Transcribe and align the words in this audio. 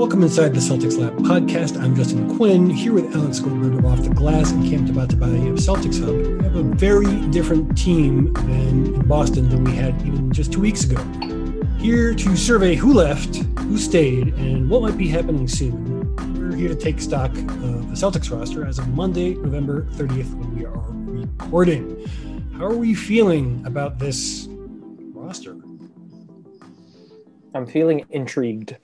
Welcome 0.00 0.22
inside 0.22 0.54
the 0.54 0.60
Celtics 0.60 0.96
Lab 0.96 1.14
podcast. 1.18 1.78
I'm 1.78 1.94
Justin 1.94 2.34
Quinn 2.34 2.70
here 2.70 2.94
with 2.94 3.14
Alex 3.14 3.38
Goldberg 3.38 3.74
of 3.74 3.84
Off 3.84 4.02
the 4.02 4.08
Glass 4.08 4.50
and 4.50 4.64
Cam 4.64 4.88
Tabatabaie 4.88 5.50
of 5.50 5.58
Celtics 5.58 6.00
Hub. 6.00 6.16
We 6.16 6.42
have 6.42 6.56
a 6.56 6.62
very 6.62 7.20
different 7.28 7.76
team 7.76 8.32
than 8.32 8.94
in 8.94 9.06
Boston 9.06 9.50
than 9.50 9.62
we 9.62 9.72
had 9.72 9.94
even 10.06 10.32
just 10.32 10.54
two 10.54 10.60
weeks 10.62 10.84
ago. 10.84 10.96
Here 11.76 12.14
to 12.14 12.34
survey 12.34 12.76
who 12.76 12.94
left, 12.94 13.36
who 13.58 13.76
stayed, 13.76 14.28
and 14.36 14.70
what 14.70 14.80
might 14.80 14.96
be 14.96 15.06
happening 15.06 15.46
soon. 15.46 16.16
We're 16.34 16.56
here 16.56 16.70
to 16.70 16.74
take 16.74 16.98
stock 16.98 17.36
of 17.36 17.90
the 17.90 17.94
Celtics 17.94 18.34
roster 18.34 18.64
as 18.64 18.78
of 18.78 18.88
Monday, 18.88 19.34
November 19.34 19.82
30th, 19.82 20.32
when 20.32 20.56
we 20.56 20.64
are 20.64 20.82
recording. 20.88 22.08
How 22.54 22.64
are 22.64 22.74
we 22.74 22.94
feeling 22.94 23.62
about 23.66 23.98
this 23.98 24.48
roster? 25.12 25.58
I'm 27.52 27.66
feeling 27.66 28.06
intrigued. 28.08 28.78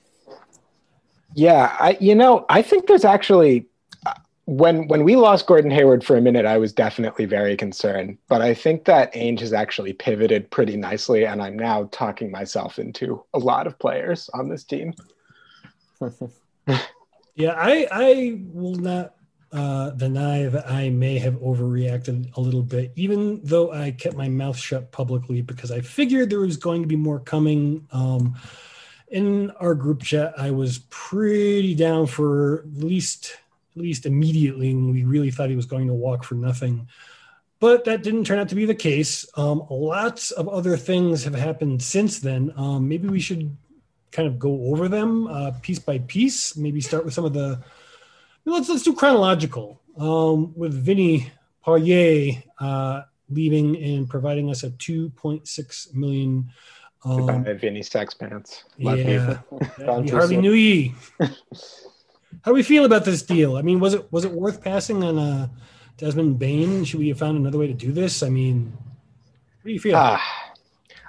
Yeah, 1.36 1.76
I 1.78 1.98
you 2.00 2.14
know 2.14 2.46
I 2.48 2.62
think 2.62 2.86
there's 2.86 3.04
actually 3.04 3.66
uh, 4.06 4.14
when 4.46 4.88
when 4.88 5.04
we 5.04 5.16
lost 5.16 5.46
Gordon 5.46 5.70
Hayward 5.70 6.02
for 6.02 6.16
a 6.16 6.20
minute, 6.22 6.46
I 6.46 6.56
was 6.56 6.72
definitely 6.72 7.26
very 7.26 7.58
concerned. 7.58 8.16
But 8.26 8.40
I 8.40 8.54
think 8.54 8.86
that 8.86 9.12
Ainge 9.12 9.40
has 9.40 9.52
actually 9.52 9.92
pivoted 9.92 10.50
pretty 10.50 10.78
nicely, 10.78 11.26
and 11.26 11.42
I'm 11.42 11.58
now 11.58 11.90
talking 11.92 12.30
myself 12.30 12.78
into 12.78 13.22
a 13.34 13.38
lot 13.38 13.66
of 13.66 13.78
players 13.78 14.30
on 14.32 14.48
this 14.48 14.64
team. 14.64 14.94
yeah, 17.34 17.52
I 17.54 17.86
I 17.92 18.40
will 18.54 18.76
not 18.76 19.12
uh, 19.52 19.90
deny 19.90 20.46
that 20.46 20.70
I 20.70 20.88
may 20.88 21.18
have 21.18 21.34
overreacted 21.34 22.34
a 22.38 22.40
little 22.40 22.62
bit, 22.62 22.92
even 22.96 23.42
though 23.44 23.72
I 23.72 23.90
kept 23.90 24.16
my 24.16 24.30
mouth 24.30 24.56
shut 24.56 24.90
publicly 24.90 25.42
because 25.42 25.70
I 25.70 25.82
figured 25.82 26.30
there 26.30 26.40
was 26.40 26.56
going 26.56 26.80
to 26.80 26.88
be 26.88 26.96
more 26.96 27.20
coming. 27.20 27.86
Um, 27.92 28.36
in 29.08 29.50
our 29.52 29.74
group 29.74 30.02
chat, 30.02 30.34
I 30.36 30.50
was 30.50 30.80
pretty 30.90 31.74
down 31.74 32.06
for 32.06 32.60
at 32.60 32.84
least 32.84 33.36
at 33.76 33.82
least 33.82 34.06
immediately 34.06 34.74
when 34.74 34.90
we 34.90 35.04
really 35.04 35.30
thought 35.30 35.50
he 35.50 35.56
was 35.56 35.66
going 35.66 35.86
to 35.86 35.94
walk 35.94 36.24
for 36.24 36.34
nothing. 36.34 36.88
But 37.58 37.84
that 37.84 38.02
didn't 38.02 38.24
turn 38.24 38.38
out 38.38 38.48
to 38.50 38.54
be 38.54 38.64
the 38.64 38.74
case. 38.74 39.26
Um, 39.36 39.66
lots 39.70 40.30
of 40.30 40.48
other 40.48 40.76
things 40.76 41.24
have 41.24 41.34
happened 41.34 41.82
since 41.82 42.18
then. 42.18 42.52
Um, 42.56 42.88
maybe 42.88 43.08
we 43.08 43.20
should 43.20 43.54
kind 44.12 44.28
of 44.28 44.38
go 44.38 44.66
over 44.66 44.88
them 44.88 45.26
uh, 45.26 45.52
piece 45.62 45.78
by 45.78 45.98
piece. 45.98 46.56
Maybe 46.56 46.80
start 46.80 47.04
with 47.04 47.14
some 47.14 47.24
of 47.24 47.32
the. 47.32 47.62
Let's 48.44 48.68
let's 48.68 48.82
do 48.82 48.94
chronological. 48.94 49.80
Um, 49.98 50.52
with 50.56 50.74
Vinny 50.74 51.32
Poirier 51.62 52.42
uh, 52.60 53.02
leaving 53.30 53.76
and 53.82 54.08
providing 54.08 54.50
us 54.50 54.62
a 54.62 54.70
2.6 54.70 55.94
million 55.94 56.50
um, 57.06 57.26
Goodbye, 57.26 57.52
Vinny 57.54 57.82
Sexpants. 57.82 58.64
Love 58.78 58.98
yeah, 58.98 59.38
you. 59.80 60.10
hardly 60.10 60.36
knew 60.36 60.52
ye. 60.52 60.94
How 61.20 62.50
do 62.50 62.54
we 62.54 62.62
feel 62.62 62.84
about 62.84 63.04
this 63.04 63.22
deal? 63.22 63.56
I 63.56 63.62
mean, 63.62 63.80
was 63.80 63.94
it 63.94 64.10
was 64.12 64.24
it 64.24 64.32
worth 64.32 64.62
passing 64.62 65.02
on 65.04 65.18
uh, 65.18 65.48
Desmond 65.96 66.38
Bane? 66.38 66.84
Should 66.84 67.00
we 67.00 67.08
have 67.08 67.18
found 67.18 67.38
another 67.38 67.58
way 67.58 67.66
to 67.68 67.74
do 67.74 67.92
this? 67.92 68.22
I 68.22 68.28
mean, 68.28 68.76
what 69.62 69.68
do 69.68 69.72
you 69.72 69.80
feel? 69.80 69.96
Uh, 69.96 70.18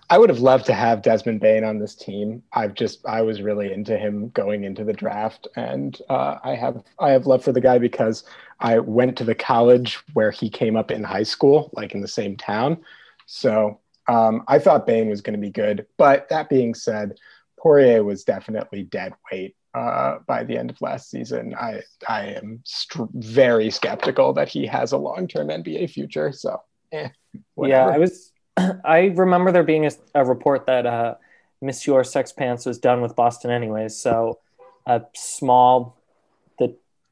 I 0.10 0.18
would 0.18 0.30
have 0.30 0.40
loved 0.40 0.66
to 0.68 0.74
have 0.74 1.02
Desmond 1.02 1.42
Bane 1.42 1.64
on 1.64 1.80
this 1.80 1.96
team. 1.96 2.44
I've 2.54 2.76
just 2.76 3.06
I 3.06 3.22
was 3.22 3.42
really 3.42 3.74
into 3.74 3.98
him 3.98 4.30
going 4.30 4.64
into 4.64 4.84
the 4.84 4.94
draft, 4.94 5.48
and 5.56 6.00
uh, 6.10 6.38
I 6.44 6.56
have 6.56 6.84
I 7.00 7.10
have 7.10 7.26
love 7.26 7.44
for 7.44 7.52
the 7.52 7.62
guy 7.62 7.80
because 7.80 8.24
I 8.60 8.80
went 8.80 9.18
to 9.18 9.24
the 9.24 9.36
college 9.36 10.00
where 10.14 10.32
he 10.32 10.50
came 10.50 10.76
up 10.76 10.92
in 10.92 11.04
high 11.04 11.24
school, 11.24 11.72
like 11.74 11.94
in 11.94 12.02
the 12.02 12.08
same 12.08 12.38
town. 12.38 12.78
So 13.26 13.80
um, 14.08 14.44
I 14.48 14.60
thought 14.60 14.88
Bane 14.88 15.10
was 15.10 15.22
going 15.22 15.36
to 15.36 15.42
be 15.42 15.52
good, 15.52 15.86
but 15.98 16.30
that 16.30 16.50
being 16.50 16.74
said, 16.74 17.18
Poirier 17.60 18.04
was 18.04 18.24
definitely 18.24 18.84
dead 18.84 19.14
weight 19.32 19.56
uh, 19.74 20.20
by 20.26 20.44
the 20.44 20.58
end 20.58 20.70
of 20.70 20.82
last 20.82 21.10
season. 21.10 21.54
I 21.56 21.82
I 22.08 22.28
am 22.28 22.62
st- 22.64 23.10
very 23.14 23.70
skeptical 23.70 24.34
that 24.34 24.48
he 24.48 24.66
has 24.66 24.92
a 24.92 24.98
long 24.98 25.28
term 25.28 25.50
NBA 25.50 25.90
future. 25.90 26.32
So, 26.32 26.62
eh, 26.92 27.10
yeah, 27.58 27.88
I 27.88 27.98
was. 27.98 28.32
I 28.86 29.12
remember 29.16 29.52
there 29.52 29.64
being 29.64 29.86
a, 29.86 29.92
a 30.16 30.26
report 30.26 30.66
that 30.68 30.86
uh, 30.86 31.16
Monsieur 31.62 32.04
Sexpants 32.04 32.66
was 32.66 32.80
done 32.80 33.02
with 33.02 33.16
Boston 33.16 33.52
anyways. 33.52 33.96
So, 33.96 34.40
a 34.86 35.02
small, 35.16 35.97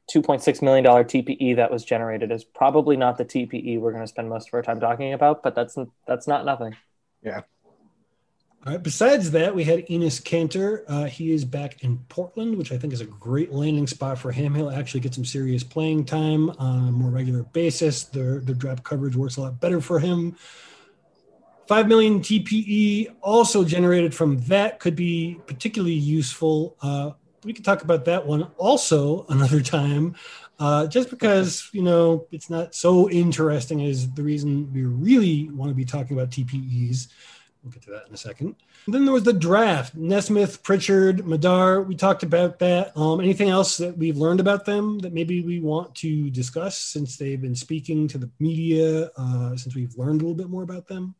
the 0.06 0.12
two 0.12 0.22
point 0.22 0.42
six 0.42 0.62
million 0.62 0.84
dollar 0.84 1.04
TPE 1.04 1.56
that 1.56 1.70
was 1.70 1.84
generated 1.84 2.30
is 2.30 2.44
probably 2.44 2.96
not 2.96 3.18
the 3.18 3.24
TPE 3.24 3.80
we're 3.80 3.92
going 3.92 4.02
to 4.02 4.08
spend 4.08 4.28
most 4.28 4.48
of 4.48 4.54
our 4.54 4.62
time 4.62 4.80
talking 4.80 5.12
about, 5.12 5.42
but 5.42 5.54
that's 5.54 5.76
that's 6.06 6.26
not 6.26 6.44
nothing. 6.44 6.76
Yeah. 7.22 7.42
All 8.64 8.72
right. 8.72 8.82
Besides 8.82 9.30
that, 9.30 9.54
we 9.54 9.62
had 9.62 9.86
Enes 9.86 10.20
Kanter. 10.20 10.82
Uh, 10.88 11.04
he 11.04 11.30
is 11.30 11.44
back 11.44 11.84
in 11.84 11.98
Portland, 12.08 12.56
which 12.56 12.72
I 12.72 12.78
think 12.78 12.92
is 12.92 13.00
a 13.00 13.06
great 13.06 13.52
landing 13.52 13.86
spot 13.86 14.18
for 14.18 14.32
him. 14.32 14.56
He'll 14.56 14.70
actually 14.70 15.00
get 15.00 15.14
some 15.14 15.24
serious 15.24 15.62
playing 15.62 16.04
time 16.06 16.50
on 16.50 16.88
a 16.88 16.92
more 16.92 17.10
regular 17.10 17.44
basis. 17.44 18.04
The 18.04 18.42
the 18.44 18.54
draft 18.54 18.82
coverage 18.82 19.14
works 19.14 19.36
a 19.36 19.42
lot 19.42 19.60
better 19.60 19.80
for 19.80 20.00
him. 20.00 20.36
Five 21.68 21.88
million 21.88 22.20
TPE 22.20 23.14
also 23.22 23.64
generated 23.64 24.14
from 24.14 24.38
that 24.42 24.78
could 24.78 24.94
be 24.94 25.40
particularly 25.46 25.94
useful. 25.94 26.76
Uh, 26.80 27.12
we 27.46 27.52
could 27.52 27.64
talk 27.64 27.82
about 27.82 28.04
that 28.06 28.26
one 28.26 28.42
also 28.58 29.24
another 29.28 29.62
time, 29.62 30.16
uh, 30.58 30.86
just 30.88 31.08
because 31.08 31.70
you 31.72 31.82
know 31.82 32.26
it's 32.32 32.50
not 32.50 32.74
so 32.74 33.08
interesting 33.08 33.84
as 33.86 34.10
the 34.12 34.22
reason 34.22 34.70
we 34.72 34.84
really 34.84 35.48
want 35.50 35.70
to 35.70 35.74
be 35.74 35.84
talking 35.84 36.16
about 36.16 36.30
TPEs. 36.30 37.08
We'll 37.62 37.72
get 37.72 37.82
to 37.82 37.90
that 37.90 38.06
in 38.08 38.14
a 38.14 38.16
second. 38.16 38.54
And 38.86 38.94
then 38.94 39.04
there 39.04 39.14
was 39.14 39.22
the 39.22 39.32
draft: 39.32 39.94
Nesmith, 39.94 40.62
Pritchard, 40.62 41.26
Madar. 41.26 41.82
We 41.82 41.94
talked 41.94 42.24
about 42.24 42.58
that. 42.58 42.96
Um, 42.96 43.20
anything 43.20 43.48
else 43.48 43.76
that 43.76 43.96
we've 43.96 44.16
learned 44.16 44.40
about 44.40 44.64
them 44.64 44.98
that 45.00 45.12
maybe 45.12 45.40
we 45.40 45.60
want 45.60 45.94
to 45.96 46.30
discuss 46.30 46.78
since 46.78 47.16
they've 47.16 47.40
been 47.40 47.56
speaking 47.56 48.08
to 48.08 48.18
the 48.18 48.30
media? 48.40 49.10
Uh, 49.16 49.56
since 49.56 49.74
we've 49.74 49.96
learned 49.96 50.20
a 50.20 50.24
little 50.24 50.36
bit 50.36 50.50
more 50.50 50.64
about 50.64 50.88
them. 50.88 51.14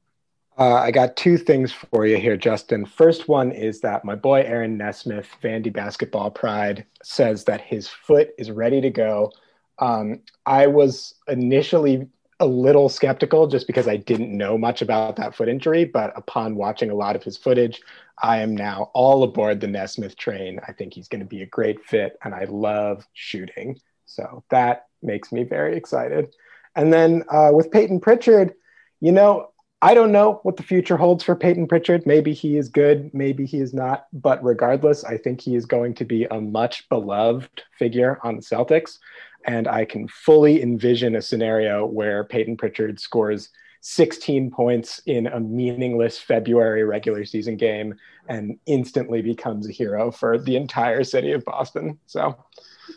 Uh, 0.59 0.75
I 0.75 0.91
got 0.91 1.17
two 1.17 1.37
things 1.37 1.71
for 1.71 2.07
you 2.07 2.17
here, 2.17 2.37
Justin. 2.37 2.87
First 2.87 3.29
one 3.29 3.53
is 3.53 3.81
that 3.83 4.07
my 4.07 4.15
boy 4.15 4.41
Aaron 4.41 4.79
Nesmith, 4.79 5.29
Vandy 5.43 5.71
Basketball 5.71 6.31
Pride, 6.31 6.87
says 7.03 7.45
that 7.45 7.61
his 7.61 7.89
foot 7.89 8.31
is 8.39 8.51
ready 8.51 8.81
to 8.81 8.89
go. 8.89 9.33
Um, 9.79 10.21
I 10.47 10.67
was 10.67 11.15
initially 11.29 12.09
a 12.41 12.47
little 12.47 12.89
skeptical 12.89 13.47
just 13.47 13.67
because 13.67 13.87
I 13.87 13.97
didn't 13.97 14.35
know 14.35 14.57
much 14.57 14.81
about 14.81 15.17
that 15.17 15.35
foot 15.35 15.49
injury, 15.49 15.85
but 15.85 16.17
upon 16.17 16.57
watching 16.57 16.91
a 16.91 16.95
lot 16.95 17.17
of 17.17 17.23
his 17.23 17.37
footage, 17.37 17.83
I 18.23 18.39
am 18.39 18.57
now 18.57 18.91
all 18.95 19.23
aboard 19.25 19.61
the 19.61 19.67
Nesmith 19.67 20.17
train. 20.17 20.59
I 20.67 20.73
think 20.73 20.95
he's 20.95 21.09
going 21.09 21.21
to 21.21 21.27
be 21.27 21.43
a 21.43 21.47
great 21.47 21.85
fit, 21.85 22.17
and 22.25 22.35
I 22.35 22.45
love 22.45 23.07
shooting. 23.13 23.79
So 24.07 24.43
that 24.51 24.87
makes 25.03 25.33
me 25.33 25.43
very 25.43 25.77
excited. 25.77 26.35
And 26.75 26.93
then 26.93 27.25
uh, 27.29 27.51
with 27.53 27.71
Payton 27.71 28.01
Pritchard, 28.01 28.55
you 29.01 29.13
know, 29.13 29.51
I 29.83 29.93
don't 29.93 30.13
know 30.13 30.41
what 30.43 30.57
the 30.57 30.63
future 30.63 30.97
holds 30.97 31.23
for 31.23 31.37
Payton 31.37 31.69
Pritchard. 31.69 32.07
Maybe 32.07 32.33
he 32.33 32.57
is 32.57 32.69
good, 32.69 33.13
maybe 33.13 33.45
he 33.45 33.59
is 33.59 33.75
not. 33.75 34.07
But 34.13 34.43
regardless, 34.43 35.05
I 35.05 35.19
think 35.19 35.41
he 35.41 35.55
is 35.55 35.67
going 35.67 35.95
to 35.95 36.05
be 36.05 36.25
a 36.25 36.41
much 36.41 36.89
beloved 36.89 37.63
figure 37.79 38.19
on 38.23 38.37
the 38.37 38.43
Celtics. 38.43 38.99
And 39.45 39.69
I 39.69 39.85
can 39.85 40.09
fully 40.09 40.63
envision 40.63 41.15
a 41.15 41.23
scenario 41.23 41.85
where 41.85 42.25
Payton 42.25 42.57
Pritchard 42.57 42.99
scores 42.99 43.51
16 43.83 44.51
points 44.51 45.01
in 45.07 45.29
a 45.29 45.39
meaningless 45.39 46.19
February 46.19 46.83
regular 46.83 47.25
season 47.25 47.57
game 47.57 47.95
and 48.29 48.59
instantly 48.67 49.23
becomes 49.23 49.69
a 49.69 49.73
hero 49.73 50.11
for 50.11 50.39
the 50.39 50.57
entire 50.57 51.05
city 51.05 51.33
of 51.33 51.45
Boston. 51.45 51.99
So, 52.07 52.37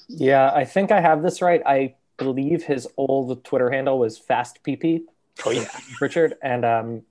yeah, 0.07 0.51
I 0.55 0.65
think 0.65 0.91
I 0.91 1.01
have 1.01 1.21
this 1.21 1.41
right. 1.41 1.61
I 1.65 1.95
believe 2.17 2.63
his 2.63 2.87
old 2.97 3.43
Twitter 3.43 3.69
handle 3.69 3.99
was 3.99 4.17
Fast 4.17 4.63
PP. 4.63 5.03
Oh 5.45 5.51
yeah, 5.51 5.69
Richard, 6.01 6.35
and 6.41 6.65
um, 6.65 7.01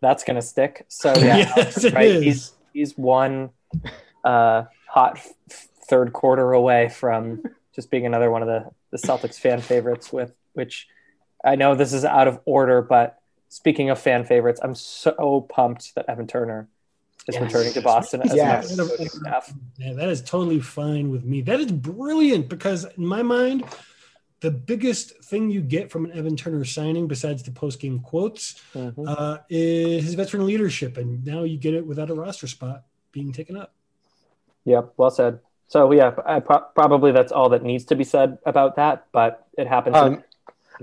that's 0.00 0.24
gonna 0.24 0.42
stick. 0.42 0.86
So 0.88 1.14
yeah, 1.16 1.36
yes, 1.56 1.92
right. 1.92 2.06
Is. 2.06 2.22
He's 2.22 2.52
he's 2.72 2.98
one 2.98 3.50
uh, 4.24 4.64
hot 4.88 5.16
f- 5.16 5.68
third 5.88 6.12
quarter 6.12 6.52
away 6.52 6.88
from 6.88 7.42
just 7.74 7.90
being 7.90 8.06
another 8.06 8.30
one 8.30 8.42
of 8.42 8.48
the 8.48 8.70
the 8.90 8.98
Celtics 8.98 9.38
fan 9.38 9.60
favorites. 9.60 10.12
With 10.12 10.32
which 10.52 10.88
I 11.44 11.56
know 11.56 11.74
this 11.74 11.92
is 11.92 12.04
out 12.04 12.28
of 12.28 12.40
order, 12.44 12.82
but 12.82 13.18
speaking 13.48 13.90
of 13.90 13.98
fan 13.98 14.24
favorites, 14.24 14.60
I'm 14.62 14.74
so 14.74 15.46
pumped 15.48 15.94
that 15.94 16.06
Evan 16.08 16.26
Turner 16.26 16.68
is 17.28 17.34
yes. 17.34 17.42
returning 17.42 17.72
to 17.72 17.80
Boston 17.80 18.22
as 18.22 18.34
yes. 18.34 18.72
staff. 18.72 19.52
Yeah, 19.78 19.94
that 19.94 20.08
is 20.08 20.22
totally 20.22 20.60
fine 20.60 21.10
with 21.10 21.24
me. 21.24 21.40
That 21.42 21.60
is 21.60 21.72
brilliant 21.72 22.48
because 22.48 22.84
in 22.84 23.04
my 23.04 23.22
mind 23.22 23.64
the 24.46 24.52
biggest 24.52 25.24
thing 25.24 25.50
you 25.50 25.60
get 25.60 25.90
from 25.90 26.04
an 26.04 26.12
Evan 26.12 26.36
Turner 26.36 26.64
signing, 26.64 27.08
besides 27.08 27.42
the 27.42 27.50
post 27.50 27.80
game 27.80 27.98
quotes, 27.98 28.62
mm-hmm. 28.72 29.08
uh, 29.08 29.38
is 29.48 30.04
his 30.04 30.14
veteran 30.14 30.46
leadership, 30.46 30.98
and 30.98 31.26
now 31.26 31.42
you 31.42 31.58
get 31.58 31.74
it 31.74 31.84
without 31.84 32.10
a 32.10 32.14
roster 32.14 32.46
spot 32.46 32.84
being 33.10 33.32
taken 33.32 33.56
up. 33.56 33.74
Yep, 34.64 34.92
well 34.98 35.10
said. 35.10 35.40
So 35.66 35.90
yeah, 35.90 36.10
pro- 36.10 36.60
probably 36.76 37.10
that's 37.10 37.32
all 37.32 37.48
that 37.48 37.64
needs 37.64 37.86
to 37.86 37.96
be 37.96 38.04
said 38.04 38.38
about 38.46 38.76
that, 38.76 39.06
but 39.10 39.48
it 39.58 39.66
happens. 39.66 39.96
Um, 39.96 40.22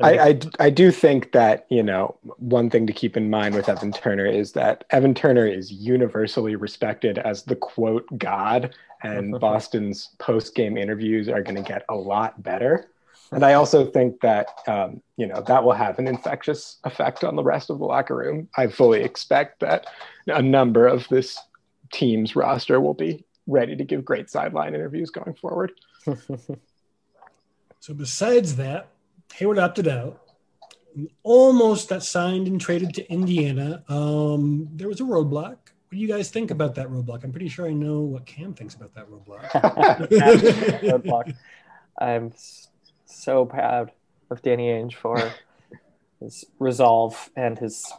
I, 0.01 0.17
I, 0.17 0.39
I 0.59 0.69
do 0.69 0.91
think 0.91 1.31
that 1.31 1.65
you 1.69 1.83
know 1.83 2.17
one 2.39 2.69
thing 2.69 2.85
to 2.87 2.91
keep 2.91 3.15
in 3.15 3.29
mind 3.29 3.55
with 3.55 3.69
Evan 3.69 3.93
Turner 3.93 4.25
is 4.25 4.51
that 4.53 4.83
Evan 4.89 5.13
Turner 5.13 5.47
is 5.47 5.71
universally 5.71 6.57
respected 6.57 7.17
as 7.17 7.43
the 7.43 7.55
quote 7.55 8.05
god, 8.17 8.75
and 9.03 9.39
Boston's 9.39 10.09
post 10.17 10.53
game 10.53 10.75
interviews 10.75 11.29
are 11.29 11.41
going 11.41 11.55
to 11.55 11.61
get 11.61 11.85
a 11.87 11.95
lot 11.95 12.43
better. 12.43 12.89
And 13.33 13.43
I 13.43 13.53
also 13.53 13.85
think 13.85 14.21
that 14.21 14.47
um, 14.67 15.01
you 15.17 15.27
know 15.27 15.41
that 15.41 15.63
will 15.63 15.73
have 15.73 15.99
an 15.99 16.07
infectious 16.07 16.77
effect 16.83 17.23
on 17.23 17.35
the 17.35 17.43
rest 17.43 17.69
of 17.69 17.79
the 17.79 17.85
locker 17.85 18.15
room. 18.15 18.49
I 18.55 18.67
fully 18.67 19.03
expect 19.03 19.59
that 19.61 19.87
a 20.27 20.41
number 20.41 20.87
of 20.87 21.07
this 21.09 21.37
team's 21.91 22.35
roster 22.35 22.79
will 22.79 22.93
be 22.93 23.25
ready 23.47 23.75
to 23.75 23.83
give 23.83 24.05
great 24.05 24.29
sideline 24.29 24.73
interviews 24.73 25.09
going 25.09 25.35
forward. 25.35 25.71
so 27.79 27.93
besides 27.93 28.55
that, 28.57 28.87
Hayward 29.35 29.59
opted 29.59 29.87
out. 29.87 30.19
We 30.95 31.09
almost 31.23 31.89
got 31.89 32.03
signed 32.03 32.47
and 32.47 32.61
traded 32.61 32.93
to 32.95 33.11
Indiana. 33.11 33.83
Um, 33.89 34.69
there 34.73 34.87
was 34.87 35.01
a 35.01 35.03
roadblock. 35.03 35.57
What 35.57 35.91
do 35.91 35.97
you 35.97 36.07
guys 36.07 36.29
think 36.29 36.51
about 36.51 36.75
that 36.75 36.87
roadblock? 36.87 37.23
I'm 37.23 37.31
pretty 37.31 37.49
sure 37.49 37.67
I 37.67 37.73
know 37.73 38.01
what 38.01 38.25
Cam 38.27 38.53
thinks 38.53 38.75
about 38.75 38.93
that 38.93 39.09
roadblock. 39.09 39.49
roadblock. 40.81 41.35
I'm 41.99 42.31
so 43.23 43.45
proud 43.45 43.91
of 44.29 44.41
Danny 44.41 44.67
Ainge 44.67 44.93
for 44.93 45.17
his 46.19 46.45
resolve 46.59 47.29
and 47.35 47.57
his 47.57 47.91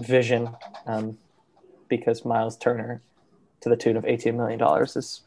vision, 0.00 0.50
um, 0.86 1.18
because 1.88 2.24
Miles 2.24 2.56
Turner, 2.56 3.02
to 3.60 3.68
the 3.68 3.76
tune 3.76 3.96
of 3.96 4.04
$18 4.04 4.34
million, 4.36 4.60
is 4.84 5.22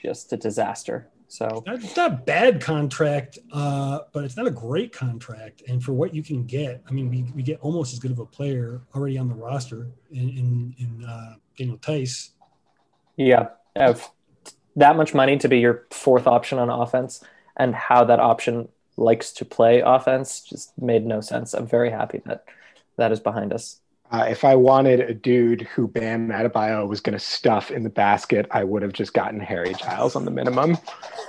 just 0.00 0.32
a 0.32 0.36
disaster. 0.36 1.08
So 1.30 1.62
it's 1.66 1.94
not 1.94 2.12
a 2.12 2.16
bad 2.16 2.62
contract, 2.62 3.38
uh, 3.52 4.00
but 4.12 4.24
it's 4.24 4.36
not 4.36 4.46
a 4.46 4.50
great 4.50 4.92
contract. 4.92 5.62
And 5.68 5.84
for 5.84 5.92
what 5.92 6.14
you 6.14 6.22
can 6.22 6.44
get, 6.44 6.82
I 6.88 6.92
mean, 6.92 7.10
we, 7.10 7.22
we 7.34 7.42
get 7.42 7.60
almost 7.60 7.92
as 7.92 7.98
good 7.98 8.10
of 8.10 8.18
a 8.18 8.24
player 8.24 8.80
already 8.94 9.18
on 9.18 9.28
the 9.28 9.34
roster 9.34 9.88
in 10.10 10.30
in, 10.30 10.74
in 10.78 11.04
uh, 11.04 11.34
Daniel 11.58 11.76
Theis. 11.76 12.30
Yeah, 13.16 13.48
have 13.76 14.08
that 14.76 14.96
much 14.96 15.12
money 15.12 15.36
to 15.36 15.48
be 15.48 15.58
your 15.58 15.86
fourth 15.90 16.26
option 16.26 16.58
on 16.58 16.70
offense, 16.70 17.22
and 17.58 17.74
how 17.74 18.04
that 18.04 18.20
option 18.20 18.68
likes 18.98 19.32
to 19.32 19.44
play 19.44 19.80
offense 19.80 20.40
just 20.40 20.76
made 20.78 21.06
no 21.06 21.20
sense. 21.20 21.54
I'm 21.54 21.66
very 21.66 21.90
happy 21.90 22.20
that 22.26 22.44
that 22.96 23.12
is 23.12 23.20
behind 23.20 23.52
us. 23.52 23.80
Uh, 24.10 24.26
if 24.28 24.42
I 24.42 24.54
wanted 24.54 25.00
a 25.00 25.12
dude 25.12 25.62
who 25.62 25.86
Bam 25.86 26.28
Adebayo 26.28 26.88
was 26.88 27.00
going 27.00 27.12
to 27.12 27.22
stuff 27.22 27.70
in 27.70 27.82
the 27.82 27.90
basket, 27.90 28.46
I 28.50 28.64
would 28.64 28.80
have 28.80 28.94
just 28.94 29.12
gotten 29.12 29.38
Harry 29.38 29.74
Giles 29.74 30.16
on 30.16 30.24
the 30.24 30.30
minimum. 30.30 30.78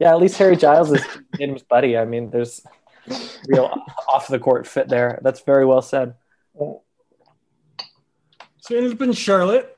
yeah, 0.00 0.10
at 0.10 0.18
least 0.18 0.36
Harry 0.38 0.56
Giles 0.56 0.92
is 0.92 1.04
Tatum's 1.36 1.62
buddy. 1.62 1.96
I 1.96 2.04
mean, 2.04 2.30
there's 2.30 2.60
real 3.46 3.72
off 4.12 4.26
the 4.26 4.40
court 4.40 4.66
fit 4.66 4.88
there. 4.88 5.20
That's 5.22 5.40
very 5.40 5.64
well 5.64 5.80
said. 5.80 6.14
So 6.58 6.82
he 8.68 8.76
ended 8.76 8.92
up 8.94 9.02
in 9.02 9.12
Charlotte. 9.12 9.77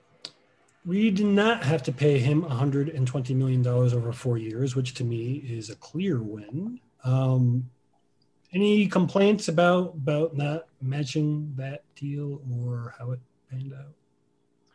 We 0.84 1.10
did 1.10 1.26
not 1.26 1.62
have 1.64 1.82
to 1.84 1.92
pay 1.92 2.18
him 2.18 2.42
$120 2.42 3.36
million 3.36 3.66
over 3.66 4.12
four 4.12 4.38
years, 4.38 4.74
which 4.74 4.94
to 4.94 5.04
me 5.04 5.34
is 5.46 5.68
a 5.68 5.76
clear 5.76 6.22
win. 6.22 6.80
Um, 7.04 7.70
any 8.52 8.86
complaints 8.86 9.48
about 9.48 9.94
about 9.94 10.36
not 10.36 10.66
matching 10.82 11.52
that 11.56 11.82
deal 11.94 12.40
or 12.50 12.94
how 12.98 13.12
it 13.12 13.20
panned 13.50 13.72
out? 13.72 13.92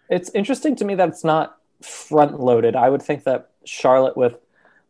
It's 0.10 0.30
interesting 0.30 0.76
to 0.78 0.86
me 0.86 0.96
that 0.96 1.10
it's 1.10 1.24
not 1.24 1.58
front 1.82 2.40
loaded. 2.40 2.76
I 2.76 2.90
would 2.90 3.02
think 3.02 3.24
that 3.24 3.50
Charlotte 3.66 4.16
with 4.16 4.38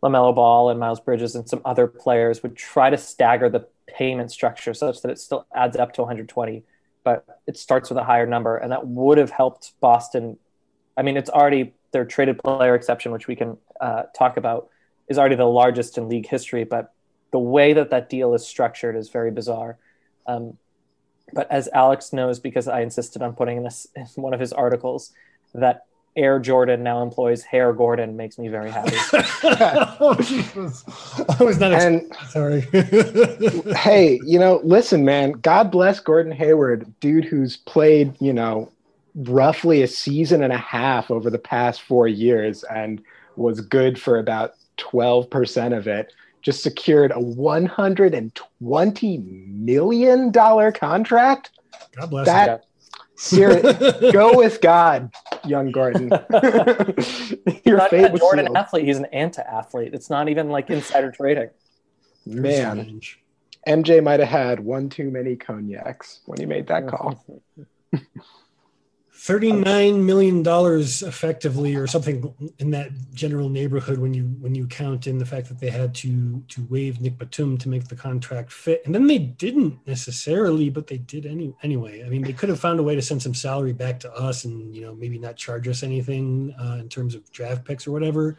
LaMelo 0.03 0.35
Ball 0.35 0.69
and 0.69 0.79
Miles 0.79 0.99
Bridges 0.99 1.35
and 1.35 1.47
some 1.47 1.61
other 1.65 1.87
players 1.87 2.43
would 2.43 2.55
try 2.55 2.89
to 2.89 2.97
stagger 2.97 3.49
the 3.49 3.67
payment 3.87 4.31
structure 4.31 4.73
such 4.73 5.01
that 5.01 5.11
it 5.11 5.19
still 5.19 5.47
adds 5.55 5.77
up 5.77 5.93
to 5.93 6.01
120, 6.01 6.63
but 7.03 7.39
it 7.47 7.57
starts 7.57 7.89
with 7.89 7.97
a 7.97 8.03
higher 8.03 8.25
number. 8.25 8.57
And 8.57 8.71
that 8.71 8.85
would 8.85 9.17
have 9.17 9.31
helped 9.31 9.73
Boston. 9.79 10.37
I 10.97 11.01
mean, 11.01 11.17
it's 11.17 11.29
already 11.29 11.73
their 11.91 12.05
traded 12.05 12.39
player 12.39 12.75
exception, 12.75 13.11
which 13.11 13.27
we 13.27 13.35
can 13.35 13.57
uh, 13.79 14.03
talk 14.15 14.37
about, 14.37 14.69
is 15.07 15.17
already 15.17 15.35
the 15.35 15.45
largest 15.45 15.97
in 15.97 16.07
league 16.07 16.27
history. 16.27 16.63
But 16.63 16.93
the 17.31 17.39
way 17.39 17.73
that 17.73 17.89
that 17.89 18.09
deal 18.09 18.33
is 18.33 18.45
structured 18.45 18.95
is 18.95 19.09
very 19.09 19.31
bizarre. 19.31 19.77
Um, 20.27 20.57
but 21.33 21.51
as 21.51 21.67
Alex 21.73 22.13
knows, 22.13 22.39
because 22.39 22.67
I 22.67 22.81
insisted 22.81 23.21
on 23.21 23.33
putting 23.33 23.63
this 23.63 23.87
in 23.95 24.05
one 24.15 24.33
of 24.33 24.39
his 24.39 24.53
articles, 24.53 25.11
that 25.53 25.85
Air 26.17 26.39
Jordan 26.39 26.81
now 26.81 27.03
employs 27.03 27.43
Hair 27.43 27.73
Gordon 27.73 28.15
makes 28.15 28.37
me 28.37 28.47
very 28.47 28.71
happy. 28.71 28.95
oh, 29.99 30.15
Jesus. 30.21 30.85
I 31.39 31.43
was 31.43 31.59
not 31.59 31.73
and, 31.73 32.09
sorry. 32.29 32.61
hey, 33.75 34.21
you 34.25 34.39
know, 34.39 34.61
listen, 34.63 35.03
man. 35.03 35.33
God 35.33 35.71
bless 35.71 35.99
Gordon 35.99 36.31
Hayward, 36.31 36.93
dude 37.01 37.25
who's 37.25 37.57
played, 37.57 38.13
you 38.21 38.31
know, 38.31 38.71
roughly 39.15 39.81
a 39.81 39.87
season 39.87 40.43
and 40.43 40.53
a 40.53 40.57
half 40.57 41.09
over 41.09 41.29
the 41.29 41.39
past 41.39 41.81
four 41.81 42.07
years 42.07 42.63
and 42.63 43.01
was 43.35 43.61
good 43.61 43.99
for 43.99 44.19
about 44.19 44.53
12% 44.77 45.77
of 45.77 45.87
it 45.87 46.13
just 46.41 46.61
secured 46.61 47.11
a 47.11 47.15
$120 47.15 49.47
million 49.47 50.31
contract. 50.31 51.51
God 51.95 52.09
bless 52.09 52.25
that, 52.27 52.65
Serious, 53.15 53.77
go 54.11 54.37
with 54.37 54.61
God, 54.61 55.11
young 55.45 55.71
Gordon. 55.71 56.09
Your 57.65 57.77
not 57.77 57.93
a 57.93 58.13
Jordan 58.17 58.45
sealed. 58.45 58.57
athlete. 58.57 58.85
He's 58.85 58.97
an 58.97 59.05
anti-athlete. 59.05 59.93
It's 59.93 60.09
not 60.09 60.29
even 60.29 60.49
like 60.49 60.69
insider 60.69 61.11
trading. 61.11 61.49
Man, 62.25 62.99
MJ 63.67 64.03
might 64.03 64.19
have 64.19 64.29
had 64.29 64.59
one 64.59 64.89
too 64.89 65.09
many 65.09 65.35
cognacs 65.35 66.19
when 66.25 66.39
he 66.39 66.45
made 66.45 66.67
that 66.67 66.87
call. 66.87 67.23
$39 69.25 70.03
million 70.03 70.43
effectively 70.45 71.75
or 71.75 71.87
something 71.87 72.31
in 72.59 72.69
that 72.69 72.91
general 73.15 73.49
neighborhood 73.49 73.97
when 73.97 74.13
you 74.13 74.25
when 74.39 74.53
you 74.53 74.67
count 74.67 75.07
in 75.07 75.17
the 75.17 75.25
fact 75.25 75.47
that 75.47 75.57
they 75.59 75.71
had 75.71 75.95
to 75.95 76.43
to 76.47 76.63
waive 76.69 77.01
Nick 77.01 77.17
Batum 77.17 77.57
to 77.57 77.67
make 77.67 77.87
the 77.87 77.95
contract 77.95 78.51
fit. 78.51 78.83
And 78.85 78.93
then 78.93 79.07
they 79.07 79.17
didn't 79.17 79.79
necessarily 79.87 80.69
but 80.69 80.85
they 80.85 80.99
did 80.99 81.25
any 81.25 81.55
anyway. 81.63 82.03
I 82.05 82.09
mean 82.09 82.21
they 82.21 82.33
could 82.33 82.49
have 82.49 82.59
found 82.59 82.79
a 82.79 82.83
way 82.83 82.93
to 82.93 83.01
send 83.01 83.19
some 83.19 83.33
salary 83.33 83.73
back 83.73 83.99
to 84.01 84.13
us 84.13 84.45
and 84.45 84.75
you 84.75 84.83
know 84.83 84.93
maybe 84.93 85.17
not 85.17 85.37
charge 85.37 85.67
us 85.67 85.81
anything 85.81 86.53
uh, 86.61 86.77
in 86.79 86.87
terms 86.87 87.15
of 87.15 87.31
draft 87.31 87.65
picks 87.65 87.87
or 87.87 87.91
whatever. 87.91 88.37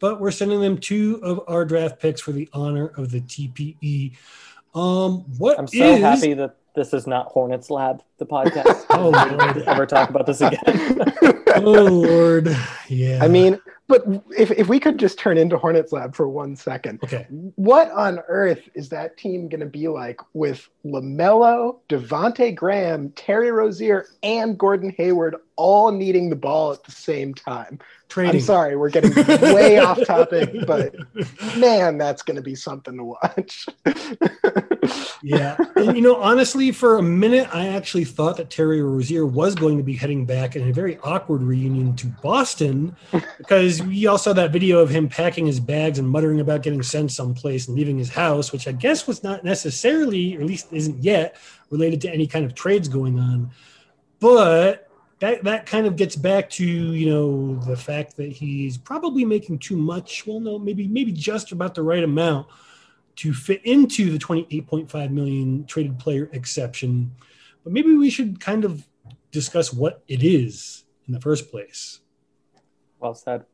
But 0.00 0.20
we're 0.20 0.32
sending 0.32 0.60
them 0.60 0.78
two 0.78 1.20
of 1.22 1.42
our 1.46 1.64
draft 1.64 2.00
picks 2.00 2.20
for 2.20 2.32
the 2.32 2.48
honor 2.52 2.88
of 2.96 3.12
the 3.12 3.20
TPE 3.20 4.16
um 4.74 5.18
what 5.38 5.60
I'm 5.60 5.68
so 5.68 5.94
is, 5.94 6.00
happy 6.00 6.34
that 6.34 6.56
this 6.74 6.92
is 6.92 7.06
not 7.06 7.26
Hornets 7.26 7.70
Lab, 7.70 8.02
the 8.18 8.26
podcast. 8.26 8.84
oh 8.90 9.10
Lord, 9.10 9.58
ever 9.66 9.86
talk 9.86 10.10
about 10.10 10.26
this 10.26 10.40
again? 10.40 10.60
oh 11.56 11.60
Lord, 11.60 12.56
yeah. 12.88 13.20
I 13.22 13.28
mean, 13.28 13.60
but 13.86 14.02
if 14.36 14.50
if 14.50 14.68
we 14.68 14.80
could 14.80 14.98
just 14.98 15.18
turn 15.18 15.38
into 15.38 15.56
Hornets 15.56 15.92
Lab 15.92 16.14
for 16.14 16.28
one 16.28 16.56
second, 16.56 17.00
okay. 17.04 17.26
What 17.56 17.90
on 17.92 18.20
earth 18.28 18.68
is 18.74 18.88
that 18.90 19.16
team 19.16 19.48
going 19.48 19.60
to 19.60 19.66
be 19.66 19.88
like 19.88 20.20
with 20.32 20.68
LaMelo, 20.84 21.78
Devonte 21.88 22.54
Graham, 22.54 23.10
Terry 23.10 23.50
Rozier, 23.50 24.06
and 24.22 24.58
Gordon 24.58 24.90
Hayward 24.96 25.36
all 25.56 25.92
needing 25.92 26.30
the 26.30 26.36
ball 26.36 26.72
at 26.72 26.84
the 26.84 26.92
same 26.92 27.34
time? 27.34 27.78
Training. 28.08 28.36
I'm 28.36 28.40
sorry, 28.42 28.76
we're 28.76 28.90
getting 28.90 29.12
way 29.54 29.78
off 29.80 30.04
topic, 30.04 30.50
but 30.66 30.94
man, 31.56 31.98
that's 31.98 32.22
going 32.22 32.36
to 32.36 32.42
be 32.42 32.54
something 32.54 32.96
to 32.96 33.04
watch. 33.04 33.66
yeah, 35.22 35.56
and 35.74 35.96
you 35.96 36.02
know, 36.02 36.16
honestly, 36.16 36.70
for 36.70 36.98
a 36.98 37.02
minute, 37.02 37.48
I 37.52 37.68
actually 37.68 38.04
thought 38.04 38.36
that 38.36 38.50
Terry 38.50 38.82
Rozier 38.82 39.26
was 39.26 39.54
going 39.54 39.78
to 39.78 39.82
be 39.82 39.94
heading 39.94 40.26
back 40.26 40.54
in 40.54 40.68
a 40.68 40.72
very 40.72 40.98
awkward 40.98 41.42
reunion 41.42 41.96
to 41.96 42.06
Boston, 42.22 42.94
because 43.38 43.82
we 43.82 44.06
all 44.06 44.18
saw 44.18 44.32
that 44.32 44.52
video 44.52 44.78
of 44.78 44.90
him 44.90 45.08
packing 45.08 45.46
his 45.46 45.58
bags 45.58 45.98
and 45.98 46.08
muttering 46.08 46.40
about 46.40 46.62
getting 46.62 46.82
sent 46.82 47.10
someplace 47.10 47.66
and 47.66 47.76
leaving 47.76 47.98
his 47.98 48.10
house, 48.10 48.52
which 48.52 48.68
I 48.68 48.72
guess 48.72 49.08
was 49.08 49.24
not 49.24 49.42
necessarily, 49.42 50.36
or 50.36 50.40
at 50.42 50.46
least 50.46 50.72
isn't 50.72 51.02
yet, 51.02 51.36
related 51.70 52.00
to 52.02 52.10
any 52.12 52.26
kind 52.26 52.44
of 52.44 52.54
trades 52.54 52.86
going 52.86 53.18
on. 53.18 53.50
But 54.20 54.88
that 55.20 55.44
that 55.44 55.66
kind 55.66 55.86
of 55.86 55.96
gets 55.96 56.16
back 56.16 56.50
to 56.50 56.64
you 56.64 57.10
know 57.10 57.56
the 57.66 57.76
fact 57.76 58.16
that 58.16 58.32
he's 58.32 58.76
probably 58.76 59.24
making 59.24 59.58
too 59.58 59.76
much. 59.76 60.26
Well, 60.26 60.40
no, 60.40 60.58
maybe 60.58 60.88
maybe 60.88 61.12
just 61.12 61.52
about 61.52 61.74
the 61.74 61.82
right 61.82 62.02
amount 62.02 62.48
to 63.16 63.32
fit 63.32 63.64
into 63.64 64.10
the 64.10 64.18
28.5 64.18 65.10
million 65.10 65.64
traded 65.66 65.98
player 65.98 66.28
exception. 66.32 67.12
But 67.62 67.72
maybe 67.72 67.94
we 67.94 68.10
should 68.10 68.40
kind 68.40 68.64
of 68.64 68.86
discuss 69.30 69.72
what 69.72 70.02
it 70.08 70.22
is 70.22 70.84
in 71.06 71.14
the 71.14 71.20
first 71.20 71.50
place. 71.50 72.00
Well 72.98 73.14
said. 73.14 73.44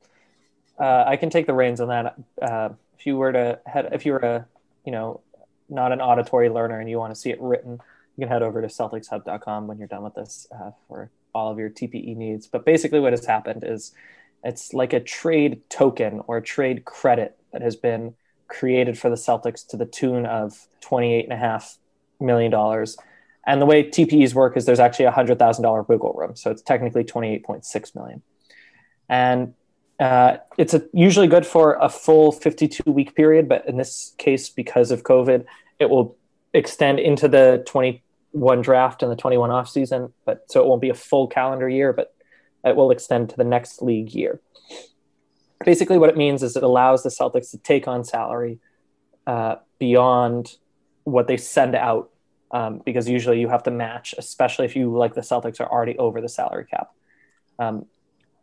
Uh, 0.79 1.05
I 1.07 1.17
can 1.17 1.29
take 1.29 1.47
the 1.47 1.53
reins 1.53 1.81
on 1.81 1.89
that. 1.89 2.17
Uh, 2.41 2.71
if 2.99 3.05
you 3.05 3.17
were 3.19 3.33
to 3.33 3.61
head, 3.67 3.91
if 3.93 4.07
you 4.07 4.13
were 4.13 4.19
a, 4.19 4.47
you 4.87 4.93
know, 4.93 5.21
not 5.69 5.93
an 5.93 6.01
auditory 6.01 6.49
learner 6.49 6.81
and 6.81 6.89
you 6.89 6.99
want 6.99 7.15
to 7.15 7.21
see 7.21 7.31
it 7.31 7.41
written, 7.41 7.73
you 8.17 8.23
can 8.23 8.29
head 8.29 8.43
over 8.43 8.63
to 8.63 8.69
CelticsHub.com 8.69 9.67
when 9.67 9.79
you're 9.79 9.89
done 9.89 10.03
with 10.03 10.15
this 10.15 10.47
uh, 10.55 10.71
for 10.89 11.11
all 11.35 11.51
of 11.51 11.59
your 11.59 11.71
TPE 11.71 12.17
needs. 12.17 12.47
But 12.47 12.65
basically, 12.65 13.01
what 13.01 13.13
has 13.13 13.25
happened 13.25 13.65
is 13.67 13.93
it's 14.45 14.73
like 14.73 14.93
a 14.93 15.01
trade 15.01 15.63
token 15.69 16.23
or 16.27 16.39
a 16.39 16.43
trade 16.43 16.85
credit 16.85 17.37
that 17.53 17.63
has 17.63 17.77
been 17.77 18.15
created 18.49 18.99
for 18.99 19.11
the 19.11 19.17
Celtics 19.17 19.67
to 19.69 19.77
the 19.77 19.87
tune 19.87 20.27
of 20.27 20.67
$28.5 20.83 21.77
million. 22.21 22.87
And 23.47 23.61
the 23.61 23.67
way 23.67 23.89
TPEs 23.89 24.35
work 24.35 24.57
is 24.57 24.67
there's 24.67 24.81
actually 24.81 25.07
a 25.07 25.13
$100,000 25.13 25.89
wiggle 25.89 26.13
room. 26.13 26.37
So 26.37 26.51
it's 26.51 26.63
technically 26.63 27.05
28.6 27.05 27.95
million. 27.95 28.23
And 29.09 29.55
uh, 29.99 30.39
it's 30.57 30.75
a, 30.75 30.83
usually 30.93 31.27
good 31.27 31.47
for 31.47 31.75
a 31.75 31.89
full 31.89 32.33
52 32.33 32.91
week 32.91 33.15
period, 33.15 33.49
but 33.49 33.69
in 33.69 33.77
this 33.77 34.15
case, 34.19 34.49
because 34.49 34.91
of 34.91 35.03
COVID, 35.03 35.45
it 35.79 35.91
will 35.91 36.17
extend 36.55 36.99
into 36.99 37.29
the 37.29 37.63
21 38.33 38.63
draft 38.63 39.03
and 39.03 39.11
the 39.11 39.17
21 39.17 39.51
off 39.51 39.69
season. 39.69 40.13
But 40.25 40.45
so 40.49 40.61
it 40.61 40.67
won't 40.67 40.81
be 40.81 40.91
a 40.91 40.95
full 40.95 41.27
calendar 41.27 41.69
year, 41.69 41.93
but 41.93 42.15
it 42.65 42.77
will 42.77 42.91
extend 42.91 43.31
to 43.31 43.37
the 43.37 43.45
next 43.45 43.83
league 43.83 44.13
year. 44.15 44.41
Basically, 45.65 45.99
what 45.99 46.09
it 46.09 46.17
means 46.17 46.43
is 46.43 46.57
it 46.57 46.63
allows 46.63 47.03
the 47.03 47.11
Celtics 47.11 47.51
to 47.51 47.59
take 47.59 47.87
on 47.87 48.05
salary 48.05 48.59
uh, 49.27 49.57
beyond 49.79 50.57
what 51.05 51.27
they 51.27 51.37
send 51.37 51.75
out, 51.75 52.11
um, 52.51 52.81
because 52.85 53.09
usually 53.09 53.41
you 53.41 53.49
have 53.49 53.63
to 53.65 53.71
match, 53.71 54.15
especially 54.17 54.65
if 54.65 54.75
you, 54.75 54.97
like 54.97 55.15
the 55.15 55.21
Celtics, 55.21 55.61
are 55.61 55.71
already 55.71 55.99
over 55.99 56.21
the 56.21 56.29
salary 56.29 56.65
cap. 56.65 56.91
Um, 57.59 57.87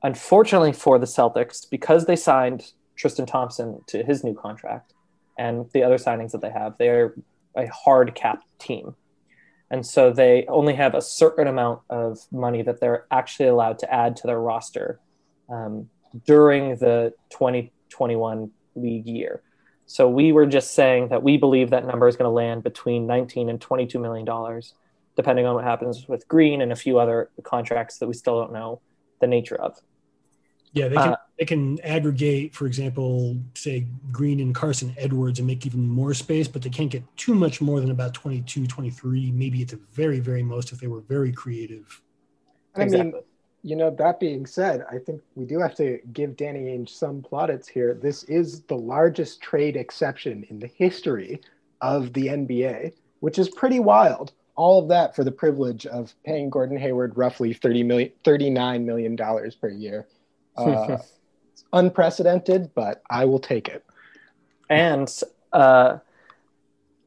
unfortunately 0.04 0.74
for 0.74 1.00
the 1.00 1.08
Celtics, 1.08 1.68
because 1.68 2.06
they 2.06 2.16
signed 2.16 2.72
Tristan 2.96 3.26
Thompson 3.26 3.82
to 3.88 4.04
his 4.04 4.24
new 4.24 4.36
contract 4.36 4.94
and 5.38 5.70
the 5.74 5.84
other 5.84 5.98
signings 5.98 6.32
that 6.32 6.42
they 6.42 6.52
have, 6.52 6.78
they're 6.78 7.16
a 7.56 7.68
hard 7.68 8.14
cap 8.16 8.44
team. 8.60 8.96
And 9.70 9.86
so 9.86 10.12
they 10.12 10.46
only 10.48 10.74
have 10.76 10.96
a 10.96 11.02
certain 11.02 11.48
amount 11.48 11.82
of 11.90 12.20
money 12.32 12.62
that 12.62 12.80
they're 12.80 13.06
actually 13.12 13.50
allowed 13.50 13.80
to 13.80 13.94
add 13.94 14.16
to 14.18 14.28
their 14.28 14.40
roster 14.40 15.00
um, 15.50 15.90
during 16.26 16.78
the 16.78 17.14
2021 17.30 18.52
league 18.76 19.08
year. 19.08 19.42
So 19.86 20.10
we 20.10 20.32
were 20.32 20.46
just 20.46 20.74
saying 20.74 21.10
that 21.10 21.24
we 21.24 21.38
believe 21.38 21.70
that 21.70 21.86
number 21.86 22.08
is 22.08 22.16
going 22.16 22.30
to 22.30 22.34
land 22.34 22.64
between 22.64 23.08
19 23.08 23.50
and 23.50 23.60
22 23.60 24.00
million 24.00 24.26
dollars, 24.26 24.74
depending 25.16 25.46
on 25.46 25.56
what 25.56 25.64
happens 25.64 26.08
with 26.08 26.28
Green 26.28 26.62
and 26.62 26.72
a 26.72 26.76
few 26.76 27.00
other 27.00 27.30
contracts 27.44 27.98
that 28.00 28.08
we 28.08 28.14
still 28.14 28.40
don't 28.40 28.54
know 28.54 28.82
the 29.22 29.28
nature 29.28 29.56
of. 29.56 29.82
Yeah, 30.78 30.88
they 30.88 30.96
can 30.96 31.14
uh, 31.14 31.18
they 31.38 31.46
can 31.46 31.80
aggregate, 31.82 32.56
for 32.56 32.66
example, 32.66 33.38
say 33.54 33.86
Green 34.12 34.40
and 34.40 34.56
Carson 34.56 34.96
Edwards 34.98 35.40
and 35.40 35.48
make 35.48 35.66
even 35.66 35.88
more 35.88 36.14
space, 36.14 36.48
but 36.48 36.62
they 36.64 36.70
can't 36.70 36.90
get 36.90 37.04
too 37.16 37.36
much 37.36 37.62
more 37.62 37.80
than 37.80 37.92
about 37.92 38.14
22, 38.16 38.66
23, 38.66 39.32
maybe 39.32 39.62
at 39.62 39.68
the 39.68 39.80
very, 39.92 40.20
very 40.20 40.42
most 40.42 40.72
if 40.72 40.80
they 40.80 40.88
were 40.88 41.02
very 41.02 41.32
creative. 41.32 42.02
I 42.76 42.84
exactly. 42.84 43.12
mean, 43.12 43.22
you 43.62 43.76
know, 43.76 43.92
that 43.92 44.20
being 44.20 44.46
said, 44.48 44.86
I 44.90 44.98
think 44.98 45.22
we 45.36 45.46
do 45.46 45.60
have 45.60 45.76
to 45.76 46.00
give 46.14 46.38
Danny 46.38 46.76
Ainge 46.76 46.90
some 46.90 47.22
plaudits 47.22 47.68
here. 47.68 47.94
This 47.94 48.24
is 48.24 48.62
the 48.62 48.78
largest 48.78 49.42
trade 49.42 49.76
exception 49.76 50.46
in 50.50 50.60
the 50.60 50.68
history 50.68 51.42
of 51.82 52.14
the 52.14 52.28
NBA, 52.28 52.94
which 53.20 53.38
is 53.38 53.50
pretty 53.50 53.80
wild. 53.80 54.32
All 54.56 54.82
of 54.82 54.88
that 54.90 55.16
for 55.16 55.24
the 55.24 55.32
privilege 55.32 55.86
of 55.86 56.16
paying 56.26 56.50
Gordon 56.50 56.78
Hayward 56.78 57.16
roughly 57.16 57.54
30 57.54 57.84
million, 57.84 58.12
$39 58.24 58.84
million 58.86 59.16
per 59.62 59.70
year 59.70 60.08
uh, 60.58 60.98
unprecedented, 61.74 62.72
but 62.74 63.02
I 63.10 63.26
will 63.26 63.40
take 63.40 63.68
it. 63.68 63.84
And 64.70 65.12
uh, 65.54 65.98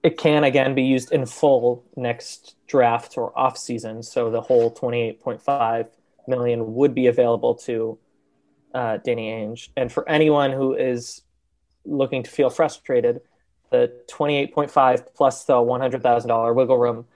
it 0.02 0.16
can 0.18 0.44
again 0.44 0.74
be 0.74 0.82
used 0.82 1.12
in 1.12 1.26
full 1.26 1.84
next 1.96 2.56
draft 2.66 3.18
or 3.18 3.36
off 3.38 3.58
season. 3.58 4.02
So 4.02 4.30
the 4.30 4.40
whole 4.40 4.72
28.5 4.72 5.88
million 6.26 6.74
would 6.74 6.94
be 6.94 7.06
available 7.06 7.54
to 7.56 7.98
uh, 8.74 8.98
Danny 8.98 9.30
Ainge. 9.30 9.68
And 9.76 9.92
for 9.92 10.08
anyone 10.08 10.52
who 10.52 10.74
is 10.74 11.22
looking 11.84 12.22
to 12.22 12.30
feel 12.30 12.50
frustrated, 12.50 13.20
the 13.70 13.92
28.5 14.10 15.14
plus 15.14 15.44
the 15.44 15.54
$100,000 15.54 16.54
wiggle 16.54 16.78
room 16.78 17.06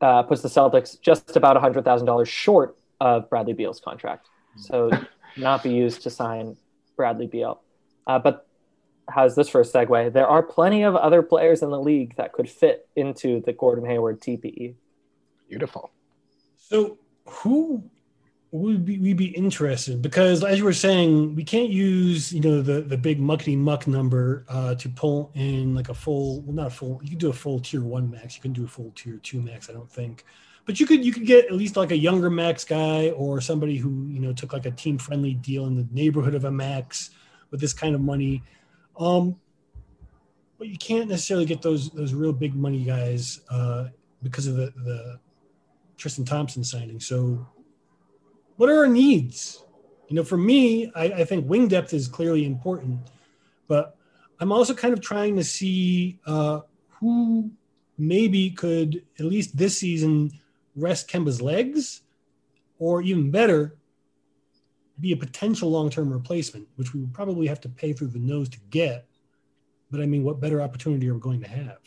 uh, 0.00 0.22
puts 0.22 0.42
the 0.42 0.48
Celtics 0.48 1.00
just 1.00 1.36
about 1.36 1.56
$100,000 1.56 2.26
short 2.26 2.76
of 3.00 3.28
Bradley 3.28 3.52
Beal's 3.52 3.80
contract. 3.80 4.28
So 4.56 4.90
not 5.36 5.62
be 5.62 5.70
used 5.70 6.02
to 6.02 6.10
sign 6.10 6.56
Bradley 6.96 7.26
Beal. 7.26 7.60
Uh, 8.06 8.18
but 8.18 8.46
how's 9.08 9.34
this 9.34 9.48
for 9.48 9.60
a 9.60 9.64
segue? 9.64 10.12
There 10.12 10.26
are 10.26 10.42
plenty 10.42 10.82
of 10.82 10.96
other 10.96 11.22
players 11.22 11.62
in 11.62 11.70
the 11.70 11.80
league 11.80 12.16
that 12.16 12.32
could 12.32 12.48
fit 12.48 12.88
into 12.96 13.40
the 13.40 13.52
Gordon 13.52 13.84
Hayward 13.84 14.20
TPE. 14.20 14.74
Beautiful. 15.48 15.90
So 16.56 16.98
who 17.26 17.82
would 18.52 18.84
be, 18.84 18.98
we 18.98 19.14
be 19.14 19.26
interested? 19.26 20.02
Because 20.02 20.44
as 20.44 20.58
you 20.58 20.64
were 20.64 20.72
saying, 20.72 21.34
we 21.34 21.44
can't 21.44 21.70
use 21.70 22.32
you 22.32 22.40
know 22.40 22.62
the 22.62 22.82
the 22.82 22.96
big 22.96 23.20
muckety 23.20 23.56
muck 23.56 23.86
number 23.86 24.44
uh, 24.48 24.74
to 24.76 24.88
pull 24.88 25.30
in 25.34 25.74
like 25.74 25.88
a 25.88 25.94
full, 25.94 26.40
well, 26.42 26.54
not 26.54 26.66
a 26.68 26.70
full. 26.70 27.00
You 27.02 27.10
can 27.10 27.18
do 27.18 27.30
a 27.30 27.34
full 27.34 27.60
tier 27.60 27.82
one 27.82 28.10
max. 28.10 28.36
You 28.36 28.42
can 28.42 28.52
do 28.52 28.64
a 28.64 28.68
full 28.68 28.92
tier 28.94 29.18
two 29.22 29.40
max. 29.40 29.68
I 29.68 29.72
don't 29.72 29.90
think 29.90 30.24
but 30.64 30.78
you 30.78 30.86
could 30.86 31.04
you 31.04 31.12
could 31.12 31.26
get 31.26 31.46
at 31.46 31.52
least 31.52 31.76
like 31.76 31.90
a 31.90 31.96
younger 31.96 32.30
max 32.30 32.64
guy 32.64 33.10
or 33.10 33.40
somebody 33.40 33.76
who 33.76 34.06
you 34.08 34.20
know 34.20 34.32
took 34.32 34.52
like 34.52 34.66
a 34.66 34.70
team 34.70 34.98
friendly 34.98 35.34
deal 35.34 35.66
in 35.66 35.76
the 35.76 35.86
neighborhood 35.90 36.34
of 36.34 36.44
a 36.44 36.50
max 36.50 37.10
with 37.50 37.60
this 37.60 37.72
kind 37.72 37.94
of 37.94 38.00
money. 38.00 38.42
Um 38.98 39.36
but 40.58 40.68
you 40.68 40.78
can't 40.78 41.08
necessarily 41.08 41.46
get 41.46 41.62
those 41.62 41.90
those 41.90 42.14
real 42.14 42.32
big 42.32 42.54
money 42.54 42.84
guys 42.84 43.40
uh 43.50 43.88
because 44.22 44.46
of 44.46 44.56
the 44.56 44.72
the 44.84 45.18
tristan 45.96 46.24
thompson 46.24 46.62
signing. 46.62 47.00
So 47.00 47.46
what 48.56 48.68
are 48.68 48.78
our 48.78 48.88
needs? 48.88 49.64
You 50.08 50.16
know 50.16 50.24
for 50.24 50.36
me 50.36 50.92
i, 50.94 51.04
I 51.04 51.24
think 51.24 51.48
wing 51.48 51.68
depth 51.68 51.94
is 51.94 52.06
clearly 52.06 52.44
important 52.44 53.00
but 53.66 53.96
i'm 54.40 54.52
also 54.52 54.74
kind 54.74 54.92
of 54.92 55.00
trying 55.00 55.36
to 55.36 55.44
see 55.44 56.18
uh 56.26 56.60
who 57.00 57.50
maybe 57.96 58.50
could 58.50 59.02
at 59.18 59.24
least 59.24 59.56
this 59.56 59.78
season 59.78 60.30
rest 60.76 61.08
Kemba's 61.08 61.40
legs, 61.40 62.02
or 62.78 63.02
even 63.02 63.30
better, 63.30 63.76
be 65.00 65.12
a 65.12 65.16
potential 65.16 65.70
long-term 65.70 66.12
replacement, 66.12 66.66
which 66.76 66.94
we 66.94 67.00
would 67.00 67.12
probably 67.12 67.46
have 67.46 67.60
to 67.60 67.68
pay 67.68 67.92
through 67.92 68.08
the 68.08 68.18
nose 68.18 68.48
to 68.50 68.58
get. 68.70 69.06
But 69.90 70.00
I 70.00 70.06
mean, 70.06 70.24
what 70.24 70.40
better 70.40 70.62
opportunity 70.62 71.08
are 71.08 71.14
we 71.14 71.20
going 71.20 71.40
to 71.42 71.48
have? 71.48 71.78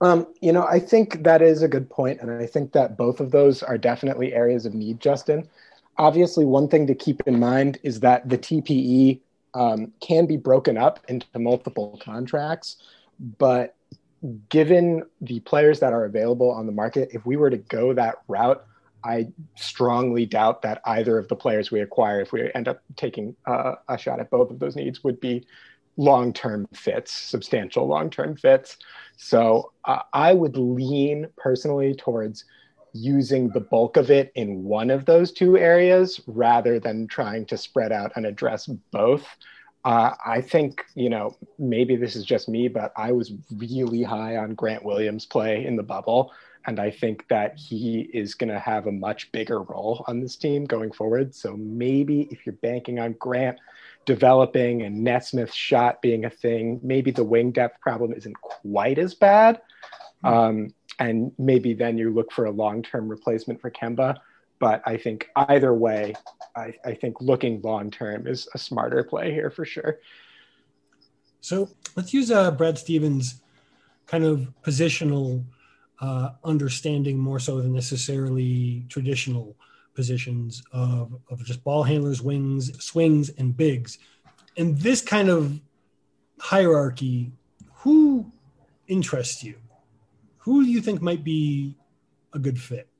Um, 0.00 0.26
you 0.40 0.52
know, 0.52 0.66
I 0.66 0.80
think 0.80 1.22
that 1.22 1.42
is 1.42 1.62
a 1.62 1.68
good 1.68 1.88
point, 1.88 2.20
and 2.20 2.30
I 2.30 2.46
think 2.46 2.72
that 2.72 2.96
both 2.96 3.20
of 3.20 3.30
those 3.30 3.62
are 3.62 3.78
definitely 3.78 4.34
areas 4.34 4.66
of 4.66 4.74
need, 4.74 4.98
Justin. 5.00 5.48
Obviously, 5.96 6.44
one 6.44 6.68
thing 6.68 6.86
to 6.88 6.94
keep 6.94 7.22
in 7.26 7.38
mind 7.38 7.78
is 7.84 8.00
that 8.00 8.28
the 8.28 8.36
TPE 8.36 9.20
um, 9.54 9.92
can 10.00 10.26
be 10.26 10.36
broken 10.36 10.76
up 10.76 10.98
into 11.08 11.26
multiple 11.38 12.00
contracts, 12.02 12.78
but 13.38 13.76
given 14.48 15.04
the 15.20 15.40
players 15.40 15.80
that 15.80 15.92
are 15.92 16.04
available 16.04 16.50
on 16.50 16.66
the 16.66 16.72
market, 16.72 17.10
if 17.12 17.26
we 17.26 17.36
were 17.36 17.50
to 17.50 17.56
go 17.56 17.92
that 17.92 18.16
route, 18.28 18.64
I 19.04 19.28
strongly 19.56 20.26
doubt 20.26 20.62
that 20.62 20.80
either 20.84 21.18
of 21.18 21.28
the 21.28 21.36
players 21.36 21.70
we 21.70 21.80
acquire, 21.80 22.20
if 22.20 22.32
we 22.32 22.50
end 22.54 22.68
up 22.68 22.82
taking 22.96 23.34
uh, 23.46 23.74
a 23.88 23.98
shot 23.98 24.20
at 24.20 24.30
both 24.30 24.50
of 24.50 24.58
those 24.58 24.76
needs, 24.76 25.02
would 25.02 25.20
be 25.20 25.46
long 25.96 26.32
term 26.32 26.68
fits, 26.72 27.12
substantial 27.12 27.86
long 27.86 28.10
term 28.10 28.36
fits. 28.36 28.76
So 29.16 29.72
uh, 29.84 30.02
I 30.12 30.32
would 30.32 30.56
lean 30.56 31.26
personally 31.36 31.94
towards 31.94 32.44
using 32.92 33.48
the 33.48 33.60
bulk 33.60 33.96
of 33.96 34.10
it 34.10 34.30
in 34.34 34.64
one 34.64 34.90
of 34.90 35.06
those 35.06 35.32
two 35.32 35.56
areas 35.56 36.20
rather 36.26 36.78
than 36.78 37.08
trying 37.08 37.46
to 37.46 37.56
spread 37.56 37.90
out 37.90 38.12
and 38.16 38.26
address 38.26 38.66
both. 38.66 39.26
Uh, 39.84 40.14
I 40.24 40.40
think, 40.40 40.84
you 40.94 41.10
know, 41.10 41.36
maybe 41.58 41.96
this 41.96 42.14
is 42.14 42.24
just 42.24 42.48
me, 42.48 42.68
but 42.68 42.92
I 42.96 43.12
was 43.12 43.32
really 43.56 44.02
high 44.02 44.36
on 44.36 44.54
Grant 44.54 44.84
Williams' 44.84 45.26
play 45.26 45.66
in 45.66 45.76
the 45.76 45.82
bubble. 45.82 46.32
And 46.64 46.78
I 46.78 46.90
think 46.90 47.26
that 47.28 47.58
he 47.58 48.02
is 48.14 48.34
going 48.34 48.50
to 48.50 48.58
have 48.60 48.86
a 48.86 48.92
much 48.92 49.32
bigger 49.32 49.62
role 49.62 50.04
on 50.06 50.20
this 50.20 50.36
team 50.36 50.64
going 50.64 50.92
forward. 50.92 51.34
So 51.34 51.56
maybe 51.56 52.28
if 52.30 52.46
you're 52.46 52.54
banking 52.54 53.00
on 53.00 53.14
Grant 53.14 53.58
developing 54.04 54.82
and 54.82 55.02
Nesmith's 55.02 55.54
shot 55.54 56.00
being 56.00 56.24
a 56.24 56.30
thing, 56.30 56.78
maybe 56.82 57.10
the 57.10 57.24
wing 57.24 57.50
depth 57.50 57.80
problem 57.80 58.12
isn't 58.12 58.40
quite 58.40 58.98
as 58.98 59.14
bad. 59.14 59.60
Hmm. 60.22 60.26
Um, 60.28 60.74
and 61.00 61.32
maybe 61.38 61.74
then 61.74 61.98
you 61.98 62.12
look 62.12 62.30
for 62.30 62.44
a 62.44 62.50
long 62.50 62.82
term 62.82 63.08
replacement 63.08 63.60
for 63.60 63.70
Kemba. 63.70 64.18
But 64.62 64.80
I 64.86 64.96
think 64.96 65.28
either 65.34 65.74
way, 65.74 66.14
I, 66.54 66.72
I 66.84 66.94
think 66.94 67.20
looking 67.20 67.60
long 67.62 67.90
term 67.90 68.28
is 68.28 68.46
a 68.54 68.58
smarter 68.58 69.02
play 69.02 69.32
here 69.32 69.50
for 69.50 69.64
sure. 69.64 69.98
So 71.40 71.68
let's 71.96 72.14
use 72.14 72.30
uh, 72.30 72.52
Brad 72.52 72.78
Stevens' 72.78 73.42
kind 74.06 74.22
of 74.22 74.52
positional 74.62 75.44
uh, 76.00 76.28
understanding 76.44 77.18
more 77.18 77.40
so 77.40 77.60
than 77.60 77.72
necessarily 77.72 78.86
traditional 78.88 79.56
positions 79.94 80.62
of, 80.70 81.12
of 81.28 81.44
just 81.44 81.64
ball 81.64 81.82
handlers, 81.82 82.22
wings, 82.22 82.70
swings, 82.84 83.30
and 83.30 83.56
bigs. 83.56 83.98
In 84.54 84.76
this 84.76 85.02
kind 85.02 85.28
of 85.28 85.60
hierarchy, 86.38 87.32
who 87.78 88.30
interests 88.86 89.42
you? 89.42 89.56
Who 90.38 90.64
do 90.64 90.70
you 90.70 90.80
think 90.80 91.02
might 91.02 91.24
be 91.24 91.74
a 92.32 92.38
good 92.38 92.60
fit? 92.60 92.91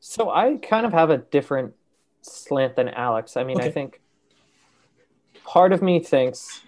So 0.00 0.30
I 0.30 0.56
kind 0.56 0.86
of 0.86 0.92
have 0.92 1.10
a 1.10 1.18
different 1.18 1.74
slant 2.22 2.76
than 2.76 2.88
Alex. 2.88 3.36
I 3.36 3.44
mean, 3.44 3.58
okay. 3.58 3.68
I 3.68 3.70
think 3.70 4.00
part 5.44 5.72
of 5.72 5.82
me 5.82 6.00
thinks 6.00 6.62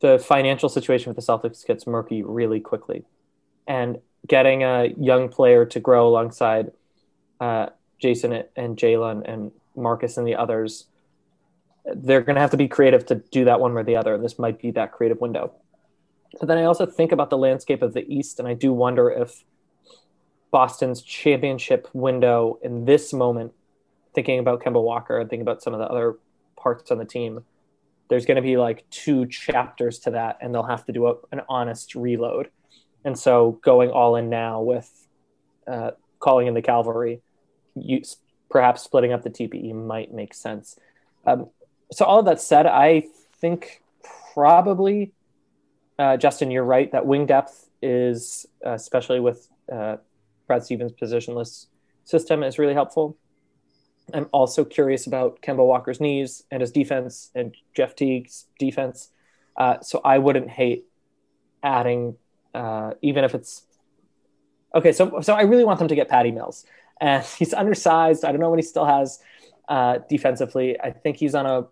the 0.00 0.18
financial 0.18 0.68
situation 0.68 1.12
with 1.12 1.16
the 1.16 1.32
Celtics 1.32 1.66
gets 1.66 1.86
murky 1.86 2.22
really 2.22 2.60
quickly, 2.60 3.04
and 3.66 3.98
getting 4.26 4.62
a 4.62 4.94
young 4.98 5.28
player 5.28 5.64
to 5.66 5.80
grow 5.80 6.08
alongside 6.08 6.70
uh, 7.40 7.66
Jayson 8.02 8.44
and 8.54 8.76
Jaylen 8.76 9.22
and 9.30 9.50
Marcus 9.76 10.16
and 10.16 10.26
the 10.26 10.36
others, 10.36 10.86
they're 11.94 12.20
going 12.20 12.36
to 12.36 12.40
have 12.40 12.50
to 12.50 12.56
be 12.56 12.68
creative 12.68 13.04
to 13.06 13.16
do 13.16 13.44
that 13.44 13.60
one 13.60 13.72
or 13.72 13.82
the 13.82 13.96
other. 13.96 14.14
And 14.14 14.24
this 14.24 14.38
might 14.38 14.60
be 14.60 14.70
that 14.72 14.92
creative 14.92 15.20
window. 15.20 15.52
But 16.38 16.48
then 16.48 16.58
I 16.58 16.64
also 16.64 16.86
think 16.86 17.12
about 17.12 17.30
the 17.30 17.38
landscape 17.38 17.82
of 17.82 17.92
the 17.92 18.06
East, 18.12 18.38
and 18.38 18.46
I 18.46 18.54
do 18.54 18.72
wonder 18.72 19.10
if 19.10 19.44
Boston's 20.54 21.02
championship 21.02 21.88
window 21.94 22.60
in 22.62 22.84
this 22.84 23.12
moment, 23.12 23.52
thinking 24.14 24.38
about 24.38 24.62
Kemba 24.62 24.80
Walker 24.80 25.18
and 25.18 25.28
thinking 25.28 25.42
about 25.42 25.60
some 25.64 25.74
of 25.74 25.80
the 25.80 25.86
other 25.86 26.14
parts 26.56 26.92
on 26.92 26.98
the 26.98 27.04
team, 27.04 27.42
there's 28.08 28.24
going 28.24 28.36
to 28.36 28.42
be 28.42 28.56
like 28.56 28.88
two 28.88 29.26
chapters 29.26 29.98
to 29.98 30.12
that, 30.12 30.38
and 30.40 30.54
they'll 30.54 30.62
have 30.62 30.84
to 30.84 30.92
do 30.92 31.08
a, 31.08 31.14
an 31.32 31.40
honest 31.48 31.96
reload. 31.96 32.50
And 33.04 33.18
so 33.18 33.58
going 33.64 33.90
all 33.90 34.14
in 34.14 34.30
now 34.30 34.60
with 34.60 35.08
uh, 35.66 35.90
calling 36.20 36.46
in 36.46 36.54
the 36.54 36.62
cavalry, 36.62 37.20
you, 37.74 38.02
perhaps 38.48 38.82
splitting 38.82 39.12
up 39.12 39.24
the 39.24 39.30
TPE 39.30 39.74
might 39.74 40.14
make 40.14 40.34
sense. 40.34 40.78
Um, 41.26 41.48
so 41.90 42.04
all 42.04 42.20
of 42.20 42.26
that 42.26 42.40
said, 42.40 42.66
I 42.66 43.08
think 43.40 43.82
probably 44.32 45.10
uh, 45.98 46.16
Justin, 46.16 46.52
you're 46.52 46.62
right 46.62 46.92
that 46.92 47.06
wing 47.06 47.26
depth 47.26 47.68
is, 47.82 48.46
uh, 48.64 48.70
especially 48.70 49.18
with 49.18 49.48
uh, 49.72 49.96
Brad 50.46 50.64
Stevens' 50.64 50.92
positionless 50.92 51.66
system, 52.04 52.42
is 52.42 52.58
really 52.58 52.74
helpful. 52.74 53.16
I'm 54.12 54.28
also 54.32 54.64
curious 54.64 55.06
about 55.06 55.40
Kemba 55.40 55.64
Walker's 55.64 56.00
knees 56.00 56.44
and 56.50 56.60
his 56.60 56.70
defense 56.70 57.30
and 57.34 57.56
Jeff 57.74 57.96
Teague's 57.96 58.46
defense. 58.58 59.08
Uh, 59.56 59.80
so 59.80 60.00
I 60.04 60.18
wouldn't 60.18 60.50
hate 60.50 60.84
adding, 61.62 62.16
uh, 62.54 62.92
even 63.00 63.24
if 63.24 63.34
it's 63.34 63.62
okay. 64.74 64.92
So, 64.92 65.20
so 65.22 65.34
I 65.34 65.42
really 65.42 65.64
want 65.64 65.78
them 65.78 65.88
to 65.88 65.94
get 65.94 66.08
Patty 66.08 66.32
Mills, 66.32 66.66
and 67.00 67.24
he's 67.38 67.54
undersized. 67.54 68.24
I 68.24 68.32
don't 68.32 68.40
know 68.40 68.50
what 68.50 68.58
he 68.58 68.64
still 68.64 68.84
has 68.84 69.20
uh, 69.68 69.98
defensively. 70.08 70.78
I 70.78 70.90
think 70.90 71.16
he's 71.16 71.34
on 71.34 71.46
a 71.46 71.66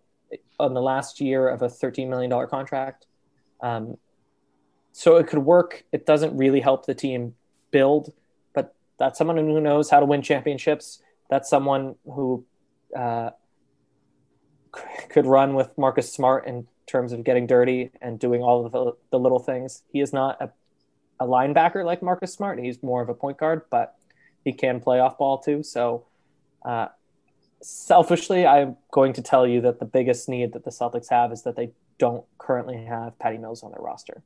on 0.58 0.74
the 0.74 0.80
last 0.80 1.20
year 1.20 1.48
of 1.48 1.60
a 1.60 1.68
$13 1.68 2.08
million 2.08 2.30
contract. 2.48 3.06
Um, 3.60 3.96
so 4.92 5.16
it 5.16 5.26
could 5.26 5.40
work. 5.40 5.84
It 5.92 6.06
doesn't 6.06 6.36
really 6.36 6.60
help 6.60 6.86
the 6.86 6.94
team 6.94 7.34
build, 7.70 8.12
that's 9.02 9.18
someone 9.18 9.36
who 9.36 9.60
knows 9.60 9.90
how 9.90 9.98
to 9.98 10.06
win 10.06 10.22
championships. 10.22 11.02
That's 11.28 11.50
someone 11.50 11.96
who 12.04 12.46
uh, 12.96 13.30
could 15.08 15.26
run 15.26 15.54
with 15.54 15.76
Marcus 15.76 16.12
Smart 16.12 16.46
in 16.46 16.68
terms 16.86 17.12
of 17.12 17.24
getting 17.24 17.48
dirty 17.48 17.90
and 18.00 18.16
doing 18.20 18.42
all 18.42 18.64
of 18.64 18.70
the, 18.70 18.92
the 19.10 19.18
little 19.18 19.40
things. 19.40 19.82
He 19.92 20.00
is 20.00 20.12
not 20.12 20.40
a, 20.40 20.52
a 21.18 21.26
linebacker 21.26 21.84
like 21.84 22.00
Marcus 22.00 22.32
Smart. 22.32 22.60
He's 22.60 22.80
more 22.80 23.02
of 23.02 23.08
a 23.08 23.14
point 23.14 23.38
guard, 23.38 23.62
but 23.70 23.96
he 24.44 24.52
can 24.52 24.78
play 24.78 25.00
off 25.00 25.18
ball 25.18 25.38
too. 25.38 25.64
So 25.64 26.06
uh, 26.64 26.86
selfishly, 27.60 28.46
I'm 28.46 28.76
going 28.92 29.14
to 29.14 29.22
tell 29.22 29.48
you 29.48 29.62
that 29.62 29.80
the 29.80 29.84
biggest 29.84 30.28
need 30.28 30.52
that 30.52 30.62
the 30.62 30.70
Celtics 30.70 31.10
have 31.10 31.32
is 31.32 31.42
that 31.42 31.56
they 31.56 31.72
don't 31.98 32.24
currently 32.38 32.84
have 32.84 33.18
Patty 33.18 33.38
Mills 33.38 33.64
on 33.64 33.72
their 33.72 33.82
roster. 33.82 34.22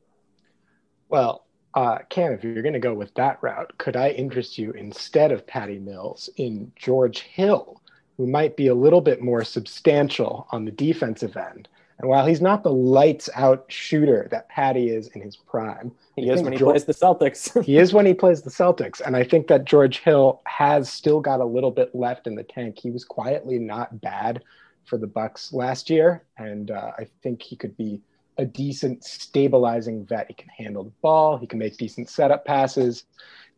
Well, 1.09 1.47
uh, 1.77 1.99
Cam, 2.09 2.33
if 2.33 2.43
you're 2.43 2.63
going 2.63 2.73
to 2.73 2.81
go 2.81 2.95
with 2.95 3.15
that 3.15 3.39
route, 3.43 3.77
could 3.77 3.97
I 3.97 4.09
interest 4.09 4.57
you 4.57 4.73
instead 4.73 5.31
of 5.31 5.47
Patty 5.47 5.79
Mills 5.79 6.31
in 6.39 6.73
George 6.75 7.21
Hill, 7.21 7.83
who 8.17 8.27
might 8.27 8.57
be 8.57 8.69
a 8.69 8.75
little 8.75 9.03
bit 9.03 9.21
more 9.21 9.45
substantial 9.45 10.49
on 10.51 10.65
the 10.65 10.71
defensive 10.71 11.37
end? 11.37 11.69
And 11.99 12.09
while 12.09 12.27
he's 12.27 12.41
not 12.41 12.63
the 12.63 12.73
lights 12.73 13.29
out 13.35 13.67
shooter 13.69 14.27
that 14.31 14.49
Patty 14.49 14.89
is 14.89 15.09
in 15.09 15.21
his 15.21 15.37
prime, 15.37 15.93
he 16.17 16.31
I 16.31 16.35
is 16.35 16.43
when 16.43 16.53
he 16.53 16.59
George, 16.59 16.73
plays 16.73 16.85
the 16.87 16.95
Celtics. 16.95 17.63
he 17.65 17.77
is 17.77 17.93
when 17.93 18.07
he 18.07 18.15
plays 18.15 18.41
the 18.41 18.51
Celtics. 18.51 19.03
And 19.03 19.15
I 19.15 19.23
think 19.23 19.47
that 19.49 19.67
George 19.67 19.99
Hill 19.99 20.41
has 20.47 20.91
still 20.91 21.21
got 21.21 21.41
a 21.41 21.45
little 21.45 21.71
bit 21.71 21.95
left 21.95 22.27
in 22.27 22.35
the 22.35 22.43
tank. 22.43 22.79
He 22.79 22.91
was 22.91 23.05
quietly 23.05 23.59
not 23.59 24.01
bad 24.01 24.43
for 24.87 24.97
the 24.97 25.07
Bucks 25.07 25.53
last 25.53 25.91
year. 25.91 26.25
And 26.39 26.71
uh, 26.71 26.93
I 26.99 27.07
think 27.23 27.43
he 27.43 27.57
could 27.57 27.77
be 27.77 28.01
a 28.39 28.45
decent 28.45 29.05
stabilizing 29.05 30.05
vet. 30.05 30.27
He 30.29 30.35
can 30.35 30.49
handle 30.49 30.85
the 30.85 30.93
ball, 31.03 31.39
he 31.39 31.47
can 31.47 31.59
make 31.59 31.77
decent 31.77 32.09
setup 32.09 32.45
passes. 32.45 33.05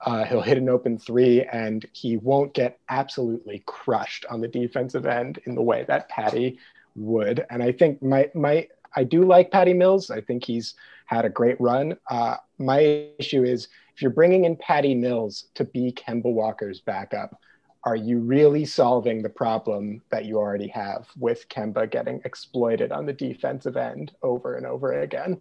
Uh, 0.00 0.24
he'll 0.24 0.40
hit 0.40 0.58
an 0.58 0.68
open 0.68 0.96
three 0.96 1.42
and 1.42 1.84
he 1.92 2.16
won't 2.18 2.54
get 2.54 2.78
absolutely 2.88 3.64
crushed 3.66 4.24
on 4.30 4.40
the 4.40 4.46
defensive 4.46 5.06
end 5.06 5.40
in 5.44 5.56
the 5.56 5.62
way 5.62 5.84
that 5.88 6.08
Patty 6.08 6.58
would. 6.94 7.44
And 7.50 7.62
I 7.62 7.72
think 7.72 8.00
my 8.02 8.30
my 8.34 8.68
I 8.94 9.04
do 9.04 9.24
like 9.24 9.50
Patty 9.50 9.74
Mills. 9.74 10.10
I 10.10 10.20
think 10.20 10.44
he's 10.44 10.74
had 11.06 11.24
a 11.24 11.30
great 11.30 11.60
run. 11.60 11.96
Uh, 12.08 12.36
my 12.58 13.08
issue 13.18 13.42
is 13.42 13.68
if 13.94 14.02
you're 14.02 14.10
bringing 14.10 14.44
in 14.44 14.56
Patty 14.56 14.94
Mills 14.94 15.46
to 15.54 15.64
be 15.64 15.92
Kemba 15.92 16.32
Walker's 16.32 16.80
backup, 16.80 17.40
are 17.88 17.96
you 17.96 18.18
really 18.18 18.66
solving 18.66 19.22
the 19.22 19.30
problem 19.30 20.02
that 20.10 20.26
you 20.26 20.36
already 20.36 20.68
have 20.68 21.08
with 21.18 21.48
Kemba 21.48 21.90
getting 21.90 22.20
exploited 22.26 22.92
on 22.92 23.06
the 23.06 23.14
defensive 23.14 23.78
end 23.78 24.12
over 24.22 24.56
and 24.56 24.66
over 24.66 25.00
again? 25.00 25.40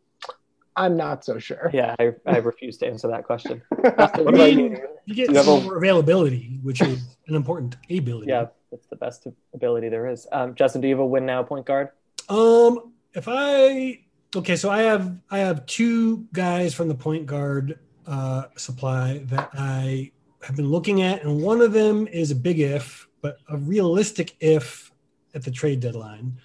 I'm 0.78 0.96
not 0.96 1.26
so 1.26 1.40
sure. 1.40 1.70
Yeah, 1.74 1.94
I, 2.00 2.14
I 2.26 2.38
refuse 2.38 2.78
to 2.78 2.88
answer 2.88 3.10
that 3.10 3.26
question. 3.26 3.62
I 3.84 4.22
mean, 4.32 4.78
you 5.06 5.14
get 5.14 5.34
you 5.34 5.44
more 5.44 5.76
availability, 5.76 6.60
which 6.64 6.80
is 6.82 7.18
an 7.28 7.36
important 7.36 7.76
ability. 7.90 8.28
Yeah, 8.30 8.46
it's 8.72 8.88
the 8.88 8.96
best 8.96 9.28
ability 9.54 9.90
there 9.90 10.08
is. 10.08 10.26
Um, 10.32 10.56
Justin, 10.56 10.80
do 10.80 10.88
you 10.88 10.94
have 10.94 11.02
a 11.02 11.06
win 11.06 11.26
now 11.26 11.44
point 11.44 11.66
guard? 11.66 11.90
Um, 12.30 12.94
if 13.14 13.28
I 13.28 14.04
okay, 14.34 14.56
so 14.56 14.70
I 14.70 14.84
have 14.84 15.18
I 15.30 15.40
have 15.40 15.66
two 15.66 16.28
guys 16.32 16.74
from 16.74 16.88
the 16.88 16.96
point 16.96 17.26
guard 17.26 17.80
uh, 18.06 18.44
supply 18.56 19.18
that 19.26 19.50
I 19.54 20.12
have 20.48 20.56
been 20.56 20.72
looking 20.72 21.02
at, 21.02 21.24
and 21.24 21.42
one 21.42 21.60
of 21.60 21.74
them 21.74 22.08
is 22.08 22.32
a 22.32 22.36
big 22.36 22.62
if, 22.62 23.06
but 23.22 23.38
a 23.50 23.58
realistic 23.58 24.34
if 24.40 24.94
at 25.36 25.44
the 25.44 25.52
trade 25.52 25.82
deadline. 25.82 26.38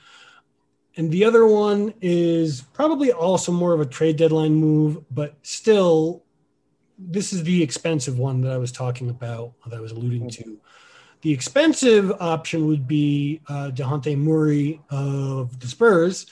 And 0.96 1.08
the 1.12 1.24
other 1.24 1.46
one 1.46 1.94
is 2.00 2.62
probably 2.72 3.12
also 3.12 3.52
more 3.52 3.72
of 3.72 3.80
a 3.80 3.86
trade 3.86 4.16
deadline 4.16 4.54
move, 4.54 5.04
but 5.12 5.36
still, 5.42 6.24
this 6.98 7.32
is 7.32 7.44
the 7.44 7.62
expensive 7.62 8.18
one 8.18 8.40
that 8.40 8.50
I 8.50 8.58
was 8.58 8.72
talking 8.72 9.08
about, 9.08 9.52
that 9.68 9.76
I 9.76 9.80
was 9.80 9.92
alluding 9.92 10.28
to. 10.30 10.58
The 11.20 11.30
expensive 11.32 12.10
option 12.20 12.66
would 12.66 12.88
be 12.88 13.40
uh, 13.48 13.70
Dejounte 13.72 14.18
Murray 14.18 14.80
of 14.90 15.60
the 15.60 15.68
Spurs. 15.68 16.26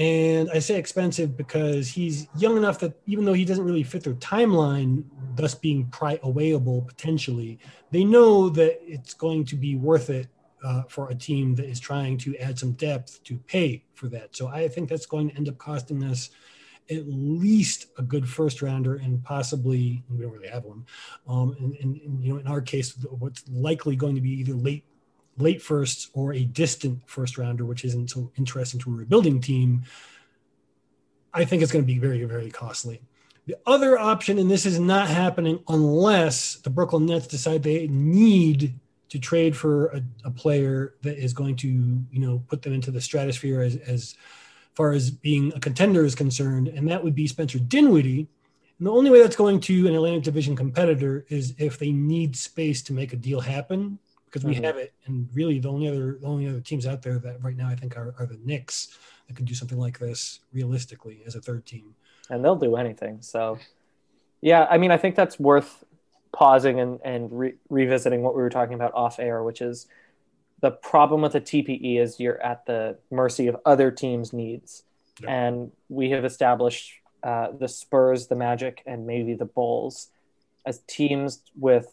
And 0.00 0.50
I 0.50 0.60
say 0.60 0.78
expensive 0.78 1.36
because 1.36 1.86
he's 1.86 2.26
young 2.38 2.56
enough 2.56 2.78
that 2.78 2.98
even 3.04 3.26
though 3.26 3.34
he 3.34 3.44
doesn't 3.44 3.66
really 3.66 3.82
fit 3.82 4.02
their 4.02 4.14
timeline, 4.14 5.04
thus 5.34 5.54
being 5.54 5.88
pry 5.88 6.16
awayable 6.24 6.88
potentially, 6.88 7.58
they 7.90 8.02
know 8.02 8.48
that 8.48 8.80
it's 8.82 9.12
going 9.12 9.44
to 9.44 9.56
be 9.56 9.76
worth 9.76 10.08
it 10.08 10.28
uh, 10.64 10.84
for 10.88 11.10
a 11.10 11.14
team 11.14 11.54
that 11.56 11.66
is 11.66 11.78
trying 11.78 12.16
to 12.16 12.34
add 12.38 12.58
some 12.58 12.72
depth 12.72 13.22
to 13.24 13.36
pay 13.40 13.84
for 13.92 14.08
that. 14.08 14.34
So 14.34 14.48
I 14.48 14.68
think 14.68 14.88
that's 14.88 15.04
going 15.04 15.28
to 15.28 15.36
end 15.36 15.50
up 15.50 15.58
costing 15.58 16.02
us 16.04 16.30
at 16.90 17.06
least 17.06 17.88
a 17.98 18.02
good 18.02 18.26
first 18.26 18.62
rounder 18.62 18.96
and 18.96 19.22
possibly 19.22 20.02
we 20.08 20.22
don't 20.22 20.32
really 20.32 20.48
have 20.48 20.64
one. 20.64 20.86
Um, 21.28 21.54
and, 21.60 21.76
and, 21.76 22.00
and, 22.00 22.24
you 22.24 22.32
know, 22.32 22.40
in 22.40 22.46
our 22.46 22.62
case, 22.62 22.96
what's 23.18 23.44
likely 23.50 23.96
going 23.96 24.14
to 24.14 24.22
be 24.22 24.30
either 24.30 24.54
late 24.54 24.84
late 25.40 25.62
firsts 25.62 26.10
or 26.12 26.32
a 26.32 26.44
distant 26.44 27.00
first 27.06 27.38
rounder, 27.38 27.64
which 27.64 27.84
isn't 27.84 28.10
so 28.10 28.30
interesting 28.36 28.80
to 28.80 28.90
a 28.90 28.96
rebuilding 28.96 29.40
team. 29.40 29.82
I 31.32 31.44
think 31.44 31.62
it's 31.62 31.72
going 31.72 31.84
to 31.84 31.92
be 31.92 31.98
very 31.98 32.24
very 32.24 32.50
costly. 32.50 33.02
The 33.46 33.56
other 33.66 33.98
option, 33.98 34.38
and 34.38 34.50
this 34.50 34.66
is 34.66 34.78
not 34.78 35.08
happening 35.08 35.62
unless 35.68 36.56
the 36.56 36.70
Brooklyn 36.70 37.06
Nets 37.06 37.26
decide 37.26 37.62
they 37.62 37.88
need 37.88 38.74
to 39.08 39.18
trade 39.18 39.56
for 39.56 39.86
a, 39.88 40.02
a, 40.24 40.30
player 40.30 40.94
that 41.02 41.18
is 41.18 41.32
going 41.32 41.56
to, 41.56 41.68
you 41.68 42.20
know, 42.20 42.44
put 42.46 42.62
them 42.62 42.72
into 42.72 42.92
the 42.92 43.00
stratosphere 43.00 43.60
as, 43.60 43.74
as 43.76 44.14
far 44.74 44.92
as 44.92 45.10
being 45.10 45.52
a 45.56 45.60
contender 45.60 46.04
is 46.04 46.14
concerned, 46.14 46.68
and 46.68 46.88
that 46.88 47.02
would 47.02 47.14
be 47.14 47.26
Spencer 47.26 47.58
Dinwiddie. 47.58 48.28
And 48.78 48.86
the 48.86 48.92
only 48.92 49.10
way 49.10 49.20
that's 49.20 49.36
going 49.36 49.58
to 49.62 49.88
an 49.88 49.94
Atlantic 49.94 50.22
Division 50.22 50.54
competitor 50.54 51.26
is 51.28 51.54
if 51.58 51.76
they 51.76 51.90
need 51.90 52.36
space 52.36 52.82
to 52.82 52.92
make 52.92 53.12
a 53.12 53.16
deal 53.16 53.40
happen, 53.40 53.98
because 54.30 54.44
we 54.44 54.54
mm-hmm. 54.54 54.64
have 54.64 54.76
it. 54.76 54.92
And 55.06 55.28
really, 55.34 55.58
the 55.58 55.68
only 55.68 55.88
other 55.88 56.18
the 56.20 56.26
only 56.26 56.48
other 56.48 56.60
teams 56.60 56.86
out 56.86 57.02
there 57.02 57.18
that 57.18 57.42
right 57.42 57.56
now 57.56 57.68
I 57.68 57.74
think 57.74 57.96
are, 57.96 58.14
are 58.18 58.26
the 58.26 58.38
Knicks 58.44 58.96
that 59.26 59.36
could 59.36 59.46
do 59.46 59.54
something 59.54 59.78
like 59.78 59.98
this 59.98 60.40
realistically 60.52 61.22
as 61.26 61.34
a 61.34 61.40
third 61.40 61.66
team. 61.66 61.94
And 62.28 62.44
they'll 62.44 62.56
do 62.56 62.76
anything. 62.76 63.18
So, 63.22 63.58
yeah, 64.40 64.66
I 64.70 64.78
mean, 64.78 64.90
I 64.90 64.96
think 64.96 65.16
that's 65.16 65.38
worth 65.38 65.84
pausing 66.32 66.78
and, 66.78 67.00
and 67.04 67.30
re- 67.32 67.54
revisiting 67.68 68.22
what 68.22 68.36
we 68.36 68.42
were 68.42 68.50
talking 68.50 68.74
about 68.74 68.94
off 68.94 69.18
air, 69.18 69.42
which 69.42 69.60
is 69.60 69.88
the 70.60 70.70
problem 70.70 71.22
with 71.22 71.32
the 71.32 71.40
TPE 71.40 71.98
is 71.98 72.20
you're 72.20 72.40
at 72.40 72.66
the 72.66 72.98
mercy 73.10 73.48
of 73.48 73.56
other 73.66 73.90
teams' 73.90 74.32
needs. 74.32 74.84
Yeah. 75.20 75.30
And 75.30 75.72
we 75.88 76.10
have 76.10 76.24
established 76.24 76.92
uh, 77.22 77.48
the 77.58 77.68
Spurs, 77.68 78.28
the 78.28 78.36
Magic, 78.36 78.82
and 78.86 79.06
maybe 79.06 79.34
the 79.34 79.44
Bulls 79.44 80.08
as 80.64 80.78
teams 80.86 81.42
with 81.58 81.92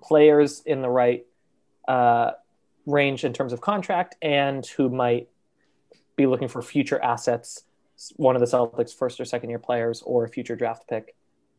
players 0.00 0.62
in 0.64 0.82
the 0.82 0.88
right 0.88 1.26
uh, 1.88 2.32
range 2.86 3.24
in 3.24 3.32
terms 3.32 3.52
of 3.52 3.60
contract 3.60 4.16
and 4.22 4.66
who 4.66 4.88
might 4.88 5.28
be 6.16 6.26
looking 6.26 6.48
for 6.48 6.62
future 6.62 7.02
assets 7.02 7.64
one 8.16 8.34
of 8.34 8.40
the 8.40 8.46
Celtics' 8.46 8.94
first 8.94 9.20
or 9.20 9.24
second 9.24 9.50
year 9.50 9.58
players 9.58 10.02
or 10.02 10.24
a 10.24 10.28
future 10.28 10.56
draft 10.56 10.88
pick, 10.88 11.14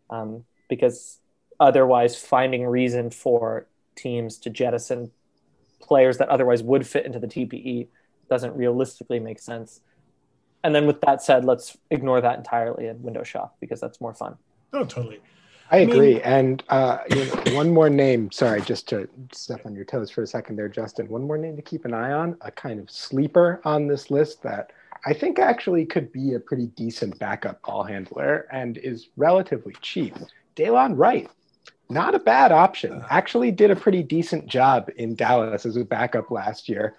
um, 0.10 0.44
because 0.70 1.20
otherwise, 1.60 2.16
finding 2.16 2.66
reason 2.66 3.12
for 3.12 3.68
teams 3.96 4.38
to 4.40 4.50
jettison 4.50 5.12
players 5.80 6.18
that 6.18 6.30
otherwise 6.30 6.64
would 6.64 6.86
fit 6.88 7.06
into 7.06 7.20
the 7.20 7.28
TPE 7.28 7.88
doesn't 8.30 8.56
realistically 8.56 9.20
make 9.20 9.40
sense. 9.40 9.82
And 10.64 10.74
then, 10.74 10.88
with 10.88 11.02
that 11.02 11.22
said, 11.22 11.46
let's 11.46 11.78
ignore 11.90 12.22
that 12.22 12.38
entirely 12.38 12.88
and 12.88 13.04
window 13.04 13.24
shop 13.24 13.58
because 13.60 13.80
that's 13.80 14.02
more 14.02 14.14
fun. 14.14 14.38
Oh, 14.74 14.86
totally. 14.86 15.20
I 15.72 15.78
agree. 15.78 16.16
mean, 16.16 16.22
and 16.24 16.64
uh, 16.70 17.00
you 17.10 17.26
know, 17.26 17.56
one 17.56 17.74
more 17.74 17.90
name. 17.90 18.30
Sorry, 18.32 18.62
just 18.62 18.90
to 18.90 19.08
step 19.32 19.66
on 19.66 19.74
your 19.74 19.86
toes 19.86 20.12
for 20.12 20.22
a 20.22 20.28
second 20.28 20.58
there, 20.58 20.68
Justin. 20.68 21.08
One 21.08 21.24
more 21.24 21.38
name 21.38 21.56
to 21.56 21.62
keep 21.62 21.86
an 21.86 21.94
eye 21.94 22.12
on. 22.12 22.38
A 22.42 22.52
kind 22.52 22.80
of 22.80 22.92
sleeper 22.92 23.62
on 23.64 23.88
this 23.88 24.12
list 24.12 24.44
that 24.44 24.74
I 25.06 25.14
think 25.14 25.40
actually 25.40 25.86
could 25.86 26.12
be 26.12 26.34
a 26.34 26.40
pretty 26.40 26.68
decent 26.68 27.18
backup 27.20 27.62
ball 27.64 27.84
handler 27.84 28.48
and 28.52 28.78
is 28.78 29.10
relatively 29.16 29.74
cheap. 29.82 30.16
Delon 30.58 30.98
Wright, 30.98 31.30
not 31.90 32.16
a 32.16 32.20
bad 32.20 32.52
option. 32.52 32.92
Uh. 32.92 33.08
Actually, 33.10 33.52
did 33.52 33.72
a 33.72 33.76
pretty 33.76 34.04
decent 34.04 34.48
job 34.48 34.90
in 34.98 35.16
Dallas 35.16 35.66
as 35.66 35.78
a 35.78 35.86
backup 35.86 36.32
last 36.32 36.68
year. 36.68 36.96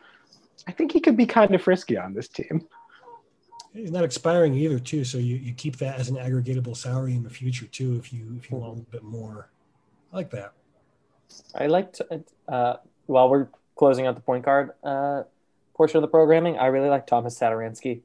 I 0.67 0.73
think 0.73 0.93
he 0.93 1.01
could 1.01 1.17
be 1.17 1.27
kind 1.27 1.55
of 1.55 1.61
frisky 1.63 1.99
on 1.99 2.15
this 2.15 2.29
team. 2.29 2.67
He's 3.73 3.91
not 3.91 4.05
expiring 4.05 4.55
either, 4.55 4.79
too. 4.79 5.05
So 5.05 5.19
you, 5.19 5.37
you 5.37 5.55
keep 5.55 5.77
that 5.79 5.99
as 5.99 6.09
an 6.09 6.17
aggregatable 6.17 6.77
salary 6.77 7.15
in 7.15 7.23
the 7.23 7.31
future 7.31 7.67
too, 7.67 7.97
if 7.97 8.13
you 8.13 8.35
if 8.37 8.51
you 8.51 8.59
want 8.59 8.67
a 8.67 8.71
little 8.71 8.87
bit 8.91 9.03
more. 9.03 9.49
I 10.13 10.17
like 10.17 10.31
that. 10.31 10.53
I 11.55 11.67
like 11.67 11.95
to. 11.95 12.25
Uh, 12.47 12.77
while 13.07 13.29
we're 13.31 13.49
closing 13.77 14.07
out 14.07 14.15
the 14.15 14.21
point 14.21 14.45
guard 14.45 14.73
uh, 14.85 15.23
portion 15.75 15.97
of 15.97 16.03
the 16.03 16.09
programming, 16.09 16.59
I 16.59 16.67
really 16.67 16.89
like 16.89 17.07
Thomas 17.07 17.39
Satoransky. 17.39 18.01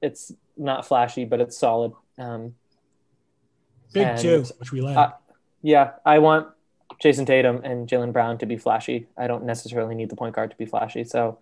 It's 0.00 0.32
not 0.56 0.86
flashy, 0.86 1.24
but 1.24 1.40
it's 1.40 1.56
solid. 1.56 1.92
Um, 2.18 2.54
Big 3.92 4.16
two, 4.16 4.44
which 4.58 4.72
we 4.72 4.80
like. 4.80 4.96
Uh, 4.96 5.10
yeah, 5.60 5.92
I 6.04 6.18
want 6.18 6.48
Jayson 7.02 7.26
Tatum 7.26 7.60
and 7.62 7.86
Jaylen 7.88 8.12
Brown 8.12 8.38
to 8.38 8.46
be 8.46 8.56
flashy. 8.56 9.06
I 9.18 9.26
don't 9.26 9.44
necessarily 9.44 9.94
need 9.94 10.08
the 10.08 10.16
point 10.16 10.34
guard 10.34 10.50
to 10.50 10.56
be 10.56 10.64
flashy. 10.64 11.04
So 11.04 11.38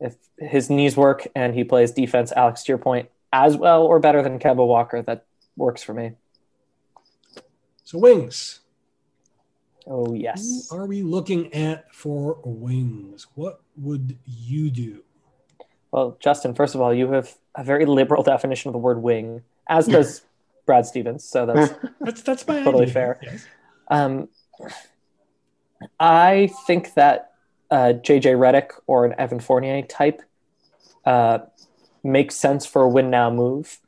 if 0.00 0.16
his 0.38 0.68
knees 0.70 0.96
work 0.96 1.26
and 1.34 1.54
he 1.54 1.64
plays 1.64 1.92
defense, 1.92 2.32
Alex, 2.32 2.64
to 2.64 2.72
your 2.72 2.78
point, 2.78 3.08
as 3.32 3.56
well 3.56 3.82
or 3.82 3.98
better 3.98 4.22
than 4.22 4.38
Kemba 4.38 4.66
Walker, 4.66 5.02
that 5.02 5.26
works 5.56 5.82
for 5.82 5.94
me. 5.94 6.12
So 7.84 7.98
wings. 7.98 8.60
Oh 9.86 10.14
yes. 10.14 10.68
Who 10.70 10.76
are 10.76 10.86
we 10.86 11.02
looking 11.02 11.52
at 11.54 11.94
for 11.94 12.38
wings? 12.44 13.26
What 13.34 13.60
would 13.76 14.18
you 14.24 14.70
do? 14.70 15.02
Well, 15.92 16.16
Justin, 16.20 16.54
first 16.54 16.74
of 16.74 16.80
all, 16.80 16.92
you 16.92 17.12
have 17.12 17.34
a 17.54 17.62
very 17.62 17.86
liberal 17.86 18.22
definition 18.22 18.68
of 18.68 18.72
the 18.72 18.78
word 18.78 19.00
wing, 19.00 19.42
as 19.68 19.86
does 19.96 20.22
Brad 20.66 20.86
Stevens. 20.86 21.24
So 21.24 21.46
that's 21.46 21.74
that's 22.00 22.22
that's 22.22 22.46
my 22.46 22.62
totally 22.62 22.82
idea. 22.82 22.94
fair. 22.94 23.20
Yes. 23.22 23.46
Um, 23.88 24.28
I 26.00 26.50
think 26.66 26.94
that 26.94 27.32
uh, 27.70 27.94
JJ 27.96 28.36
Redick 28.36 28.72
or 28.86 29.04
an 29.04 29.14
Evan 29.18 29.40
Fournier 29.40 29.82
type 29.82 30.22
uh, 31.04 31.38
makes 32.02 32.34
sense 32.34 32.66
for 32.66 32.82
a 32.82 32.88
win 32.88 33.10
now 33.10 33.30
move. 33.30 33.78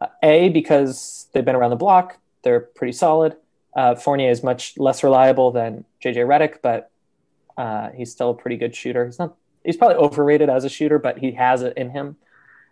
Uh, 0.00 0.06
a, 0.22 0.48
because 0.48 1.26
they've 1.32 1.44
been 1.44 1.56
around 1.56 1.70
the 1.70 1.76
block, 1.76 2.18
they're 2.42 2.60
pretty 2.60 2.92
solid. 2.92 3.36
Uh, 3.76 3.94
Fournier 3.94 4.30
is 4.30 4.42
much 4.42 4.76
less 4.78 5.02
reliable 5.02 5.50
than 5.50 5.84
JJ 6.02 6.26
Redick, 6.26 6.58
but 6.62 6.90
uh, 7.56 7.90
he's 7.90 8.10
still 8.10 8.30
a 8.30 8.34
pretty 8.34 8.56
good 8.56 8.74
shooter. 8.74 9.04
He's 9.06 9.18
not. 9.18 9.36
He's 9.64 9.76
probably 9.76 9.96
overrated 9.96 10.48
as 10.48 10.64
a 10.64 10.68
shooter, 10.68 10.98
but 10.98 11.18
he 11.18 11.32
has 11.32 11.62
it 11.62 11.76
in 11.76 11.90
him. 11.90 12.16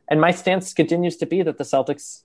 And 0.08 0.20
my 0.20 0.30
stance 0.30 0.72
continues 0.72 1.16
to 1.16 1.26
be 1.26 1.42
that 1.42 1.58
the 1.58 1.64
Celtics 1.64 2.22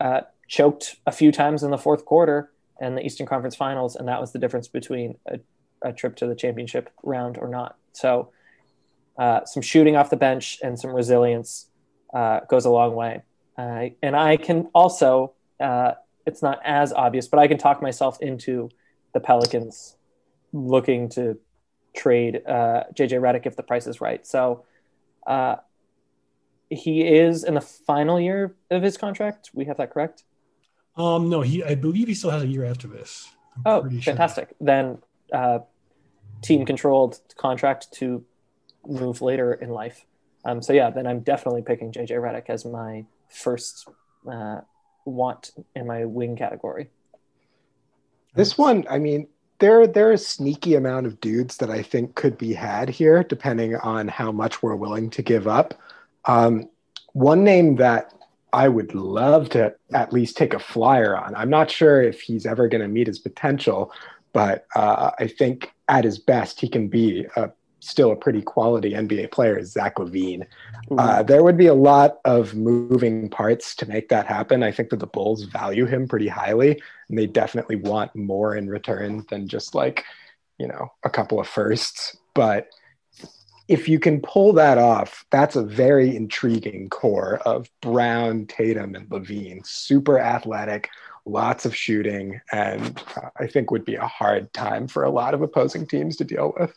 uh, 0.00 0.22
choked 0.48 0.96
a 1.06 1.12
few 1.12 1.30
times 1.30 1.62
in 1.62 1.70
the 1.70 1.78
fourth 1.78 2.04
quarter 2.04 2.50
and 2.80 2.96
the 2.96 3.04
Eastern 3.04 3.26
Conference 3.26 3.54
Finals, 3.54 3.94
and 3.94 4.08
that 4.08 4.20
was 4.20 4.32
the 4.32 4.38
difference 4.38 4.66
between 4.66 5.16
a 5.26 5.38
a 5.82 5.92
trip 5.92 6.16
to 6.16 6.26
the 6.26 6.34
championship 6.34 6.90
round 7.02 7.38
or 7.38 7.48
not. 7.48 7.76
So, 7.92 8.30
uh, 9.18 9.44
some 9.44 9.62
shooting 9.62 9.96
off 9.96 10.10
the 10.10 10.16
bench 10.16 10.58
and 10.62 10.78
some 10.78 10.90
resilience 10.90 11.66
uh, 12.14 12.40
goes 12.48 12.64
a 12.64 12.70
long 12.70 12.94
way. 12.94 13.22
Uh, 13.58 13.88
and 14.02 14.16
I 14.16 14.36
can 14.36 14.68
also, 14.74 15.34
uh, 15.60 15.92
it's 16.26 16.42
not 16.42 16.60
as 16.64 16.92
obvious, 16.92 17.28
but 17.28 17.38
I 17.38 17.48
can 17.48 17.58
talk 17.58 17.82
myself 17.82 18.20
into 18.20 18.70
the 19.12 19.20
Pelicans 19.20 19.96
looking 20.52 21.08
to 21.10 21.38
trade 21.94 22.40
JJ 22.46 22.48
uh, 22.48 23.20
Redick 23.20 23.46
if 23.46 23.56
the 23.56 23.62
price 23.62 23.86
is 23.86 24.00
right. 24.00 24.26
So, 24.26 24.64
uh, 25.26 25.56
he 26.70 27.06
is 27.06 27.44
in 27.44 27.54
the 27.54 27.60
final 27.60 28.18
year 28.18 28.54
of 28.70 28.82
his 28.82 28.96
contract. 28.96 29.50
We 29.52 29.66
have 29.66 29.76
that 29.76 29.92
correct. 29.92 30.24
Um, 30.96 31.28
no, 31.28 31.40
he. 31.42 31.62
I 31.62 31.74
believe 31.74 32.08
he 32.08 32.14
still 32.14 32.30
has 32.30 32.42
a 32.42 32.46
year 32.46 32.64
after 32.64 32.88
this. 32.88 33.30
I'm 33.56 33.62
oh, 33.66 33.90
fantastic! 34.00 34.48
Sure. 34.48 34.56
Then 34.60 34.98
uh, 35.32 35.60
team 36.42 36.66
controlled 36.66 37.20
contract 37.36 37.92
to 37.94 38.24
move 38.86 39.22
later 39.22 39.54
in 39.54 39.70
life. 39.70 40.04
Um, 40.44 40.60
so 40.60 40.72
yeah, 40.72 40.90
then 40.90 41.06
I'm 41.06 41.20
definitely 41.20 41.62
picking 41.62 41.92
JJ 41.92 42.10
Redick 42.10 42.50
as 42.50 42.64
my 42.64 43.04
first 43.28 43.88
uh, 44.30 44.60
want 45.04 45.52
in 45.74 45.86
my 45.86 46.04
wing 46.04 46.36
category. 46.36 46.90
This 48.34 48.58
one, 48.58 48.84
I 48.88 48.98
mean, 48.98 49.28
there 49.58 49.86
there 49.86 50.10
is 50.10 50.26
sneaky 50.26 50.74
amount 50.74 51.06
of 51.06 51.20
dudes 51.20 51.58
that 51.58 51.70
I 51.70 51.82
think 51.82 52.16
could 52.16 52.36
be 52.36 52.52
had 52.52 52.88
here, 52.88 53.22
depending 53.22 53.76
on 53.76 54.08
how 54.08 54.32
much 54.32 54.62
we're 54.62 54.74
willing 54.74 55.10
to 55.10 55.22
give 55.22 55.46
up. 55.46 55.74
Um, 56.24 56.68
one 57.12 57.44
name 57.44 57.76
that 57.76 58.12
I 58.52 58.68
would 58.68 58.94
love 58.94 59.48
to 59.50 59.74
at 59.94 60.12
least 60.12 60.36
take 60.36 60.54
a 60.54 60.58
flyer 60.58 61.16
on. 61.16 61.34
I'm 61.34 61.50
not 61.50 61.70
sure 61.70 62.02
if 62.02 62.20
he's 62.20 62.44
ever 62.44 62.68
going 62.68 62.82
to 62.82 62.88
meet 62.88 63.06
his 63.06 63.18
potential, 63.18 63.92
but 64.32 64.66
uh, 64.74 65.12
I 65.18 65.26
think 65.26 65.72
at 65.92 66.04
his 66.04 66.18
best, 66.18 66.58
he 66.58 66.68
can 66.68 66.88
be 66.88 67.26
a, 67.36 67.50
still 67.80 68.12
a 68.12 68.16
pretty 68.16 68.40
quality 68.40 68.92
NBA 68.92 69.30
player, 69.30 69.62
Zach 69.62 69.96
LaVine. 69.96 70.46
Uh, 70.96 71.22
there 71.22 71.44
would 71.44 71.58
be 71.58 71.66
a 71.66 71.74
lot 71.74 72.18
of 72.24 72.54
moving 72.54 73.28
parts 73.28 73.74
to 73.76 73.88
make 73.88 74.08
that 74.08 74.26
happen. 74.26 74.62
I 74.62 74.72
think 74.72 74.88
that 74.90 75.00
the 75.00 75.06
Bulls 75.06 75.44
value 75.44 75.84
him 75.84 76.08
pretty 76.08 76.28
highly, 76.28 76.80
and 77.08 77.18
they 77.18 77.26
definitely 77.26 77.76
want 77.76 78.16
more 78.16 78.56
in 78.56 78.70
return 78.70 79.26
than 79.28 79.46
just 79.46 79.74
like, 79.74 80.04
you 80.58 80.66
know, 80.66 80.90
a 81.04 81.10
couple 81.10 81.38
of 81.38 81.46
firsts. 81.46 82.16
But 82.34 82.68
if 83.68 83.86
you 83.86 83.98
can 83.98 84.22
pull 84.22 84.54
that 84.54 84.78
off, 84.78 85.26
that's 85.30 85.56
a 85.56 85.62
very 85.62 86.16
intriguing 86.16 86.88
core 86.88 87.36
of 87.44 87.68
Brown, 87.82 88.46
Tatum, 88.46 88.94
and 88.94 89.10
LaVine. 89.10 89.66
Super 89.66 90.18
athletic, 90.18 90.88
lots 91.24 91.64
of 91.64 91.74
shooting, 91.74 92.40
and 92.50 93.02
I 93.38 93.46
think 93.46 93.70
would 93.70 93.84
be 93.84 93.94
a 93.94 94.06
hard 94.06 94.52
time 94.52 94.88
for 94.88 95.04
a 95.04 95.10
lot 95.10 95.34
of 95.34 95.42
opposing 95.42 95.86
teams 95.86 96.16
to 96.16 96.24
deal 96.24 96.52
with. 96.58 96.76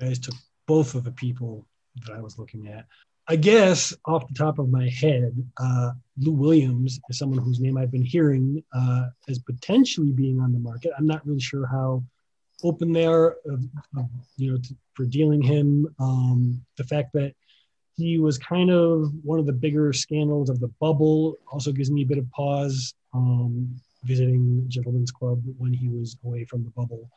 Guys 0.00 0.18
took 0.18 0.34
both 0.66 0.94
of 0.94 1.04
the 1.04 1.12
people 1.12 1.66
that 2.06 2.14
I 2.16 2.20
was 2.20 2.38
looking 2.38 2.68
at. 2.68 2.86
I 3.28 3.36
guess 3.36 3.94
off 4.04 4.26
the 4.26 4.34
top 4.34 4.58
of 4.58 4.68
my 4.68 4.88
head, 4.88 5.32
uh, 5.58 5.92
Lou 6.18 6.32
Williams 6.32 6.98
is 7.08 7.18
someone 7.18 7.38
whose 7.38 7.60
name 7.60 7.78
I've 7.78 7.92
been 7.92 8.04
hearing 8.04 8.62
uh, 8.74 9.06
as 9.28 9.38
potentially 9.38 10.10
being 10.10 10.40
on 10.40 10.52
the 10.52 10.58
market. 10.58 10.92
I'm 10.98 11.06
not 11.06 11.24
really 11.24 11.40
sure 11.40 11.66
how 11.66 12.02
open 12.64 12.92
they 12.92 13.06
are, 13.06 13.36
you 14.36 14.52
know, 14.52 14.58
to, 14.58 14.76
for 14.94 15.04
dealing 15.04 15.40
him. 15.40 15.86
Um, 16.00 16.64
the 16.76 16.84
fact 16.84 17.12
that 17.14 17.34
he 17.96 18.18
was 18.18 18.38
kind 18.38 18.70
of 18.70 19.12
one 19.22 19.38
of 19.38 19.46
the 19.46 19.52
bigger 19.52 19.92
scandals 19.92 20.50
of 20.50 20.60
the 20.60 20.68
bubble 20.80 21.36
also 21.50 21.72
gives 21.72 21.90
me 21.90 22.02
a 22.02 22.06
bit 22.06 22.18
of 22.18 22.30
pause 22.30 22.94
um, 23.14 23.74
visiting 24.04 24.64
Gentlemen's 24.68 25.10
Club 25.10 25.42
when 25.58 25.72
he 25.72 25.88
was 25.88 26.16
away 26.24 26.44
from 26.44 26.64
the 26.64 26.70
bubble. 26.70 27.10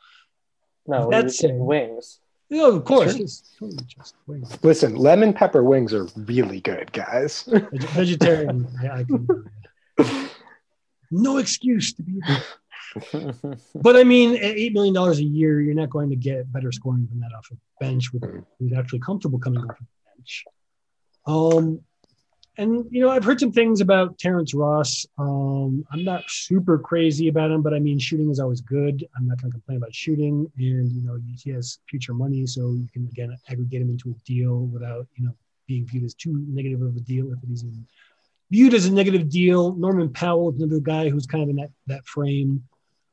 No, 0.86 1.10
that's 1.10 1.42
wings. 1.42 2.20
Yeah, 2.48 2.68
of 2.68 2.84
course. 2.84 3.12
Sure. 3.12 3.22
It's 3.22 3.56
totally 3.58 3.84
just 3.86 4.14
wings. 4.26 4.56
Listen, 4.62 4.94
lemon 4.94 5.32
pepper 5.32 5.64
wings 5.64 5.92
are 5.92 6.06
really 6.16 6.60
good, 6.60 6.92
guys. 6.92 7.48
Vegetarian. 7.92 8.68
yeah, 8.82 8.94
I 8.94 9.04
can. 9.04 10.30
No 11.10 11.38
excuse 11.38 11.92
to 11.94 12.02
be. 12.02 12.20
but 13.74 13.96
I 13.96 14.04
mean, 14.04 14.36
at 14.36 14.42
eight 14.42 14.72
million 14.72 14.94
dollars 14.94 15.18
a 15.18 15.24
year, 15.24 15.60
you're 15.60 15.74
not 15.74 15.90
going 15.90 16.10
to 16.10 16.16
get 16.16 16.50
better 16.52 16.70
scoring 16.70 17.06
than 17.10 17.20
that 17.20 17.30
off 17.36 17.48
a 17.52 17.56
bench 17.84 18.12
with 18.12 18.22
who's 18.58 18.72
actually 18.72 19.00
comfortable 19.00 19.38
coming 19.38 19.60
off 19.60 19.76
a 19.80 20.16
bench. 20.16 20.44
Um, 21.26 21.80
and 22.58 22.86
you 22.90 23.00
know, 23.02 23.10
I've 23.10 23.24
heard 23.24 23.40
some 23.40 23.52
things 23.52 23.80
about 23.80 24.18
Terrence 24.18 24.54
Ross. 24.54 25.04
Um, 25.18 25.84
I'm 25.92 26.04
not 26.04 26.24
super 26.28 26.78
crazy 26.78 27.28
about 27.28 27.50
him, 27.50 27.62
but 27.62 27.74
I 27.74 27.78
mean, 27.78 27.98
shooting 27.98 28.30
is 28.30 28.40
always 28.40 28.60
good. 28.60 29.06
I'm 29.16 29.26
not 29.26 29.40
going 29.40 29.50
to 29.50 29.54
complain 29.54 29.76
about 29.78 29.94
shooting, 29.94 30.50
and 30.56 30.90
you 30.92 31.02
know, 31.02 31.18
he 31.36 31.50
has 31.50 31.78
future 31.88 32.14
money, 32.14 32.46
so 32.46 32.72
you 32.72 32.88
can 32.92 33.06
again 33.08 33.36
aggregate 33.48 33.82
him 33.82 33.90
into 33.90 34.10
a 34.10 34.14
deal 34.24 34.66
without 34.66 35.06
you 35.16 35.26
know 35.26 35.34
being 35.66 35.86
viewed 35.86 36.04
as 36.04 36.14
too 36.14 36.44
negative 36.48 36.80
of 36.80 36.96
a 36.96 37.00
deal 37.00 37.30
if 37.32 37.38
is 37.50 37.64
viewed 38.50 38.72
as 38.72 38.86
a 38.86 38.92
negative 38.92 39.28
deal. 39.28 39.74
Norman 39.74 40.10
Powell 40.12 40.50
is 40.50 40.60
another 40.60 40.80
guy 40.80 41.08
who's 41.10 41.26
kind 41.26 41.42
of 41.42 41.50
in 41.50 41.56
that 41.56 41.70
that 41.88 42.06
frame. 42.06 42.62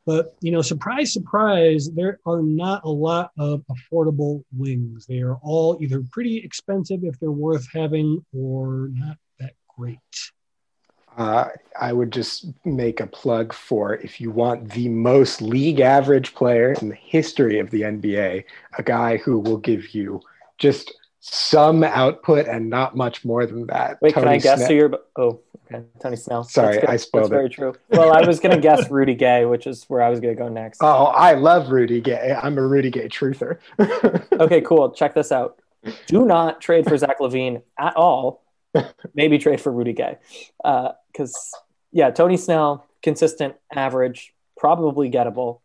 But 0.05 0.35
you 0.41 0.51
know, 0.51 0.61
surprise, 0.61 1.13
surprise, 1.13 1.89
there 1.93 2.19
are 2.25 2.41
not 2.41 2.83
a 2.83 2.89
lot 2.89 3.31
of 3.37 3.63
affordable 3.71 4.43
wings. 4.55 5.05
They 5.05 5.19
are 5.21 5.35
all 5.41 5.77
either 5.81 6.03
pretty 6.11 6.37
expensive 6.37 7.03
if 7.03 7.19
they're 7.19 7.31
worth 7.31 7.67
having, 7.73 8.23
or 8.33 8.89
not 8.91 9.17
that 9.39 9.53
great. 9.77 9.99
uh, 11.17 11.45
I 11.79 11.93
would 11.93 12.11
just 12.11 12.47
make 12.65 12.99
a 12.99 13.07
plug 13.07 13.53
for 13.53 13.95
if 13.95 14.19
you 14.19 14.31
want 14.31 14.71
the 14.71 14.89
most 14.89 15.41
league 15.41 15.79
average 15.79 16.33
player 16.33 16.73
in 16.73 16.89
the 16.89 16.95
history 16.95 17.59
of 17.59 17.69
the 17.69 17.81
NBA, 17.81 18.43
a 18.77 18.83
guy 18.83 19.17
who 19.17 19.39
will 19.39 19.57
give 19.57 19.93
you 19.93 20.21
just 20.57 20.91
some 21.19 21.83
output 21.83 22.47
and 22.47 22.69
not 22.69 22.97
much 22.97 23.23
more 23.23 23.45
than 23.45 23.67
that. 23.67 24.01
Wait, 24.01 24.13
Tony 24.13 24.25
can 24.25 24.33
I 24.33 24.37
guess 24.39 24.57
Snell. 24.59 24.69
who 24.69 24.75
you're? 24.75 24.99
Oh, 25.15 25.39
Tony 25.99 26.15
Snell. 26.15 26.43
Sorry, 26.43 26.85
I 26.87 26.97
spoiled 26.97 27.25
That's 27.25 27.31
it. 27.31 27.35
Very 27.35 27.49
true. 27.49 27.73
Well, 27.89 28.11
I 28.11 28.25
was 28.25 28.39
going 28.39 28.55
to 28.55 28.61
guess 28.61 28.89
Rudy 28.89 29.15
Gay, 29.15 29.45
which 29.45 29.67
is 29.67 29.85
where 29.85 30.01
I 30.01 30.09
was 30.09 30.19
going 30.19 30.35
to 30.35 30.41
go 30.41 30.49
next. 30.49 30.79
Oh, 30.81 31.05
I 31.05 31.33
love 31.33 31.69
Rudy 31.69 32.01
Gay. 32.01 32.35
I'm 32.41 32.57
a 32.57 32.65
Rudy 32.65 32.89
Gay 32.89 33.07
truther. 33.07 33.59
okay, 34.39 34.61
cool. 34.61 34.91
Check 34.91 35.13
this 35.15 35.31
out. 35.31 35.59
Do 36.07 36.25
not 36.25 36.61
trade 36.61 36.85
for 36.85 36.97
Zach 36.97 37.19
LaVine 37.19 37.61
at 37.77 37.95
all. 37.95 38.43
Maybe 39.13 39.37
trade 39.37 39.61
for 39.61 39.71
Rudy 39.71 39.93
Gay, 39.93 40.17
because 40.57 41.51
uh, 41.53 41.59
yeah, 41.91 42.09
Tony 42.09 42.37
Snell, 42.37 42.87
consistent, 43.03 43.55
average, 43.71 44.33
probably 44.57 45.11
gettable. 45.11 45.59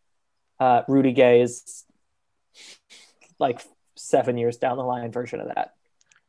Uh, 0.60 0.82
Rudy 0.88 1.12
Gay 1.12 1.40
is 1.40 1.84
like 3.38 3.62
seven 3.96 4.36
years 4.36 4.56
down 4.56 4.76
the 4.76 4.82
line 4.82 5.10
version 5.12 5.40
of 5.40 5.48
that. 5.54 5.74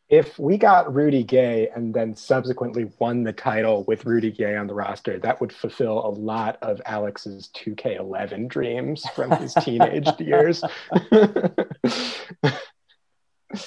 If 0.10 0.39
we 0.39 0.58
got 0.58 0.93
Rudy 0.93 1.24
Gay 1.24 1.69
and 1.76 1.93
then 1.93 2.15
subsequently 2.15 2.89
won 2.98 3.24
the 3.24 3.32
title 3.32 3.84
with 3.84 4.06
Rudy 4.06 4.32
Gay 4.32 4.56
on 4.56 4.65
the 4.65 4.74
roster, 4.74 5.19
that 5.19 5.39
would 5.39 5.54
fulfill 5.54 6.04
a 6.04 6.10
lot 6.10 6.58
of 6.63 6.82
Alex's 6.88 7.50
2K11 7.56 8.48
dreams 8.48 9.08
from 9.13 9.30
his 9.32 9.54
teenage 9.54 10.10
years. 10.19 10.63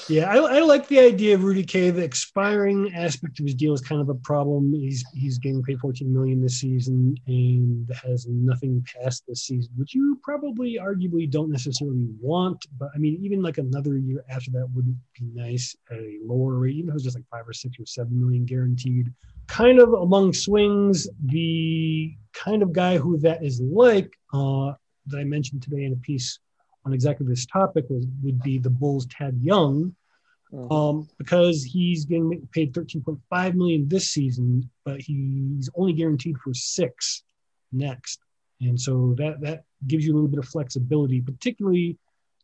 yeah, 0.09 0.31
I, 0.31 0.37
I, 0.37 0.61
like 0.61 0.87
the 0.87 1.01
idea 1.01 1.35
of 1.35 1.43
Rudy 1.43 1.65
Gay. 1.65 1.91
The 1.91 2.05
expiring 2.05 2.95
aspect 2.95 3.41
of 3.41 3.47
his 3.47 3.57
deal 3.57 3.75
is 3.75 3.81
kind 3.81 4.01
of 4.01 4.09
a 4.09 4.15
problem. 4.15 4.73
He's 4.73 5.05
he's 5.13 5.39
getting 5.39 5.63
paid 5.63 5.81
14 5.81 6.13
million 6.13 6.41
this 6.41 6.61
season 6.61 7.17
and 7.27 7.91
has 8.05 8.27
nothing 8.29 8.85
past 8.95 9.25
this 9.27 9.43
season, 9.43 9.73
which 9.77 9.93
you 9.93 10.21
probably 10.23 10.79
arguably 10.81 11.29
don't 11.29 11.51
necessarily 11.51 12.07
want. 12.21 12.65
But 12.79 12.91
I 12.95 12.99
mean, 12.99 13.19
even 13.23 13.43
like 13.43 13.59
another 13.59 13.99
year 13.99 14.25
after 14.29 14.53
that 14.53 14.69
would 14.73 14.87
be 14.87 15.27
nice 15.35 15.75
at 15.91 15.99
a 15.99 16.19
lower 16.25 16.55
rate, 16.55 16.77
even 16.77 16.91
though 16.91 16.95
it's 16.95 17.05
just 17.05 17.17
like 17.17 17.29
five 17.29 17.49
or 17.49 17.53
six 17.53 17.77
or 17.81 17.87
seven 17.87 18.21
million 18.21 18.45
guaranteed. 18.45 19.13
Kind 19.49 19.81
of 19.81 19.93
among 19.95 20.33
swings, 20.33 21.09
the 21.25 22.15
kind 22.33 22.63
of 22.63 22.73
guy 22.73 22.99
who 22.99 23.19
that 23.19 23.45
is 23.45 23.61
like 23.61 24.13
uh, 24.33 24.75
that 25.07 25.19
I 25.19 25.25
mentioned 25.25 25.63
today 25.63 25.85
in 25.85 25.93
a 25.93 25.97
piece 25.97 26.39
on 26.85 26.93
exactly 26.93 27.27
this 27.27 27.47
topic 27.47 27.87
was, 27.89 28.07
would 28.23 28.43
be 28.43 28.59
the 28.59 28.71
Bulls' 28.71 29.07
Thad 29.07 29.39
Young, 29.41 29.95
mm-hmm. 30.53 30.73
um, 30.73 31.09
because 31.19 31.63
he's 31.63 32.05
getting 32.05 32.49
paid 32.53 32.73
13.5 32.73 33.55
million 33.55 33.89
this 33.89 34.11
season, 34.11 34.69
but 34.85 35.01
he's 35.01 35.71
only 35.77 35.93
guaranteed 35.93 36.37
for 36.39 36.55
six 36.55 37.23
next, 37.73 38.21
and 38.61 38.81
so 38.81 39.15
that 39.19 39.41
that 39.41 39.65
gives 39.87 40.07
you 40.07 40.13
a 40.13 40.15
little 40.15 40.29
bit 40.29 40.39
of 40.39 40.49
flexibility, 40.49 41.21
particularly 41.21 41.99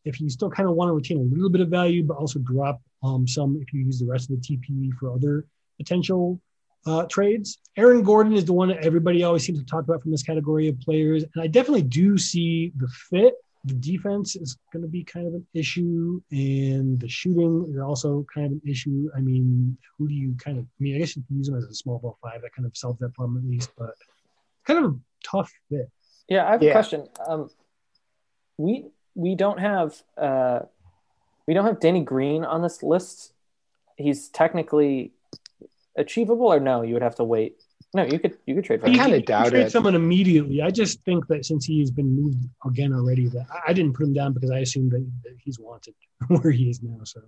if 0.05 0.19
you 0.19 0.29
still 0.29 0.49
kind 0.49 0.67
of 0.67 0.75
want 0.75 0.89
to 0.89 0.93
retain 0.93 1.17
a 1.17 1.35
little 1.35 1.49
bit 1.49 1.61
of 1.61 1.69
value, 1.69 2.03
but 2.03 2.17
also 2.17 2.39
drop 2.39 2.81
um, 3.03 3.27
some 3.27 3.59
if 3.61 3.73
you 3.73 3.81
use 3.81 3.99
the 3.99 4.05
rest 4.05 4.29
of 4.29 4.41
the 4.41 4.57
TPE 4.57 4.93
for 4.93 5.13
other 5.13 5.45
potential 5.77 6.39
uh, 6.85 7.03
trades. 7.05 7.59
Aaron 7.77 8.03
Gordon 8.03 8.33
is 8.33 8.45
the 8.45 8.53
one 8.53 8.69
that 8.69 8.85
everybody 8.85 9.23
always 9.23 9.43
seems 9.45 9.59
to 9.59 9.65
talk 9.65 9.83
about 9.83 10.01
from 10.01 10.11
this 10.11 10.23
category 10.23 10.67
of 10.67 10.79
players, 10.79 11.23
and 11.23 11.43
I 11.43 11.47
definitely 11.47 11.83
do 11.83 12.17
see 12.17 12.71
the 12.77 12.87
fit 12.87 13.35
the 13.69 13.75
defense 13.75 14.35
is 14.35 14.57
going 14.71 14.83
to 14.83 14.87
be 14.87 15.03
kind 15.03 15.27
of 15.27 15.33
an 15.33 15.45
issue, 15.53 16.21
and 16.31 16.99
the 16.99 17.07
shooting 17.07 17.71
is 17.71 17.79
also 17.79 18.25
kind 18.33 18.47
of 18.47 18.51
an 18.53 18.61
issue. 18.65 19.09
I 19.15 19.21
mean, 19.21 19.77
who 19.97 20.07
do 20.07 20.13
you 20.13 20.35
kind 20.43 20.57
of? 20.57 20.65
I 20.65 20.79
mean, 20.79 20.95
I 20.95 20.99
guess 20.99 21.15
you 21.15 21.23
can 21.27 21.37
use 21.37 21.49
him 21.49 21.55
as 21.55 21.63
a 21.63 21.73
small 21.73 21.99
ball 21.99 22.17
five. 22.21 22.41
That 22.41 22.53
kind 22.53 22.65
of 22.65 22.75
solves 22.75 22.99
that 22.99 23.13
problem 23.13 23.37
at 23.37 23.49
least, 23.49 23.71
but 23.77 23.93
kind 24.65 24.83
of 24.85 24.91
a 24.91 24.95
tough 25.23 25.51
fit. 25.69 25.89
Yeah, 26.27 26.47
I 26.47 26.51
have 26.51 26.63
yeah. 26.63 26.69
a 26.69 26.73
question. 26.73 27.07
Um, 27.27 27.49
we 28.57 28.85
we 29.15 29.35
don't 29.35 29.59
have 29.59 30.01
uh, 30.17 30.59
we 31.47 31.53
don't 31.53 31.65
have 31.65 31.79
Danny 31.79 32.03
Green 32.03 32.43
on 32.43 32.61
this 32.61 32.83
list. 32.83 33.33
He's 33.97 34.29
technically 34.29 35.11
achievable, 35.95 36.47
or 36.47 36.59
no? 36.59 36.81
You 36.81 36.93
would 36.93 37.03
have 37.03 37.15
to 37.15 37.23
wait 37.23 37.55
no, 37.93 38.03
you 38.03 38.19
could 38.19 38.37
you 38.45 38.55
could 38.55 38.65
trade 38.65 38.81
for. 38.81 38.87
I 38.87 38.95
kind 38.95 39.13
of 39.13 39.25
doubt 39.25 39.49
trade 39.49 39.67
it. 39.67 39.71
someone 39.71 39.95
immediately. 39.95 40.61
I 40.61 40.69
just 40.69 41.03
think 41.05 41.27
that 41.27 41.45
since 41.45 41.65
he's 41.65 41.89
been 41.89 42.15
moved 42.15 42.37
again 42.65 42.93
already, 42.93 43.27
that 43.29 43.47
I 43.67 43.73
didn't 43.73 43.93
put 43.93 44.03
him 44.03 44.13
down 44.13 44.33
because 44.33 44.51
I 44.51 44.59
assumed 44.59 44.91
that, 44.91 45.11
that 45.23 45.35
he's 45.39 45.57
wanted 45.59 45.95
where 46.27 46.51
he 46.51 46.69
is 46.69 46.83
now. 46.83 46.99
So. 47.03 47.21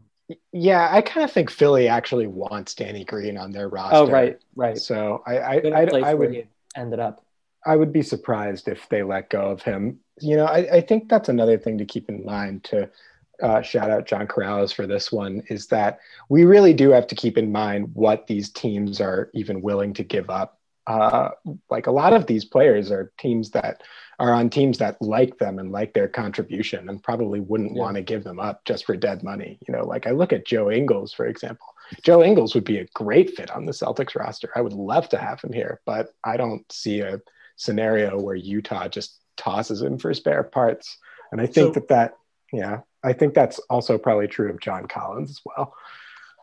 Yeah, 0.53 0.87
I 0.91 1.01
kind 1.01 1.23
of 1.23 1.31
think 1.31 1.49
Philly 1.49 1.87
actually 1.87 2.27
wants 2.27 2.75
Danny 2.75 3.03
Green 3.03 3.37
on 3.37 3.51
their 3.51 3.67
roster. 3.67 3.97
Oh, 3.97 4.07
right, 4.07 4.39
right. 4.55 4.77
So 4.77 5.23
I 5.25 5.37
I, 5.37 5.55
I, 5.55 6.11
I 6.11 6.13
would 6.13 6.47
ended 6.75 6.99
up. 6.99 7.25
I 7.65 7.75
would 7.75 7.91
be 7.91 8.01
surprised 8.01 8.67
if 8.67 8.87
they 8.89 9.03
let 9.03 9.29
go 9.29 9.41
of 9.41 9.61
him. 9.61 9.99
You 10.19 10.37
know, 10.37 10.45
I, 10.45 10.77
I 10.77 10.81
think 10.81 11.09
that's 11.09 11.29
another 11.29 11.57
thing 11.57 11.77
to 11.79 11.85
keep 11.85 12.09
in 12.09 12.23
mind 12.23 12.63
to 12.65 12.89
uh, 13.41 13.61
shout 13.61 13.89
out 13.89 14.05
John 14.05 14.27
Corrales 14.27 14.73
for 14.73 14.87
this 14.87 15.11
one 15.11 15.43
is 15.49 15.67
that 15.67 15.99
we 16.29 16.45
really 16.45 16.73
do 16.73 16.91
have 16.91 17.07
to 17.07 17.15
keep 17.15 17.37
in 17.37 17.51
mind 17.51 17.93
what 17.93 18.27
these 18.27 18.49
teams 18.49 19.01
are 19.01 19.29
even 19.33 19.61
willing 19.61 19.93
to 19.95 20.03
give 20.03 20.29
up. 20.29 20.59
Uh, 20.87 21.29
like 21.69 21.87
a 21.87 21.91
lot 21.91 22.13
of 22.13 22.25
these 22.25 22.43
players 22.43 22.91
are 22.91 23.11
teams 23.19 23.51
that 23.51 23.83
are 24.19 24.33
on 24.33 24.49
teams 24.49 24.77
that 24.79 25.01
like 25.01 25.37
them 25.37 25.59
and 25.59 25.71
like 25.71 25.93
their 25.93 26.07
contribution 26.07 26.89
and 26.89 27.03
probably 27.03 27.39
wouldn't 27.39 27.75
yeah. 27.75 27.81
want 27.81 27.95
to 27.95 28.01
give 28.01 28.23
them 28.23 28.39
up 28.39 28.63
just 28.65 28.85
for 28.85 28.95
dead 28.95 29.23
money. 29.23 29.57
You 29.67 29.73
know, 29.73 29.85
like 29.85 30.07
I 30.07 30.11
look 30.11 30.33
at 30.33 30.45
Joe 30.45 30.71
Ingles, 30.71 31.13
for 31.13 31.25
example. 31.25 31.67
Joe 32.03 32.23
Ingles 32.23 32.55
would 32.55 32.63
be 32.63 32.77
a 32.77 32.87
great 32.93 33.35
fit 33.35 33.51
on 33.51 33.65
the 33.65 33.71
Celtics 33.71 34.15
roster. 34.15 34.49
I 34.55 34.61
would 34.61 34.73
love 34.73 35.09
to 35.09 35.17
have 35.17 35.41
him 35.41 35.53
here, 35.53 35.81
but 35.85 36.13
I 36.23 36.37
don't 36.37 36.69
see 36.71 37.01
a 37.01 37.21
scenario 37.57 38.19
where 38.19 38.35
Utah 38.35 38.87
just 38.87 39.19
tosses 39.37 39.81
him 39.81 39.97
for 39.97 40.13
spare 40.13 40.43
parts. 40.43 40.97
And 41.31 41.39
I 41.39 41.45
think 41.45 41.73
so, 41.73 41.79
that 41.79 41.87
that, 41.89 42.13
yeah, 42.51 42.81
I 43.03 43.13
think 43.13 43.33
that's 43.33 43.59
also 43.69 43.97
probably 43.97 44.27
true 44.27 44.49
of 44.49 44.59
John 44.59 44.87
Collins 44.87 45.31
as 45.31 45.41
well. 45.45 45.73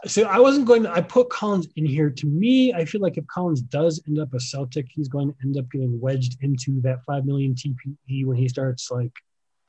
So 0.07 0.23
I 0.25 0.39
wasn't 0.39 0.67
going 0.67 0.85
to, 0.85 0.93
I 0.93 1.01
put 1.01 1.29
Collins 1.29 1.67
in 1.77 1.85
here. 1.85 2.09
To 2.09 2.27
me, 2.27 2.73
I 2.73 2.85
feel 2.85 3.01
like 3.01 3.17
if 3.17 3.27
Collins 3.27 3.63
does 3.63 4.01
end 4.07 4.19
up 4.19 4.33
a 4.33 4.41
Celtic, 4.41 4.87
he's 4.89 5.09
going 5.09 5.33
to 5.33 5.35
end 5.43 5.59
up 5.59 5.69
getting 5.71 6.01
wedged 6.01 6.39
into 6.43 6.81
that 6.83 7.05
5 7.05 7.25
million 7.25 7.55
TPE 7.55 8.25
when 8.25 8.37
he 8.37 8.49
starts 8.49 8.91
like 8.91 9.13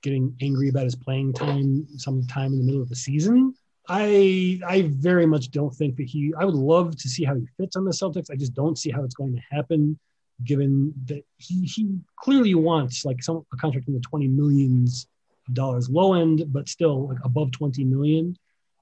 getting 0.04 0.36
angry 0.42 0.70
about 0.70 0.84
his 0.84 0.96
playing 0.96 1.34
time 1.34 1.88
sometime 1.98 2.54
in 2.54 2.60
the 2.60 2.66
middle 2.66 2.82
of 2.82 2.90
the 2.90 2.96
season. 2.96 3.54
I 3.88 4.60
I 4.68 4.84
very 4.98 5.26
much 5.26 5.50
don't 5.50 5.74
think 5.76 5.96
that 5.98 6.04
he 6.04 6.32
I 6.38 6.46
would 6.46 6.54
love 6.54 6.96
to 6.96 7.10
see 7.10 7.24
how 7.24 7.34
he 7.34 7.48
fits 7.58 7.76
on 7.76 7.86
the 7.86 7.92
Celtics. 7.92 8.30
I 8.32 8.36
just 8.36 8.54
don't 8.54 8.78
see 8.78 8.92
how 8.92 9.04
it's 9.04 9.16
going 9.16 9.36
to 9.36 9.42
happen 9.50 9.98
given 10.46 10.94
that 11.06 11.24
he, 11.38 11.66
he 11.66 11.98
clearly 12.18 12.56
wants 12.56 13.04
like 13.04 13.22
some 13.24 13.44
a 13.52 13.58
contract 13.58 13.88
in 13.88 13.96
the 13.96 14.00
20 14.00 14.28
millions 14.28 15.08
dollars 15.54 15.90
low 15.90 16.14
end, 16.14 16.46
but 16.48 16.70
still 16.70 17.10
like 17.10 17.18
above 17.24 17.52
20 17.52 17.84
million. 17.84 18.38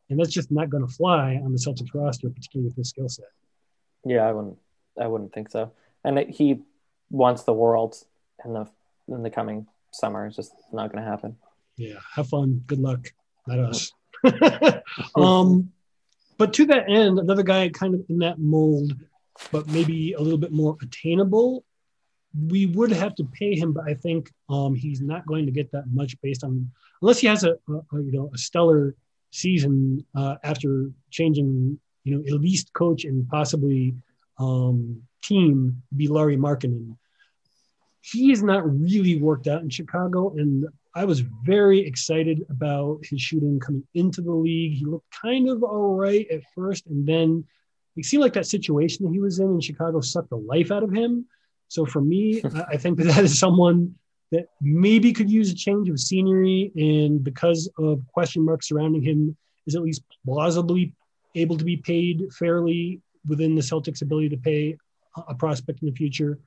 And 0.10 0.20
that's 0.20 0.32
just 0.32 0.52
not 0.52 0.70
going 0.70 0.86
to 0.86 0.94
fly 0.94 1.40
on 1.44 1.52
the 1.52 1.60
Celtics 1.60 1.94
roster, 1.94 2.30
particularly 2.30 2.68
with 2.68 2.78
his 2.78 2.90
skill 2.90 3.10
set. 3.10 3.26
Yeah, 4.06 4.28
I 4.28 4.32
wouldn't. 4.32 4.58
I 5.00 5.08
wouldn't 5.08 5.34
think 5.34 5.50
so. 5.50 5.72
And 6.04 6.18
it, 6.18 6.30
he 6.30 6.62
wants 7.10 7.44
the 7.44 7.54
world 7.54 7.96
in 8.46 8.54
the 8.54 8.68
in 9.10 9.24
the 9.24 9.30
coming 9.30 9.68
summer. 9.92 10.26
It's 10.26 10.36
just 10.36 10.54
not 10.72 10.92
going 10.92 11.04
to 11.04 11.10
happen. 11.10 11.38
Yeah, 11.76 12.00
have 12.16 12.30
fun. 12.30 12.64
Good 12.68 12.80
luck. 12.80 13.08
Not 13.46 13.60
us. 13.60 13.92
um, 15.16 15.72
but 16.38 16.54
to 16.54 16.66
that 16.68 16.90
end, 16.90 17.20
another 17.20 17.44
guy 17.44 17.70
kind 17.70 17.96
of 17.96 18.04
in 18.10 18.20
that 18.20 18.40
mold, 18.40 18.94
but 19.52 19.68
maybe 19.68 20.14
a 20.14 20.22
little 20.22 20.38
bit 20.38 20.52
more 20.52 20.78
attainable 20.82 21.64
we 22.46 22.68
would 22.68 22.92
have 22.92 23.16
to 23.16 23.24
pay 23.24 23.56
him, 23.56 23.74
but 23.74 23.86
I 23.88 23.94
think 23.94 24.32
um, 24.50 24.76
he's 24.76 25.02
not 25.02 25.26
going 25.26 25.46
to 25.46 25.52
get 25.52 25.72
that 25.72 25.86
much 25.92 26.20
based 26.22 26.44
on 26.44 26.70
unless 27.02 27.20
he 27.20 27.28
has 27.28 27.44
a, 27.44 27.54
a, 27.70 28.02
you 28.02 28.12
know 28.12 28.30
a 28.34 28.38
stellar 28.38 28.96
season 29.32 30.06
uh, 30.16 30.36
after 30.44 30.90
changing 31.10 31.80
you 32.04 32.16
know 32.16 32.24
at 32.28 32.42
least 32.42 32.74
coach 32.74 33.06
and 33.06 33.28
possibly 33.30 33.96
um, 34.40 35.02
team 35.22 35.82
be 35.96 36.08
Lauri 36.08 36.38
Markkanen. 36.38 36.96
He 38.02 38.32
is 38.32 38.42
not 38.42 38.64
really 38.80 39.22
worked 39.22 39.48
out 39.48 39.62
in 39.62 39.70
Chicago, 39.70 40.34
and 40.38 40.66
I 40.96 41.06
was 41.06 41.20
very 41.20 41.80
excited 41.80 42.46
about 42.50 43.00
his 43.04 43.22
shooting 43.22 43.60
coming 43.60 43.84
into 43.96 44.22
the 44.22 44.32
league. 44.32 44.78
He 44.78 44.86
looked 44.86 45.12
kind 45.12 45.50
of 45.50 45.64
all 45.64 45.96
right 45.96 46.28
at 46.32 46.42
first, 46.56 46.86
and 46.88 47.06
then 47.06 47.46
it 47.98 48.06
seemed 48.06 48.22
like 48.22 48.34
that 48.34 48.48
situation 48.48 49.06
that 49.06 49.12
he 49.12 49.20
was 49.20 49.40
in 49.40 49.56
in 49.56 49.62
Chicago 49.62 50.02
sucked 50.02 50.30
the 50.30 50.38
life 50.38 50.72
out 50.72 50.84
of 50.84 50.94
him. 50.94 51.26
So 51.68 51.86
for 51.86 52.02
me, 52.02 52.42
I 52.68 52.78
think 52.78 52.98
that 52.98 53.06
that 53.06 53.24
is 53.24 53.38
someone 53.38 53.96
that 54.32 54.48
maybe 54.62 55.14
could 55.14 55.30
use 55.30 55.52
a 55.52 55.56
change 55.56 55.90
of 55.90 56.00
scenery, 56.00 56.72
and 56.76 57.24
because 57.24 57.70
of 57.78 58.02
question 58.14 58.44
marks 58.44 58.68
surrounding 58.68 59.02
him, 59.02 59.38
is 59.66 59.76
at 59.76 59.82
least 59.82 60.04
plausibly 60.26 60.94
able 61.36 61.58
to 61.58 61.64
be 61.64 61.78
paid 61.78 62.28
fairly 62.34 63.02
within 63.28 63.56
the 63.56 63.62
Celtics' 63.62 64.02
ability 64.02 64.30
to 64.30 64.38
pay 64.38 64.78
a 65.28 65.36
prospect 65.36 65.82
in 65.82 65.90
the 65.90 65.96
future. 65.96 66.40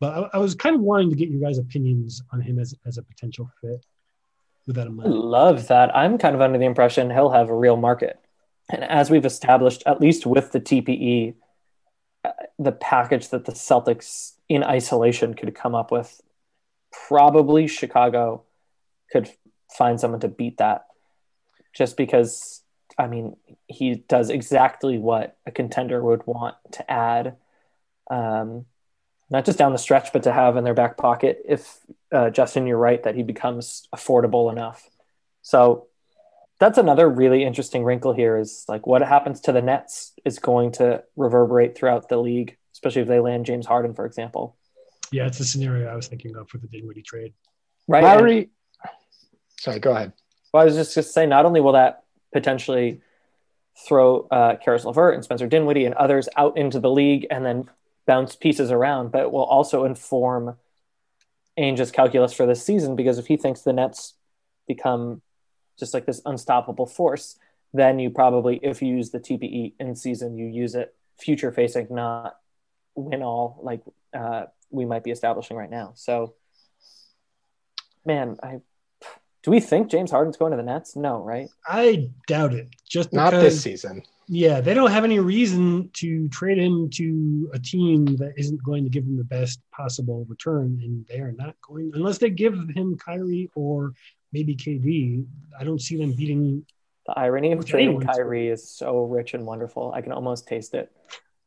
But 0.00 0.30
I, 0.34 0.36
I 0.36 0.38
was 0.38 0.54
kind 0.54 0.74
of 0.74 0.82
wanting 0.82 1.10
to 1.10 1.16
get 1.16 1.28
your 1.28 1.40
guys' 1.40 1.58
opinions 1.58 2.22
on 2.32 2.40
him 2.40 2.58
as, 2.58 2.74
as 2.86 2.98
a 2.98 3.02
potential 3.02 3.50
fit. 3.60 3.84
With 4.66 4.76
that 4.76 4.86
in 4.86 4.96
mind, 4.96 5.12
I 5.12 5.16
love 5.16 5.68
that. 5.68 5.94
I'm 5.94 6.16
kind 6.18 6.34
of 6.34 6.40
under 6.40 6.58
the 6.58 6.64
impression 6.64 7.10
he'll 7.10 7.30
have 7.30 7.50
a 7.50 7.54
real 7.54 7.76
market, 7.76 8.18
and 8.70 8.82
as 8.84 9.10
we've 9.10 9.26
established, 9.26 9.82
at 9.86 10.00
least 10.00 10.24
with 10.24 10.52
the 10.52 10.60
TPE, 10.60 11.34
the 12.58 12.72
package 12.72 13.30
that 13.30 13.44
the 13.44 13.52
Celtics 13.52 14.32
in 14.48 14.62
isolation 14.62 15.34
could 15.34 15.54
come 15.54 15.74
up 15.74 15.90
with, 15.90 16.20
probably 17.08 17.66
Chicago 17.66 18.44
could 19.10 19.30
find 19.76 19.98
someone 20.00 20.20
to 20.20 20.28
beat 20.28 20.58
that. 20.58 20.86
Just 21.72 21.96
because, 21.96 22.62
I 22.96 23.08
mean, 23.08 23.36
he 23.66 23.96
does 23.96 24.30
exactly 24.30 24.98
what 24.98 25.36
a 25.46 25.50
contender 25.50 26.02
would 26.02 26.26
want 26.26 26.54
to 26.72 26.88
add, 26.90 27.36
um, 28.10 28.66
not 29.30 29.44
just 29.44 29.58
down 29.58 29.72
the 29.72 29.78
stretch, 29.78 30.12
but 30.12 30.22
to 30.22 30.32
have 30.32 30.56
in 30.56 30.64
their 30.64 30.74
back 30.74 30.96
pocket. 30.96 31.42
If 31.48 31.78
uh, 32.12 32.30
Justin, 32.30 32.66
you're 32.66 32.78
right 32.78 33.02
that 33.02 33.16
he 33.16 33.24
becomes 33.24 33.88
affordable 33.92 34.52
enough. 34.52 34.88
So 35.42 35.88
that's 36.58 36.78
another 36.78 37.08
really 37.08 37.44
interesting 37.44 37.84
wrinkle 37.84 38.12
here 38.12 38.36
is 38.36 38.64
like 38.68 38.86
what 38.86 39.02
happens 39.02 39.40
to 39.42 39.52
the 39.52 39.62
Nets 39.62 40.12
is 40.24 40.38
going 40.38 40.72
to 40.72 41.02
reverberate 41.16 41.76
throughout 41.76 42.08
the 42.08 42.16
league, 42.16 42.56
especially 42.72 43.02
if 43.02 43.08
they 43.08 43.20
land 43.20 43.46
James 43.46 43.66
Harden, 43.66 43.94
for 43.94 44.06
example. 44.06 44.56
Yeah, 45.10 45.26
it's 45.26 45.40
a 45.40 45.44
scenario 45.44 45.88
I 45.88 45.96
was 45.96 46.08
thinking 46.08 46.36
of 46.36 46.48
for 46.48 46.58
the 46.58 46.66
Dinwiddie 46.66 47.02
trade. 47.02 47.34
Right. 47.86 48.02
Lowry. 48.02 48.36
And, 48.38 48.48
sorry, 49.58 49.78
go 49.80 49.92
ahead. 49.92 50.12
Well, 50.52 50.62
I 50.62 50.64
was 50.64 50.74
just 50.74 50.94
going 50.94 51.04
to 51.04 51.10
say, 51.10 51.26
not 51.26 51.44
only 51.44 51.60
will 51.60 51.72
that 51.72 52.04
potentially 52.32 53.00
throw 53.86 54.26
uh, 54.30 54.56
Caris 54.56 54.84
LeVert 54.84 55.14
and 55.14 55.24
Spencer 55.24 55.46
Dinwiddie 55.46 55.84
and 55.84 55.94
others 55.94 56.28
out 56.36 56.56
into 56.56 56.78
the 56.78 56.90
league 56.90 57.26
and 57.30 57.44
then 57.44 57.68
bounce 58.06 58.36
pieces 58.36 58.70
around, 58.70 59.10
but 59.10 59.22
it 59.22 59.30
will 59.32 59.44
also 59.44 59.84
inform 59.84 60.56
Ainge's 61.56 61.90
calculus 61.90 62.32
for 62.32 62.46
this 62.46 62.64
season 62.64 62.96
because 62.96 63.18
if 63.18 63.26
he 63.26 63.36
thinks 63.36 63.62
the 63.62 63.72
Nets 63.72 64.14
become 64.66 65.22
just 65.78 65.94
like 65.94 66.06
this 66.06 66.20
unstoppable 66.24 66.86
force, 66.86 67.36
then 67.72 67.98
you 67.98 68.10
probably, 68.10 68.60
if 68.62 68.82
you 68.82 68.96
use 68.96 69.10
the 69.10 69.20
TPE 69.20 69.74
in 69.80 69.96
season, 69.96 70.36
you 70.36 70.46
use 70.46 70.74
it 70.74 70.94
future 71.18 71.52
facing, 71.52 71.88
not 71.90 72.36
win 72.94 73.22
all 73.22 73.58
like 73.62 73.80
uh, 74.16 74.44
we 74.70 74.84
might 74.84 75.04
be 75.04 75.10
establishing 75.10 75.56
right 75.56 75.70
now. 75.70 75.92
So, 75.96 76.34
man, 78.04 78.36
I 78.42 78.60
do 79.42 79.50
we 79.50 79.60
think 79.60 79.90
James 79.90 80.10
Harden's 80.10 80.38
going 80.38 80.52
to 80.52 80.56
the 80.56 80.62
Nets? 80.62 80.96
No, 80.96 81.22
right? 81.22 81.48
I 81.66 82.10
doubt 82.26 82.54
it. 82.54 82.68
Just 82.88 83.10
because, 83.10 83.32
not 83.32 83.38
this 83.38 83.60
season. 83.60 84.02
Yeah, 84.26 84.62
they 84.62 84.72
don't 84.72 84.90
have 84.90 85.04
any 85.04 85.18
reason 85.18 85.90
to 85.94 86.28
trade 86.30 86.56
him 86.56 86.88
to 86.94 87.50
a 87.52 87.58
team 87.58 88.06
that 88.16 88.32
isn't 88.38 88.62
going 88.64 88.84
to 88.84 88.90
give 88.90 89.04
him 89.04 89.18
the 89.18 89.24
best 89.24 89.60
possible 89.70 90.24
return, 90.30 90.80
and 90.82 91.04
they 91.08 91.20
are 91.20 91.32
not 91.32 91.56
going 91.60 91.92
unless 91.94 92.16
they 92.16 92.30
give 92.30 92.54
him 92.74 92.96
Kyrie 92.96 93.50
or 93.54 93.92
maybe 94.34 94.54
KD. 94.54 95.24
I 95.58 95.64
don't 95.64 95.80
see 95.80 95.96
them 95.96 96.12
beating. 96.12 96.66
The 97.06 97.18
irony 97.18 97.52
of 97.52 97.64
trading 97.66 98.00
Kyrie 98.00 98.48
is 98.48 98.68
so 98.68 99.04
rich 99.04 99.34
and 99.34 99.46
wonderful. 99.46 99.92
I 99.94 100.00
can 100.00 100.12
almost 100.12 100.46
taste 100.48 100.74
it. 100.74 100.90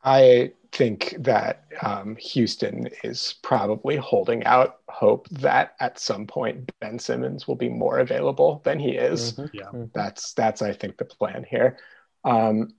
I 0.04 0.52
think 0.72 1.16
that 1.20 1.66
um, 1.82 2.16
Houston 2.18 2.90
is 3.04 3.36
probably 3.42 3.98
holding 3.98 4.46
out 4.46 4.78
hope 4.88 5.28
that 5.30 5.76
at 5.80 6.00
some 6.00 6.28
point 6.28 6.72
Ben 6.80 7.00
Simmons 7.00 7.48
will 7.48 7.56
be 7.56 7.70
more 7.70 8.00
available 8.00 8.62
than 8.64 8.80
he 8.80 8.92
is. 8.92 9.34
Mm-hmm. 9.34 9.58
Yeah, 9.58 9.64
mm-hmm. 9.66 9.86
that's 9.94 10.34
that's 10.34 10.62
I 10.62 10.74
think 10.74 10.98
the 10.98 11.06
plan 11.06 11.46
here. 11.50 11.78
Um, 12.24 12.70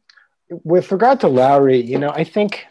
with 0.49 0.91
regard 0.93 1.21
to 1.21 1.27
LaVine, 1.27 1.87
you 1.87 1.99
know, 1.99 2.11
I 2.11 2.25
think 2.25 2.65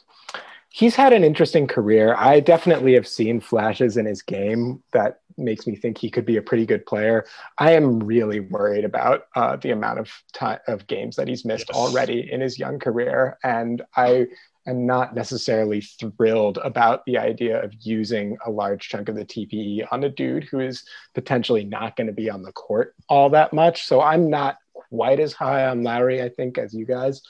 he's 0.69 0.95
had 0.95 1.13
an 1.13 1.23
interesting 1.23 1.67
career. 1.67 2.15
I 2.17 2.39
definitely 2.39 2.93
have 2.93 3.07
seen 3.07 3.39
flashes 3.39 3.97
in 3.97 4.05
his 4.05 4.21
game 4.21 4.81
that 4.93 5.19
makes 5.37 5.67
me 5.67 5.75
think 5.75 5.97
he 5.97 6.09
could 6.09 6.25
be 6.25 6.37
a 6.37 6.41
pretty 6.41 6.65
good 6.65 6.85
player. 6.85 7.25
I 7.57 7.73
am 7.73 7.99
really 7.99 8.39
worried 8.39 8.85
about 8.85 9.27
uh, 9.35 9.55
the 9.55 9.71
amount 9.71 9.99
of 9.99 10.11
time 10.33 10.59
of 10.67 10.87
games 10.87 11.15
that 11.15 11.27
he's 11.27 11.45
missed 11.45 11.69
yes. 11.69 11.77
already 11.77 12.31
in 12.31 12.41
his 12.41 12.57
young 12.57 12.79
career, 12.79 13.37
and 13.43 13.81
I 13.95 14.27
am 14.67 14.85
not 14.85 15.15
necessarily 15.15 15.81
thrilled 15.81 16.57
about 16.57 17.05
the 17.05 17.17
idea 17.17 17.63
of 17.63 17.73
using 17.79 18.37
a 18.45 18.51
large 18.51 18.89
chunk 18.89 19.09
of 19.09 19.15
the 19.15 19.25
TPE 19.25 19.87
on 19.91 20.03
a 20.03 20.09
dude 20.09 20.43
who 20.43 20.59
is 20.59 20.83
potentially 21.15 21.63
not 21.63 21.95
going 21.95 22.07
to 22.07 22.13
be 22.13 22.29
on 22.29 22.43
the 22.43 22.51
court 22.51 22.93
all 23.07 23.29
that 23.29 23.53
much. 23.53 23.85
So 23.85 24.01
I'm 24.01 24.29
not 24.29 24.57
quite 24.89 25.19
as 25.19 25.33
high 25.33 25.67
on 25.67 25.83
LaVine, 25.83 26.23
I 26.23 26.29
think, 26.29 26.57
as 26.57 26.73
you 26.73 26.85
guys. 26.85 27.21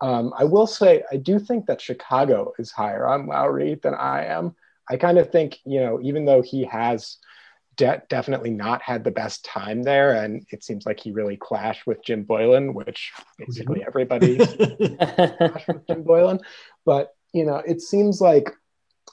Um, 0.00 0.32
I 0.38 0.44
will 0.44 0.66
say, 0.66 1.02
I 1.10 1.16
do 1.16 1.38
think 1.38 1.66
that 1.66 1.80
Chicago 1.80 2.52
is 2.58 2.70
higher 2.70 3.06
on 3.08 3.26
LaVine 3.26 3.82
than 3.82 3.94
I 3.94 4.26
am. 4.26 4.54
I 4.88 4.96
kind 4.96 5.18
of 5.18 5.30
think, 5.30 5.58
you 5.64 5.80
know, 5.80 6.00
even 6.02 6.24
though 6.24 6.42
he 6.42 6.64
has 6.64 7.18
de- 7.76 8.02
definitely 8.08 8.50
not 8.50 8.82
had 8.82 9.04
the 9.04 9.10
best 9.10 9.44
time 9.44 9.82
there, 9.82 10.12
and 10.12 10.46
it 10.50 10.64
seems 10.64 10.86
like 10.86 11.00
he 11.00 11.12
really 11.12 11.36
clashed 11.36 11.86
with 11.86 12.04
Jim 12.04 12.24
Boylen, 12.24 12.74
which 12.74 13.12
basically 13.38 13.84
everybody 13.86 14.38
clashed 14.46 15.68
with 15.68 15.86
Jim 15.86 16.04
Boylen. 16.04 16.40
But 16.84 17.14
you 17.32 17.44
know, 17.44 17.56
it 17.56 17.80
seems 17.80 18.20
like 18.20 18.50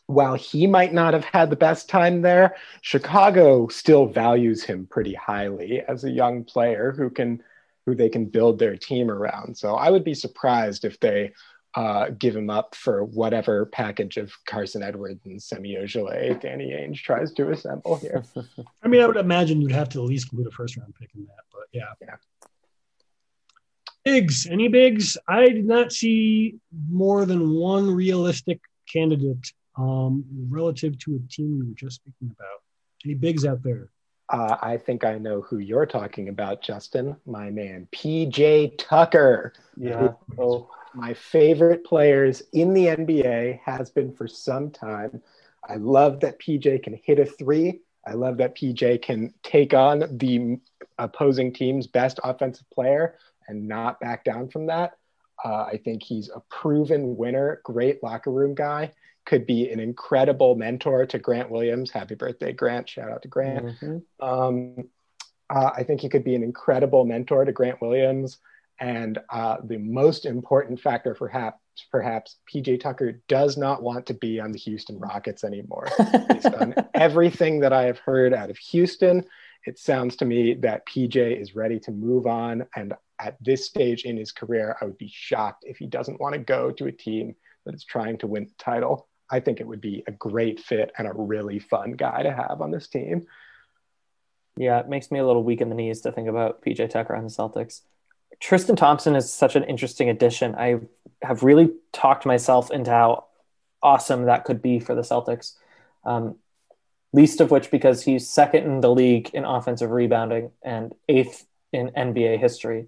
while 0.07 0.35
he 0.35 0.67
might 0.67 0.93
not 0.93 1.13
have 1.13 1.25
had 1.25 1.49
the 1.49 1.55
best 1.55 1.89
time 1.89 2.21
there, 2.21 2.55
Chicago 2.81 3.67
still 3.67 4.05
values 4.05 4.63
him 4.63 4.87
pretty 4.89 5.13
highly 5.13 5.81
as 5.81 6.03
a 6.03 6.11
young 6.11 6.43
player 6.43 6.93
who 6.95 7.09
can 7.09 7.41
who 7.85 7.95
they 7.95 8.09
can 8.09 8.25
build 8.25 8.59
their 8.59 8.77
team 8.77 9.11
around. 9.11 9.57
So 9.57 9.75
I 9.75 9.89
would 9.89 10.05
be 10.05 10.13
surprised 10.13 10.85
if 10.85 10.99
they 11.01 11.33
uh, 11.75 12.09
give 12.09 12.35
him 12.35 12.49
up 12.49 12.75
for 12.75 13.03
whatever 13.03 13.65
package 13.65 14.17
of 14.17 14.31
Carson 14.45 14.83
Edwards 14.83 15.25
and 15.25 15.41
Semi 15.41 15.75
Ojeleye 15.75 16.39
Danny 16.39 16.71
Ainge 16.71 16.97
tries 16.97 17.33
to 17.33 17.49
assemble 17.49 17.97
here. 17.97 18.23
I 18.83 18.87
mean, 18.87 19.01
I 19.01 19.07
would 19.07 19.17
imagine 19.17 19.61
you'd 19.61 19.71
have 19.71 19.89
to 19.89 19.99
at 19.99 20.05
least 20.05 20.31
include 20.31 20.47
a 20.47 20.51
first 20.51 20.77
round 20.77 20.93
pick 20.99 21.09
in 21.15 21.25
that, 21.25 21.43
but 21.51 21.63
yeah. 21.71 21.93
Yeah. 22.01 22.15
Bigs, 24.05 24.47
any 24.47 24.67
bigs? 24.67 25.17
I 25.27 25.47
did 25.47 25.65
not 25.65 25.91
see 25.91 26.57
more 26.89 27.25
than 27.25 27.51
one 27.51 27.89
realistic 27.89 28.59
candidate 28.91 29.51
um, 29.77 30.25
relative 30.49 30.97
to 30.99 31.15
a 31.15 31.31
team 31.31 31.59
we 31.59 31.67
were 31.67 31.75
just 31.75 31.95
speaking 31.95 32.35
about. 32.37 32.61
Any 33.05 33.15
bigs 33.15 33.45
out 33.45 33.63
there? 33.63 33.89
Uh, 34.29 34.57
I 34.61 34.77
think 34.77 35.03
I 35.03 35.17
know 35.17 35.41
who 35.41 35.57
you're 35.57 35.85
talking 35.85 36.29
about, 36.29 36.61
Justin. 36.61 37.15
My 37.25 37.49
man, 37.49 37.87
PJ 37.91 38.77
Tucker. 38.77 39.53
Yeah. 39.77 40.09
Oh. 40.37 40.69
My 40.95 41.13
favorite 41.13 41.83
players 41.83 42.43
in 42.53 42.73
the 42.73 42.87
NBA 42.87 43.59
has 43.63 43.89
been 43.89 44.13
for 44.13 44.27
some 44.27 44.71
time. 44.71 45.21
I 45.67 45.75
love 45.75 46.19
that 46.21 46.39
PJ 46.39 46.83
can 46.83 46.99
hit 47.03 47.19
a 47.19 47.25
three. 47.25 47.81
I 48.05 48.13
love 48.13 48.37
that 48.37 48.55
PJ 48.55 49.01
can 49.01 49.33
take 49.43 49.73
on 49.73 49.99
the 50.17 50.59
opposing 50.97 51.53
team's 51.53 51.87
best 51.87 52.19
offensive 52.23 52.69
player 52.71 53.15
and 53.47 53.67
not 53.67 53.99
back 53.99 54.23
down 54.23 54.49
from 54.49 54.67
that. 54.67 54.97
Uh, 55.43 55.63
I 55.63 55.79
think 55.83 56.03
he's 56.03 56.29
a 56.29 56.41
proven 56.49 57.17
winner, 57.17 57.61
great 57.63 58.03
locker 58.03 58.31
room 58.31 58.55
guy 58.55 58.93
could 59.25 59.45
be 59.45 59.69
an 59.71 59.79
incredible 59.79 60.55
mentor 60.55 61.05
to 61.05 61.19
Grant 61.19 61.49
Williams. 61.49 61.91
Happy 61.91 62.15
birthday, 62.15 62.51
Grant. 62.51 62.89
Shout 62.89 63.09
out 63.09 63.21
to 63.21 63.27
Grant. 63.27 63.65
Mm-hmm. 63.65 64.25
Um, 64.25 64.89
uh, 65.49 65.71
I 65.75 65.83
think 65.83 66.01
he 66.01 66.09
could 66.09 66.23
be 66.23 66.35
an 66.35 66.43
incredible 66.43 67.05
mentor 67.05 67.45
to 67.45 67.51
Grant 67.51 67.81
Williams. 67.81 68.39
And 68.79 69.19
uh, 69.29 69.57
the 69.63 69.77
most 69.77 70.25
important 70.25 70.79
factor, 70.79 71.13
perhaps, 71.13 71.59
perhaps 71.91 72.37
PJ 72.51 72.81
Tucker 72.81 73.21
does 73.27 73.57
not 73.57 73.81
want 73.83 74.05
to 74.07 74.13
be 74.13 74.39
on 74.39 74.51
the 74.51 74.59
Houston 74.59 74.99
Rockets 74.99 75.43
anymore. 75.43 75.87
Based 76.27 76.47
on 76.47 76.75
everything 76.93 77.59
that 77.61 77.73
I 77.73 77.83
have 77.83 77.99
heard 77.99 78.33
out 78.33 78.49
of 78.49 78.57
Houston, 78.57 79.25
it 79.65 79.79
sounds 79.79 80.15
to 80.17 80.25
me 80.25 80.55
that 80.55 80.85
PJ 80.85 81.15
is 81.15 81.55
ready 81.55 81.79
to 81.81 81.91
move 81.91 82.27
on. 82.27 82.65
And 82.75 82.93
at 83.19 83.37
this 83.41 83.65
stage 83.65 84.03
in 84.03 84.17
his 84.17 84.31
career, 84.31 84.75
I 84.81 84.85
would 84.85 84.97
be 84.97 85.11
shocked 85.13 85.63
if 85.65 85.77
he 85.77 85.87
doesn't 85.87 86.19
want 86.19 86.33
to 86.33 86.39
go 86.39 86.71
to 86.71 86.87
a 86.87 86.91
team 86.91 87.35
that 87.65 87.75
is 87.75 87.85
trying 87.85 88.17
to 88.19 88.27
win 88.27 88.45
the 88.45 88.63
title. 88.63 89.07
I 89.29 89.39
think 89.39 89.59
it 89.59 89.67
would 89.67 89.81
be 89.81 90.03
a 90.07 90.11
great 90.11 90.59
fit 90.59 90.91
and 90.97 91.07
a 91.07 91.13
really 91.13 91.59
fun 91.59 91.93
guy 91.93 92.23
to 92.23 92.33
have 92.33 92.61
on 92.61 92.71
this 92.71 92.87
team. 92.87 93.27
Yeah, 94.57 94.79
it 94.79 94.89
makes 94.89 95.09
me 95.09 95.19
a 95.19 95.25
little 95.25 95.43
weak 95.43 95.61
in 95.61 95.69
the 95.69 95.75
knees 95.75 96.01
to 96.01 96.11
think 96.11 96.27
about 96.27 96.61
PJ 96.61 96.89
Tucker 96.89 97.15
on 97.15 97.23
the 97.23 97.29
Celtics. 97.29 97.81
Tristan 98.39 98.75
Thompson 98.75 99.15
is 99.15 99.33
such 99.33 99.55
an 99.55 99.63
interesting 99.63 100.09
addition. 100.09 100.55
I 100.55 100.79
have 101.21 101.43
really 101.43 101.71
talked 101.91 102.25
myself 102.25 102.71
into 102.71 102.91
how 102.91 103.25
awesome 103.81 104.25
that 104.25 104.45
could 104.45 104.61
be 104.61 104.79
for 104.79 104.95
the 104.95 105.01
Celtics. 105.01 105.53
Um, 106.05 106.35
least 107.13 107.39
of 107.39 107.51
which 107.51 107.71
because 107.71 108.03
he's 108.03 108.27
second 108.27 108.65
in 108.65 108.81
the 108.81 108.89
league 108.89 109.29
in 109.33 109.45
offensive 109.45 109.91
rebounding 109.91 110.51
and 110.63 110.93
eighth 111.07 111.45
in 111.71 111.89
NBA 111.89 112.39
history. 112.39 112.87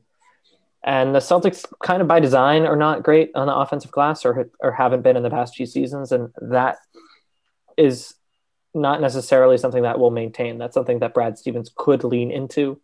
And 0.83 1.15
the 1.15 1.19
Celtics, 1.19 1.65
kind 1.83 2.01
of 2.01 2.07
by 2.07 2.19
design, 2.19 2.65
are 2.65 2.75
not 2.75 3.03
great 3.03 3.31
on 3.33 3.47
the 3.47 3.55
offensive 3.55 3.91
glass 3.91 4.25
or, 4.25 4.49
or 4.59 4.71
haven't 4.71 5.01
been 5.01 5.17
in 5.17 5.23
the 5.23 5.29
past 5.29 5.55
few 5.55 5.65
seasons. 5.65 6.11
And 6.11 6.31
that 6.41 6.77
is 7.77 8.13
not 8.73 9.01
necessarily 9.01 9.57
something 9.57 9.83
that 9.83 9.99
will 9.99 10.11
maintain. 10.11 10.57
That's 10.57 10.73
something 10.73 10.99
that 10.99 11.13
Brad 11.13 11.37
Stevens 11.37 11.71
could 11.75 12.03
lean 12.03 12.29
into. 12.29 12.79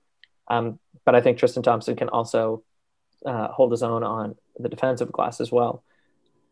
Um, 0.47 0.80
but 1.05 1.15
I 1.15 1.21
think 1.21 1.37
Tristan 1.37 1.63
Thompson 1.63 1.95
can 1.95 2.09
also 2.09 2.63
uh, 3.25 3.47
hold 3.49 3.71
his 3.71 3.83
own 3.83 4.03
on 4.03 4.35
the 4.59 4.69
defensive 4.69 5.11
glass 5.11 5.41
as 5.41 5.51
well. 5.51 5.83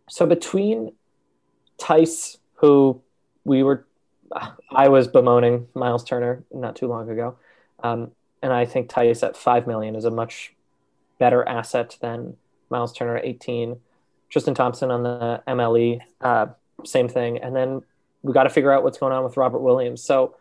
So 0.10 0.26
between 0.26 0.94
Theis, 1.80 2.38
who 2.56 3.02
we 3.44 3.64
were, 3.64 3.86
I 4.72 4.90
was 4.90 5.08
bemoaning 5.08 5.68
Miles 5.74 6.04
Turner 6.04 6.44
not 6.52 6.76
too 6.76 6.88
long 6.88 7.10
ago, 7.10 7.38
um, 7.84 8.12
and 8.42 8.54
I 8.54 8.66
think 8.66 8.90
Theis 8.90 9.24
at 9.24 9.36
five 9.36 9.68
million 9.68 9.96
is 9.96 10.06
a 10.06 10.12
much 10.12 10.54
better 11.20 11.48
asset 11.48 11.98
than 12.02 12.38
Miles 12.70 12.94
Turner 12.94 13.18
at 13.18 13.26
18. 13.26 13.78
Tristan 14.30 14.54
Thompson 14.54 14.92
on 14.92 15.04
the 15.04 15.44
MLE, 15.48 16.00
uh, 16.22 16.48
same 16.86 17.10
thing. 17.10 17.40
And 17.40 17.56
then 17.56 17.82
we 18.22 18.34
got 18.34 18.44
to 18.44 18.50
figure 18.50 18.72
out 18.72 18.84
what's 18.84 18.98
going 18.98 19.14
on 19.14 19.24
with 19.24 19.38
Robert 19.38 19.60
Williams. 19.60 20.04
So 20.04 20.36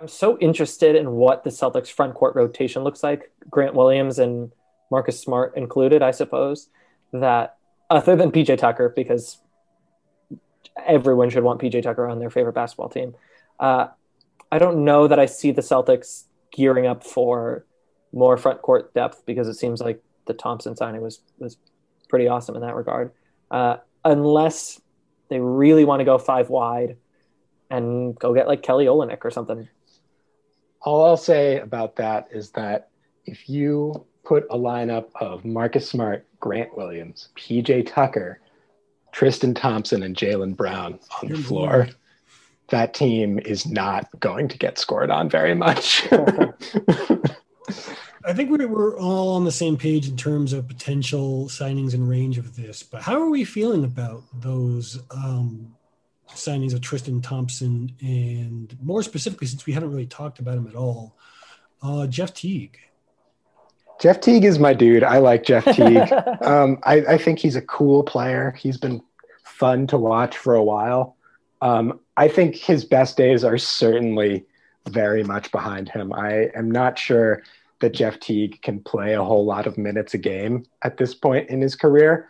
I'm 0.00 0.08
so 0.08 0.38
interested 0.38 0.96
in 0.96 1.12
what 1.12 1.44
the 1.44 1.50
Celtics 1.50 1.88
front 1.88 2.14
court 2.14 2.34
rotation 2.34 2.82
looks 2.82 3.02
like, 3.02 3.30
Grant 3.48 3.74
Williams 3.74 4.18
and 4.18 4.52
Marcus 4.90 5.20
Smart 5.20 5.56
included, 5.56 6.02
I 6.02 6.10
suppose, 6.10 6.68
that 7.12 7.56
other 7.90 8.16
than 8.16 8.32
PJ 8.32 8.58
Tucker, 8.58 8.92
because 8.94 9.38
everyone 10.84 11.30
should 11.30 11.44
want 11.44 11.60
PJ 11.60 11.82
Tucker 11.82 12.08
on 12.08 12.18
their 12.18 12.30
favorite 12.30 12.54
basketball 12.54 12.88
team. 12.88 13.14
Uh, 13.60 13.88
I 14.50 14.58
don't 14.58 14.84
know 14.84 15.06
that 15.06 15.18
I 15.18 15.26
see 15.26 15.52
the 15.52 15.62
Celtics 15.62 16.24
gearing 16.52 16.86
up 16.86 17.04
for 17.04 17.64
more 18.12 18.36
front 18.36 18.62
court 18.62 18.94
depth 18.94 19.24
because 19.26 19.48
it 19.48 19.54
seems 19.54 19.80
like 19.80 20.02
the 20.26 20.34
Thompson 20.34 20.76
signing 20.76 21.00
was 21.00 21.20
was 21.38 21.56
pretty 22.08 22.28
awesome 22.28 22.54
in 22.54 22.62
that 22.62 22.74
regard. 22.74 23.12
Uh, 23.50 23.76
unless 24.04 24.80
they 25.28 25.40
really 25.40 25.84
want 25.84 26.00
to 26.00 26.04
go 26.04 26.18
five 26.18 26.48
wide 26.48 26.96
and 27.70 28.18
go 28.18 28.34
get 28.34 28.46
like 28.46 28.62
Kelly 28.62 28.86
Olynyk 28.86 29.24
or 29.24 29.30
something. 29.30 29.68
All 30.84 31.04
I'll 31.04 31.16
say 31.16 31.58
about 31.58 31.96
that 31.96 32.28
is 32.30 32.50
that 32.50 32.90
if 33.24 33.48
you 33.48 34.04
put 34.24 34.46
a 34.50 34.56
lineup 34.56 35.08
of 35.20 35.44
Marcus 35.44 35.88
Smart, 35.88 36.26
Grant 36.40 36.76
Williams, 36.76 37.30
PJ 37.36 37.90
Tucker, 37.90 38.40
Tristan 39.12 39.54
Thompson, 39.54 40.02
and 40.02 40.14
Jaylen 40.16 40.56
Brown 40.56 40.98
on 41.22 41.28
the 41.28 41.38
floor, 41.38 41.88
that 42.68 42.94
team 42.94 43.38
is 43.38 43.66
not 43.66 44.08
going 44.20 44.48
to 44.48 44.58
get 44.58 44.78
scored 44.78 45.10
on 45.10 45.28
very 45.28 45.54
much. 45.54 46.06
I 48.26 48.32
think 48.32 48.50
we're, 48.50 48.66
we're 48.66 48.98
all 48.98 49.36
on 49.36 49.44
the 49.44 49.52
same 49.52 49.76
page 49.76 50.08
in 50.08 50.16
terms 50.16 50.52
of 50.52 50.66
potential 50.66 51.46
signings 51.46 51.94
and 51.94 52.08
range 52.08 52.38
of 52.38 52.56
this, 52.56 52.82
but 52.82 53.02
how 53.02 53.20
are 53.20 53.28
we 53.28 53.44
feeling 53.44 53.84
about 53.84 54.22
those 54.32 54.98
um, 55.10 55.74
signings 56.34 56.74
of 56.74 56.80
Tristan 56.80 57.20
Thompson 57.20 57.94
and 58.00 58.76
more 58.82 59.02
specifically, 59.02 59.46
since 59.46 59.66
we 59.66 59.72
haven't 59.72 59.90
really 59.90 60.06
talked 60.06 60.38
about 60.38 60.58
him 60.58 60.66
at 60.66 60.74
all, 60.74 61.16
uh, 61.82 62.06
Jeff 62.06 62.34
Teague? 62.34 62.78
Jeff 64.00 64.20
Teague 64.20 64.44
is 64.44 64.58
my 64.58 64.74
dude. 64.74 65.04
I 65.04 65.18
like 65.18 65.44
Jeff 65.44 65.64
Teague. 65.74 66.12
um, 66.42 66.78
I, 66.82 66.96
I, 67.06 67.18
think 67.18 67.38
he's 67.38 67.56
a 67.56 67.62
cool 67.62 68.02
player. 68.02 68.54
He's 68.58 68.76
been 68.76 69.02
fun 69.44 69.86
to 69.88 69.96
watch 69.96 70.36
for 70.36 70.54
a 70.54 70.62
while. 70.62 71.16
Um, 71.62 72.00
I 72.16 72.28
think 72.28 72.56
his 72.56 72.84
best 72.84 73.16
days 73.16 73.44
are 73.44 73.58
certainly 73.58 74.44
very 74.88 75.24
much 75.24 75.50
behind 75.50 75.88
him. 75.88 76.12
I 76.12 76.50
am 76.54 76.70
not 76.70 76.98
sure 76.98 77.42
that 77.80 77.94
Jeff 77.94 78.20
Teague 78.20 78.60
can 78.62 78.80
play 78.80 79.14
a 79.14 79.22
whole 79.22 79.44
lot 79.44 79.66
of 79.66 79.78
minutes 79.78 80.14
a 80.14 80.18
game 80.18 80.64
at 80.82 80.96
this 80.96 81.14
point 81.14 81.48
in 81.48 81.60
his 81.60 81.74
career. 81.74 82.28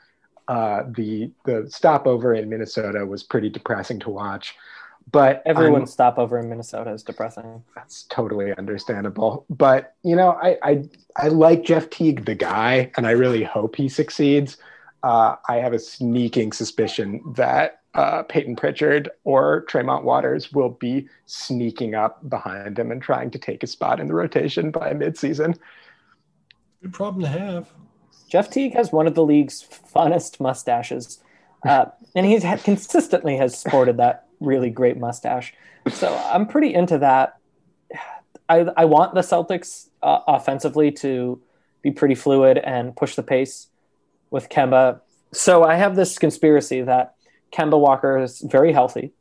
Uh, 0.49 0.85
the 0.89 1.31
the 1.45 1.67
stopover 1.71 2.35
in 2.35 2.49
Minnesota 2.49 3.07
was 3.07 3.23
pretty 3.23 3.49
depressing 3.49 3.99
to 4.01 4.11
watch, 4.11 4.55
but 5.11 5.43
everyone's 5.47 5.93
stopover 5.93 6.39
in 6.39 6.49
Minnesota 6.49 6.91
is 6.91 7.03
depressing. 7.03 7.63
That's 7.75 8.05
totally 8.05 8.55
understandable. 8.57 9.47
But 9.49 9.95
you 10.03 10.17
know, 10.17 10.33
I 10.33 10.59
I, 10.63 10.85
I 11.17 11.29
like 11.29 11.65
Jeff 11.65 11.91
Teague, 11.91 12.25
the 12.27 12.35
guy, 12.35 12.91
and 12.97 13.07
I 13.07 13.13
really 13.13 13.43
hope 13.43 13.77
he 13.77 13.89
succeeds. 13.89 14.59
Uh, 15.03 15.37
I 15.49 15.57
have 15.57 15.73
a 15.73 15.79
sneaking 15.79 16.53
suspicion 16.53 17.21
that 17.37 17.83
uh, 17.95 18.23
Payton 18.25 18.57
Pritchard 18.57 19.11
or 19.25 19.63
Tremont 19.63 20.05
Waters 20.05 20.53
will 20.53 20.71
be 20.71 21.09
sneaking 21.27 21.95
up 21.95 22.29
behind 22.29 22.79
him 22.79 22.91
and 22.91 23.01
trying 23.01 23.31
to 23.31 23.39
take 23.39 23.63
a 23.63 23.67
spot 23.67 24.01
in 24.01 24.09
the 24.09 24.15
rotation 24.15 24.71
by 24.71 24.93
midseason. 24.93 25.57
Good 26.83 26.93
problem 26.93 27.23
to 27.23 27.29
have. 27.29 27.69
Jeff 28.35 28.51
Teague 28.51 28.75
has 28.75 28.91
one 28.91 29.07
of 29.07 29.15
the 29.15 29.23
league's 29.23 29.65
funnest 29.95 30.41
mustaches, 30.41 31.23
uh, 31.65 31.85
and 32.17 32.27
he 32.27 32.41
consistently 32.41 33.37
has 33.37 33.57
sported 33.57 33.99
that 33.99 34.27
really 34.41 34.71
great 34.71 34.99
mustache. 34.99 35.55
So 35.93 36.13
I'm 36.33 36.49
pretty 36.49 36.75
into 36.75 36.99
that. 36.99 37.37
I, 38.49 38.67
I 38.77 38.87
want 38.87 39.15
the 39.15 39.21
Celtics 39.21 39.89
uh, 40.03 40.19
offensively 40.27 40.91
to 40.91 41.41
be 41.81 41.93
pretty 41.93 42.17
fluid 42.17 42.59
and 42.59 42.97
push 42.97 43.15
the 43.15 43.23
pace 43.23 43.69
with 44.31 44.49
Kemba. 44.49 45.01
So 45.31 45.63
I 45.63 45.77
have 45.77 45.95
this 45.95 46.19
conspiracy 46.19 46.83
that 46.83 47.15
Kemba 47.53 47.79
Walker 47.79 48.19
is 48.19 48.41
very 48.41 48.73
healthy. 48.73 49.13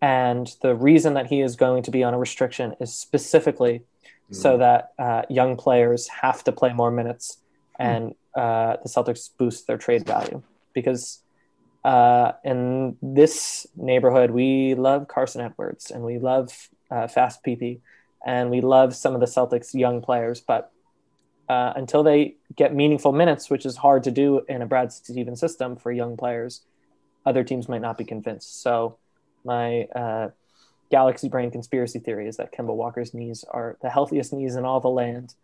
And 0.00 0.54
the 0.62 0.76
reason 0.76 1.14
that 1.14 1.26
he 1.26 1.40
is 1.40 1.56
going 1.56 1.82
to 1.82 1.90
be 1.90 2.04
on 2.04 2.14
a 2.14 2.18
restriction 2.18 2.76
is 2.78 2.94
specifically 2.94 3.82
mm. 4.30 4.36
so 4.36 4.56
that 4.58 4.92
uh, 5.00 5.22
young 5.28 5.56
players 5.56 6.06
have 6.06 6.44
to 6.44 6.52
play 6.52 6.72
more 6.72 6.92
minutes 6.92 7.38
and 7.78 8.14
uh, 8.36 8.76
the 8.82 8.88
Celtics 8.88 9.30
boost 9.36 9.66
their 9.66 9.78
trade 9.78 10.06
value. 10.06 10.42
Because 10.74 11.20
uh, 11.84 12.32
in 12.44 12.96
this 13.00 13.66
neighborhood, 13.76 14.30
we 14.30 14.74
love 14.74 15.08
Carson 15.08 15.40
Edwards 15.40 15.90
and 15.90 16.04
we 16.04 16.18
love 16.18 16.68
uh, 16.90 17.08
Fast 17.08 17.42
PP 17.44 17.80
and 18.24 18.50
we 18.50 18.60
love 18.60 18.94
some 18.94 19.14
of 19.14 19.20
the 19.20 19.26
Celtics 19.26 19.72
young 19.72 20.02
players. 20.02 20.40
But 20.40 20.70
uh, 21.48 21.72
until 21.76 22.02
they 22.02 22.34
get 22.54 22.74
meaningful 22.74 23.12
minutes, 23.12 23.48
which 23.48 23.64
is 23.64 23.76
hard 23.76 24.04
to 24.04 24.10
do 24.10 24.42
in 24.48 24.62
a 24.62 24.66
Brad 24.66 24.92
Stevens 24.92 25.40
system 25.40 25.76
for 25.76 25.92
young 25.92 26.16
players, 26.16 26.62
other 27.24 27.44
teams 27.44 27.68
might 27.68 27.82
not 27.82 27.96
be 27.96 28.04
convinced. 28.04 28.62
So 28.62 28.98
my 29.44 29.84
uh, 29.94 30.30
galaxy 30.90 31.28
brain 31.28 31.50
conspiracy 31.50 32.00
theory 32.00 32.28
is 32.28 32.36
that 32.36 32.52
Kemba 32.52 32.74
Walker's 32.74 33.14
knees 33.14 33.44
are 33.50 33.76
the 33.80 33.90
healthiest 33.90 34.32
knees 34.32 34.56
in 34.56 34.64
all 34.64 34.80
the 34.80 34.88
land, 34.88 35.34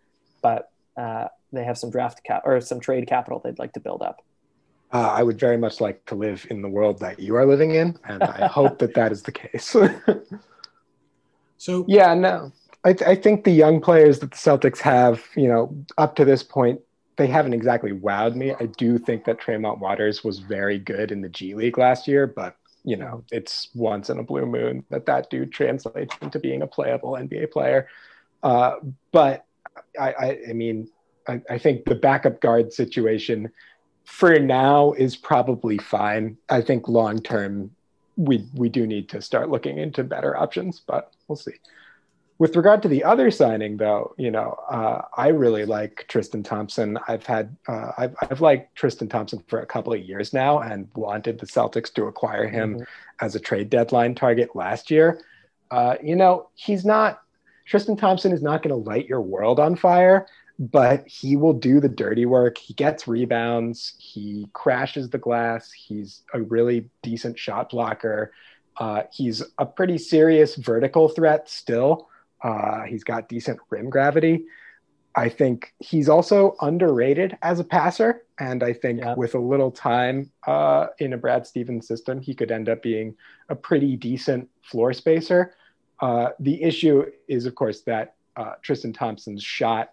but 0.43 0.70
uh, 0.97 1.28
they 1.53 1.64
have 1.64 1.78
some 1.78 1.90
draft 1.90 2.22
cap 2.24 2.42
or 2.44 2.61
some 2.61 2.80
trade 2.80 3.07
capital 3.07 3.40
they'd 3.44 3.59
like 3.59 3.72
to 3.74 3.80
build 3.80 4.03
up. 4.03 4.24
Uh, 4.92 5.11
I 5.16 5.22
would 5.22 5.38
very 5.38 5.57
much 5.57 5.80
like 5.80 6.05
to 6.07 6.14
live 6.14 6.46
in 6.50 6.61
the 6.61 6.68
world 6.68 6.98
that 7.00 7.18
you 7.18 7.34
are 7.36 7.46
living 7.46 7.70
in, 7.70 7.98
and 8.05 8.22
I 8.22 8.46
hope 8.46 8.78
that 8.80 8.94
that 8.94 9.11
is 9.11 9.22
the 9.22 9.32
case. 9.32 9.64
so 11.57 11.84
yeah, 11.88 12.12
no, 12.12 12.53
I, 12.84 12.92
th- 12.92 13.09
I 13.09 13.14
think 13.14 13.44
the 13.44 13.53
young 13.53 13.80
players 13.80 14.18
that 14.18 14.32
the 14.32 14.36
Celtics 14.36 14.80
have, 14.80 15.24
you 15.34 15.48
know, 15.48 15.74
up 15.96 16.14
to 16.16 16.26
this 16.26 16.42
point, 16.42 16.80
they 17.16 17.26
haven't 17.26 17.55
exactly 17.55 17.92
wowed 17.92 18.34
me. 18.34 18.55
I 18.59 18.66
do 18.66 18.98
think 18.98 19.24
that 19.24 19.38
Tremont 19.38 19.78
Waters 19.78 20.22
was 20.24 20.40
very 20.40 20.78
good 20.78 21.11
in 21.11 21.22
the 21.22 21.28
G 21.28 21.55
League 21.55 21.78
last 21.78 22.07
year, 22.07 22.26
but 22.26 22.57
you 22.84 22.96
know, 22.96 23.22
it's 23.30 23.68
once 23.74 24.11
in 24.11 24.18
a 24.18 24.24
blue 24.24 24.44
moon 24.44 24.84
that 24.90 25.07
that 25.07 25.30
dude 25.30 25.53
translates 25.53 26.14
into 26.20 26.38
being 26.40 26.62
a 26.62 26.66
playable 26.66 27.12
NBA 27.12 27.53
player. 27.53 27.88
Uh, 28.42 28.74
but 29.12 29.46
I, 29.98 30.12
I, 30.12 30.38
I 30.50 30.53
mean, 30.53 30.88
I, 31.29 31.41
I, 31.51 31.59
think 31.59 31.85
the 31.85 31.95
backup 31.95 32.41
guard 32.41 32.73
situation 32.73 33.51
for 34.05 34.39
now 34.39 34.93
is 34.93 35.16
probably 35.16 35.79
fine. 35.79 36.37
I 36.49 36.61
think 36.61 36.89
long 36.89 37.20
term, 37.20 37.70
we 38.16 38.47
we 38.55 38.68
do 38.68 38.87
need 38.87 39.09
to 39.11 39.23
start 39.23 39.51
looking 39.51 39.79
into 39.79 40.05
better 40.05 40.37
options, 40.37 40.81
but 40.87 41.12
we'll 41.29 41.37
see. 41.37 41.55
With 42.39 42.57
regard 42.57 42.83
to 42.83 42.89
the 42.89 43.05
other 43.05 43.31
signing, 43.31 43.77
though, 43.77 44.14
you 44.18 44.31
know, 44.31 44.59
uh, 44.68 45.03
I 45.16 45.29
really 45.29 45.64
like 45.64 46.07
Tristan 46.09 46.43
Thompson. 46.43 46.99
I've 47.07 47.25
had 47.25 47.57
uh, 47.68 47.93
I've 47.97 48.16
I've 48.20 48.41
liked 48.41 48.75
Tristan 48.75 49.09
Thompson 49.09 49.43
for 49.47 49.61
a 49.61 49.66
couple 49.66 49.93
of 49.93 50.01
years 50.01 50.33
now, 50.33 50.59
and 50.59 50.89
wanted 50.95 51.39
the 51.39 51.47
Celtics 51.47 51.93
to 51.95 52.07
acquire 52.07 52.49
him 52.49 52.75
mm-hmm. 52.75 53.25
as 53.25 53.35
a 53.35 53.41
trade 53.41 53.70
deadline 53.70 54.14
target 54.14 54.57
last 54.57 54.91
year. 54.91 55.23
Uh, 55.70 55.97
you 56.03 56.16
know, 56.16 56.49
he's 56.55 56.85
not 56.85 57.23
Tristan 57.64 57.97
Thompson 57.97 58.33
is 58.33 58.43
not 58.43 58.62
going 58.62 58.70
to 58.70 58.91
light 58.91 59.07
your 59.07 59.20
world 59.20 59.61
on 59.61 59.77
fire, 59.77 60.27
but 60.71 61.07
he 61.09 61.35
will 61.35 61.53
do 61.53 61.81
the 61.81 61.89
dirty 61.89 62.25
work. 62.25 62.57
He 62.57 62.73
gets 62.75 63.09
rebounds. 63.09 63.95
He 63.99 64.47
crashes 64.53 65.11
the 65.11 65.19
glass. 65.19 65.73
He's 65.73 66.23
a 66.33 66.41
really 66.41 66.89
decent 67.03 67.37
shot 67.37 67.71
blocker. 67.71 68.33
Uh, 68.77 69.03
he's 69.13 69.43
a 69.59 69.67
pretty 69.67 69.99
serious 69.99 70.55
vertical 70.55 71.09
threat 71.09 71.51
still. 71.51 72.09
Uh, 72.43 72.83
he's 72.83 73.03
got 73.03 73.29
decent 73.29 73.59
rim 73.71 73.91
gravity. 73.91 74.45
I 75.17 75.29
think 75.29 75.75
he's 75.81 76.09
also 76.09 76.55
underrated 76.61 77.37
as 77.43 77.59
a 77.59 77.65
passer. 77.65 78.23
And 78.39 78.63
I 78.63 78.73
think 78.73 79.01
yeah. 79.01 79.15
with 79.17 79.35
a 79.35 79.41
little 79.41 79.73
time 79.73 80.31
uh, 80.47 80.87
in 81.01 81.13
a 81.13 81.19
Brad 81.19 81.45
Stevens 81.45 81.89
system, 81.89 82.21
he 82.21 82.35
could 82.35 82.53
end 82.53 82.69
up 82.69 82.83
being 82.83 83.17
a 83.49 83.57
pretty 83.57 83.97
decent 83.97 84.49
floor 84.63 84.93
spacer. 84.93 85.55
Uh, 86.01 86.31
the 86.39 86.63
issue 86.63 87.05
is, 87.27 87.47
of 87.47 87.57
course, 87.57 87.81
that 87.83 88.15
uh, 88.37 88.53
Tristan 88.63 88.93
Thompson's 88.93 89.43
shot 89.43 89.91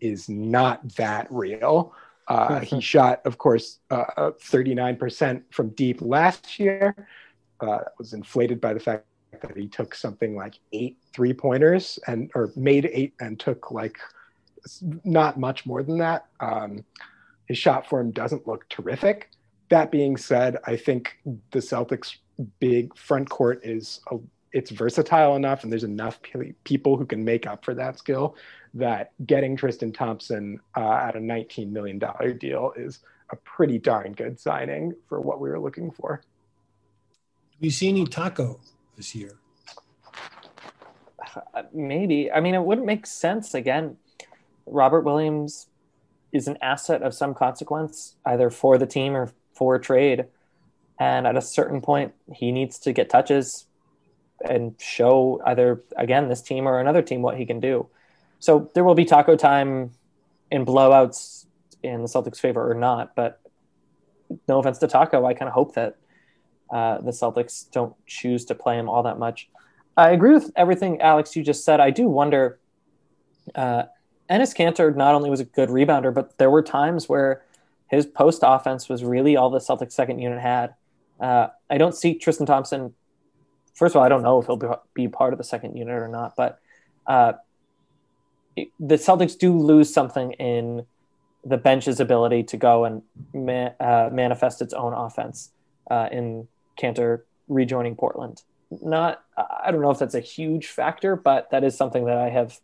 is 0.00 0.28
not 0.28 0.96
that 0.96 1.26
real. 1.30 1.94
Uh, 2.28 2.60
he 2.60 2.80
shot, 2.92 3.20
of 3.24 3.38
course, 3.38 3.78
39% 3.90 5.36
uh, 5.36 5.40
from 5.50 5.70
deep 5.70 6.00
last 6.00 6.58
year. 6.58 6.94
that 7.60 7.92
was 7.98 8.12
inflated 8.12 8.60
by 8.60 8.72
the 8.72 8.80
fact 8.80 9.04
that 9.42 9.56
he 9.56 9.68
took 9.68 9.94
something 9.94 10.34
like 10.36 10.58
eight 10.72 10.98
three 11.12 11.32
pointers 11.32 11.98
and 12.06 12.30
or 12.34 12.50
made 12.56 12.88
eight 12.92 13.14
and 13.20 13.38
took 13.38 13.70
like 13.70 13.98
not 15.04 15.38
much 15.38 15.66
more 15.66 15.82
than 15.82 15.98
that. 15.98 16.26
Um, 16.40 16.84
his 17.46 17.58
shot 17.58 17.88
form 17.88 18.10
doesn't 18.10 18.46
look 18.46 18.68
terrific. 18.68 19.30
That 19.70 19.90
being 19.90 20.16
said, 20.16 20.58
I 20.64 20.76
think 20.76 21.18
the 21.50 21.60
Celtics' 21.60 22.16
big 22.58 22.96
front 22.96 23.28
court 23.30 23.60
is 23.64 24.00
a, 24.10 24.18
it's 24.52 24.70
versatile 24.70 25.36
enough, 25.36 25.62
and 25.62 25.72
there's 25.72 25.84
enough 25.84 26.20
people 26.64 26.96
who 26.96 27.06
can 27.06 27.24
make 27.24 27.46
up 27.46 27.64
for 27.64 27.74
that 27.74 27.98
skill 27.98 28.36
that 28.74 29.12
getting 29.26 29.56
Tristan 29.56 29.92
Thompson 29.92 30.60
uh, 30.76 30.92
at 30.94 31.16
a 31.16 31.18
$19 31.18 31.70
million 31.70 32.00
deal 32.38 32.72
is 32.76 33.00
a 33.30 33.36
pretty 33.36 33.78
darn 33.78 34.12
good 34.12 34.38
signing 34.38 34.94
for 35.08 35.20
what 35.20 35.40
we 35.40 35.48
were 35.48 35.60
looking 35.60 35.90
for. 35.90 36.22
Do 37.52 37.58
we 37.60 37.70
see 37.70 37.88
any 37.88 38.04
Tacko 38.04 38.60
this 38.96 39.14
year? 39.14 39.38
Uh, 41.54 41.62
maybe. 41.72 42.30
I 42.30 42.40
mean, 42.40 42.54
it 42.54 42.62
wouldn't 42.62 42.86
make 42.86 43.06
sense 43.06 43.54
again. 43.54 43.96
Robert 44.66 45.02
Williams 45.02 45.68
is 46.32 46.46
an 46.46 46.58
asset 46.62 47.02
of 47.02 47.14
some 47.14 47.34
consequence, 47.34 48.16
either 48.24 48.50
for 48.50 48.78
the 48.78 48.86
team 48.86 49.16
or 49.16 49.32
for 49.52 49.78
trade. 49.78 50.26
And 50.98 51.26
at 51.26 51.36
a 51.36 51.40
certain 51.40 51.80
point, 51.80 52.12
he 52.32 52.52
needs 52.52 52.78
to 52.80 52.92
get 52.92 53.10
touches 53.10 53.66
and 54.48 54.74
show 54.80 55.40
either, 55.46 55.82
again, 55.96 56.28
this 56.28 56.42
team 56.42 56.66
or 56.66 56.80
another 56.80 57.02
team 57.02 57.22
what 57.22 57.36
he 57.36 57.46
can 57.46 57.60
do. 57.60 57.88
So 58.40 58.70
there 58.74 58.84
will 58.84 58.94
be 58.94 59.04
taco 59.04 59.36
time 59.36 59.92
in 60.50 60.66
blowouts 60.66 61.46
in 61.82 62.02
the 62.02 62.08
Celtics' 62.08 62.40
favor 62.40 62.68
or 62.68 62.74
not. 62.74 63.14
But 63.14 63.40
no 64.48 64.58
offense 64.58 64.78
to 64.78 64.86
Tacko, 64.86 65.24
I 65.24 65.34
kind 65.34 65.48
of 65.48 65.54
hope 65.54 65.74
that 65.74 65.96
uh, 66.70 66.98
the 66.98 67.10
Celtics 67.10 67.70
don't 67.70 67.94
choose 68.06 68.44
to 68.46 68.54
play 68.54 68.78
him 68.78 68.88
all 68.88 69.02
that 69.02 69.18
much. 69.18 69.48
I 69.96 70.10
agree 70.10 70.32
with 70.32 70.50
everything, 70.56 71.00
Alex, 71.00 71.34
you 71.34 71.42
just 71.42 71.64
said. 71.64 71.80
I 71.80 71.90
do 71.90 72.08
wonder. 72.08 72.58
Uh, 73.54 73.84
Enes 74.30 74.54
Kanter 74.54 74.94
not 74.94 75.14
only 75.14 75.28
was 75.28 75.40
a 75.40 75.44
good 75.44 75.68
rebounder, 75.68 76.14
but 76.14 76.38
there 76.38 76.50
were 76.50 76.62
times 76.62 77.08
where 77.08 77.42
his 77.88 78.06
post 78.06 78.42
offense 78.44 78.88
was 78.88 79.02
really 79.02 79.36
all 79.36 79.50
the 79.50 79.58
Celtics 79.58 79.92
second 79.92 80.20
unit 80.20 80.40
had. 80.40 80.74
Uh, 81.18 81.48
I 81.68 81.76
don't 81.76 81.94
see 81.94 82.14
Tristan 82.14 82.46
Thompson. 82.46 82.94
First 83.74 83.94
of 83.94 83.98
all, 83.98 84.04
I 84.04 84.08
don't 84.08 84.22
know 84.22 84.38
if 84.38 84.46
he'll 84.46 84.80
be 84.94 85.08
part 85.08 85.32
of 85.32 85.38
the 85.38 85.44
second 85.44 85.76
unit 85.76 85.94
or 85.94 86.06
not, 86.06 86.36
but 86.36 86.60
uh, 87.06 87.32
the 88.56 88.96
Celtics 88.96 89.38
do 89.38 89.56
lose 89.56 89.92
something 89.92 90.32
in 90.32 90.84
the 91.44 91.56
bench's 91.56 92.00
ability 92.00 92.42
to 92.44 92.56
go 92.56 92.84
and 92.84 93.02
ma- 93.32 93.70
uh, 93.80 94.10
manifest 94.12 94.60
its 94.60 94.74
own 94.74 94.92
offense 94.92 95.50
uh, 95.90 96.08
in 96.12 96.46
Kanter 96.78 97.22
rejoining 97.48 97.96
Portland. 97.96 98.42
Not, 98.70 99.22
I 99.36 99.70
don't 99.70 99.80
know 99.80 99.90
if 99.90 99.98
that's 99.98 100.14
a 100.14 100.20
huge 100.20 100.66
factor, 100.66 101.16
but 101.16 101.50
that 101.50 101.64
is 101.64 101.76
something 101.76 102.04
that 102.06 102.18
I 102.18 102.28
have 102.28 102.58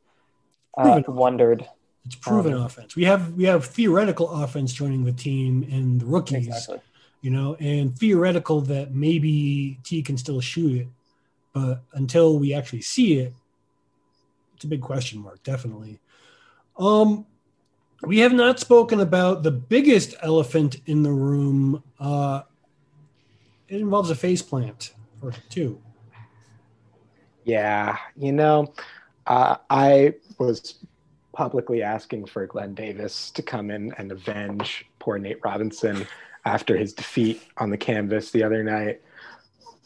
uh, 0.77 1.03
wondered. 1.09 1.67
It's 2.05 2.15
proven 2.15 2.55
um, 2.55 2.63
offense. 2.63 2.95
We 2.95 3.05
have 3.05 3.33
we 3.33 3.45
have 3.45 3.65
theoretical 3.65 4.31
offense 4.31 4.73
joining 4.73 5.05
the 5.05 5.13
team 5.13 5.67
and 5.73 6.01
the 6.01 6.07
rookies, 6.07 6.47
exactly. 6.47 6.81
you 7.21 7.31
know, 7.31 7.57
and 7.57 7.99
theoretical 7.99 8.61
that 8.63 8.95
maybe 8.95 9.81
T 9.83 10.03
can 10.03 10.17
still 10.17 10.41
shoot 10.41 10.83
it, 10.83 10.89
but 11.53 11.83
until 11.95 12.39
we 12.39 12.55
actually 12.55 12.83
see 12.83 13.19
it, 13.19 13.33
it's 14.57 14.65
a 14.65 14.69
big 14.69 14.81
question 14.81 15.21
mark, 15.21 15.43
definitely. 15.43 16.01
Um, 16.79 17.27
we 18.03 18.19
have 18.21 18.33
not 18.33 18.59
spoken 18.59 19.01
about 19.01 19.43
the 19.43 19.51
biggest 19.51 20.15
elephant 20.23 20.77
in 20.87 21.03
the 21.03 21.13
room. 21.13 21.83
Uh, 22.01 22.43
it 23.69 23.81
involves 23.81 24.11
a 24.11 24.15
face 24.15 24.41
plant 24.41 24.95
or 25.21 25.33
two. 25.51 25.81
Yeah, 27.45 27.99
you 28.17 28.33
know, 28.33 28.73
uh, 29.27 29.57
I 29.69 30.15
was 30.39 30.77
publicly 31.33 31.83
asking 31.83 32.27
for 32.27 32.47
Glen 32.47 32.75
Davis 32.75 33.31
to 33.33 33.43
come 33.43 33.71
in 33.71 33.93
and 33.99 34.11
avenge 34.11 34.87
poor 34.99 35.19
Nate 35.19 35.39
Robinson 35.45 36.07
after 36.47 36.77
his 36.77 36.95
defeat 36.95 37.43
on 37.59 37.69
the 37.71 37.77
canvas 37.77 38.31
the 38.31 38.43
other 38.43 38.65
night. 38.65 39.03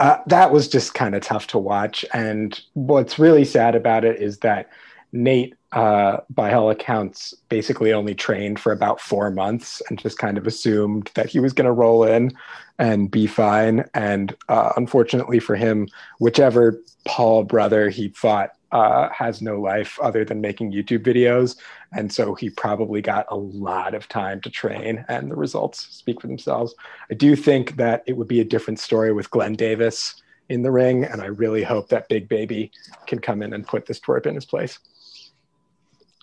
Uh, 0.00 0.16
that 0.26 0.50
was 0.50 0.66
just 0.66 0.94
kind 0.94 1.14
of 1.14 1.22
tough 1.22 1.46
to 1.48 1.58
watch. 1.58 2.06
And 2.14 2.58
what's 2.72 3.18
really 3.18 3.44
sad 3.44 3.74
about 3.74 4.02
it 4.04 4.20
is 4.20 4.38
that 4.38 4.70
Nate, 5.12 5.54
uh, 5.72 6.18
by 6.30 6.54
all 6.54 6.70
accounts, 6.70 7.34
basically 7.50 7.92
only 7.92 8.14
trained 8.14 8.58
for 8.58 8.72
about 8.72 8.98
four 9.00 9.30
months 9.30 9.82
and 9.88 9.98
just 9.98 10.18
kind 10.18 10.38
of 10.38 10.46
assumed 10.46 11.10
that 11.14 11.28
he 11.28 11.38
was 11.38 11.52
going 11.52 11.66
to 11.66 11.72
roll 11.72 12.04
in 12.04 12.32
and 12.78 13.10
be 13.10 13.26
fine. 13.26 13.84
And 13.92 14.34
uh, 14.48 14.72
unfortunately 14.76 15.38
for 15.38 15.54
him, 15.54 15.86
whichever 16.18 16.80
Paul 17.04 17.44
brother 17.44 17.90
he 17.90 18.08
fought 18.08 18.52
uh, 18.72 19.08
has 19.10 19.42
no 19.42 19.60
life 19.60 19.98
other 20.00 20.24
than 20.24 20.40
making 20.40 20.72
YouTube 20.72 21.04
videos. 21.04 21.56
And 21.92 22.12
so 22.12 22.34
he 22.34 22.50
probably 22.50 23.00
got 23.00 23.26
a 23.30 23.36
lot 23.36 23.94
of 23.94 24.08
time 24.08 24.40
to 24.42 24.50
train, 24.50 25.04
and 25.08 25.30
the 25.30 25.36
results 25.36 25.88
speak 25.94 26.20
for 26.20 26.28
themselves. 26.28 26.74
I 27.10 27.14
do 27.14 27.34
think 27.34 27.76
that 27.76 28.02
it 28.06 28.16
would 28.16 28.28
be 28.28 28.40
a 28.40 28.44
different 28.44 28.78
story 28.78 29.12
with 29.12 29.30
Glen 29.30 29.54
Davis 29.54 30.22
in 30.48 30.62
the 30.62 30.70
ring, 30.70 31.04
and 31.04 31.20
I 31.20 31.26
really 31.26 31.62
hope 31.62 31.88
that 31.88 32.08
Big 32.08 32.28
Baby 32.28 32.70
can 33.06 33.20
come 33.20 33.42
in 33.42 33.52
and 33.52 33.66
put 33.66 33.86
this 33.86 34.00
twerp 34.00 34.26
in 34.26 34.34
his 34.34 34.44
place. 34.44 34.78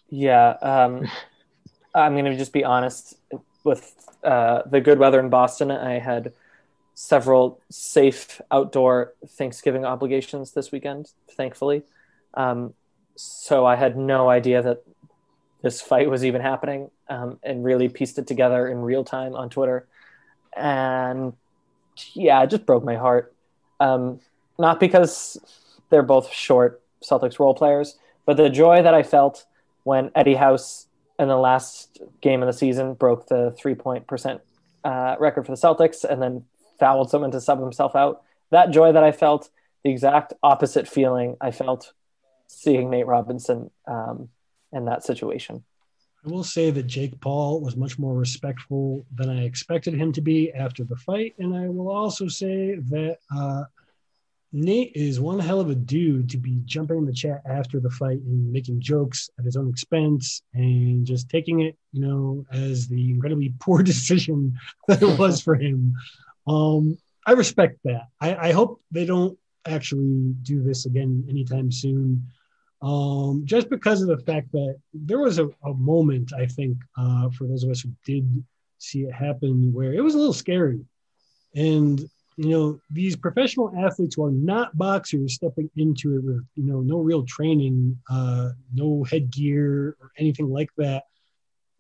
Yeah, 0.10 0.52
um, 0.62 1.08
I'm 1.96 2.14
going 2.14 2.26
to 2.26 2.38
just 2.38 2.54
be 2.54 2.64
honest 2.64 3.16
with 3.64 3.94
uh, 4.24 4.64
the 4.66 4.82
good 4.82 5.00
weather 5.00 5.20
in 5.20 5.30
Boston. 5.30 5.72
I 5.72 6.00
had 6.00 6.34
several 6.94 7.62
safe 7.70 8.42
outdoor 8.52 9.14
Thanksgiving 9.28 9.86
obligations 9.86 10.54
this 10.54 10.72
weekend, 10.72 11.12
thankfully. 11.36 11.84
Um, 12.38 12.74
so 13.16 13.66
I 13.66 13.76
had 13.76 13.98
no 13.98 14.30
idea 14.30 14.62
that 14.62 14.84
this 15.64 15.82
fight 15.82 16.10
was 16.10 16.24
even 16.24 16.40
happening 16.40 16.92
um, 17.10 17.40
and 17.44 17.66
really 17.66 17.90
pieced 17.90 18.20
it 18.20 18.28
together 18.28 18.68
in 18.68 18.78
real 18.78 19.04
time 19.04 19.34
on 19.36 19.50
Twitter. 19.50 19.88
And 20.56 21.34
yeah, 22.14 22.42
it 22.44 22.50
just 22.50 22.66
broke 22.66 22.86
my 22.86 22.96
heart. 22.96 23.34
Um, 23.80 24.20
not 24.60 24.80
because 24.80 25.38
they're 25.90 26.04
both 26.04 26.32
short 26.32 26.82
Celtics 27.04 27.40
role 27.40 27.56
players, 27.56 27.98
but 28.26 28.38
the 28.38 28.50
joy 28.50 28.84
that 28.84 28.94
I 28.94 29.04
felt 29.04 29.46
when 29.84 30.12
Eddie 30.16 30.36
House 30.36 30.88
in 31.20 31.28
the 31.28 31.38
last 31.38 32.00
game 32.22 32.44
of 32.44 32.48
the 32.48 32.54
season 32.54 32.94
broke 32.94 33.28
the 33.28 33.54
three 33.58 33.76
point 33.76 34.06
percent 34.06 34.42
uh, 34.84 35.16
record 35.20 35.46
for 35.46 35.52
the 35.52 35.58
Celtics 35.58 36.04
and 36.04 36.22
then 36.22 36.46
fouled 36.80 37.10
someone 37.10 37.32
to 37.32 37.42
sub 37.42 37.60
himself 37.60 37.96
out. 37.96 38.22
That 38.52 38.70
joy 38.70 38.92
that 38.92 39.04
I 39.04 39.12
felt, 39.12 39.50
the 39.84 39.90
exact 39.90 40.34
opposite 40.44 40.88
feeling 40.88 41.36
I 41.42 41.52
felt 41.52 41.94
seeing 42.48 42.90
Nate 42.90 43.08
Robinson 43.08 43.70
um, 43.88 44.30
in 44.72 44.86
that 44.86 45.04
situation. 45.04 45.64
I 46.26 46.30
will 46.30 46.44
say 46.44 46.72
that 46.72 46.88
Jake 46.88 47.20
Paul 47.22 47.62
was 47.62 47.78
much 47.78 48.00
more 48.00 48.16
respectful 48.16 49.06
than 49.16 49.30
I 49.30 49.44
expected 49.44 49.94
him 49.94 50.12
to 50.14 50.22
be 50.22 50.52
after 50.52 50.84
the 50.84 50.96
fight. 50.96 51.36
And 51.40 51.56
I 51.56 51.70
will 51.70 51.90
also 51.90 52.28
say 52.28 52.76
that 52.76 53.18
uh, 53.34 53.64
Nate 54.52 54.92
is 54.96 55.20
one 55.20 55.40
hell 55.40 55.60
of 55.60 55.70
a 55.70 55.76
dude 55.76 56.30
to 56.32 56.38
be 56.38 56.60
jumping 56.66 56.98
in 56.98 57.06
the 57.06 57.14
chat 57.14 57.44
after 57.46 57.80
the 57.80 57.90
fight 57.92 58.20
and 58.20 58.52
making 58.52 58.82
jokes 58.82 59.30
at 59.38 59.46
his 59.46 59.56
own 59.56 59.70
expense 59.70 60.42
and 60.54 61.06
just 61.06 61.30
taking 61.30 61.62
it, 61.62 61.78
you 61.94 62.02
know, 62.02 62.46
as 62.52 62.88
the 62.88 63.12
incredibly 63.12 63.54
poor 63.60 63.84
decision 63.84 64.58
that 64.88 65.02
it 65.02 65.20
was 65.20 65.42
for 65.42 65.56
him. 65.56 65.94
Um, 66.48 66.98
I 67.26 67.34
respect 67.34 67.80
that. 67.84 68.08
I, 68.20 68.50
I 68.50 68.52
hope 68.54 68.82
they 68.90 69.06
don't 69.06 69.38
actually 69.66 70.34
do 70.42 70.64
this 70.64 70.86
again 70.86 71.26
anytime 71.30 71.72
soon 71.72 72.26
um, 72.82 73.42
just 73.46 73.70
because 73.70 74.02
of 74.02 74.08
the 74.08 74.20
fact 74.20 74.52
that 74.52 74.78
there 74.94 75.20
was 75.20 75.40
a, 75.40 75.48
a 75.66 75.74
moment, 75.74 76.32
I 76.34 76.46
think, 76.46 76.78
uh, 76.98 77.30
for 77.32 77.48
those 77.48 77.64
of 77.64 77.72
us 77.72 77.82
who 77.82 77.90
did 78.06 78.44
see 78.78 79.02
it 79.02 79.14
happen, 79.14 79.74
where 79.74 79.94
it 79.94 80.02
was 80.02 80.14
a 80.14 80.18
little 80.18 80.34
scary. 80.34 80.80
And, 81.56 82.00
you 82.38 82.50
know, 82.50 82.80
these 82.92 83.16
professional 83.16 83.74
athletes 83.76 84.16
who 84.16 84.26
are 84.26 84.32
not 84.32 84.78
boxers 84.78 85.34
stepping 85.34 85.72
into 85.76 86.16
it 86.16 86.24
with, 86.24 86.46
you 86.56 86.66
know, 86.72 86.82
no 86.82 87.00
real 87.00 87.24
training, 87.24 87.98
uh, 88.12 88.50
no 88.74 89.04
headgear 89.04 89.98
or 90.00 90.12
anything 90.20 90.50
like 90.50 90.70
that, 90.78 91.06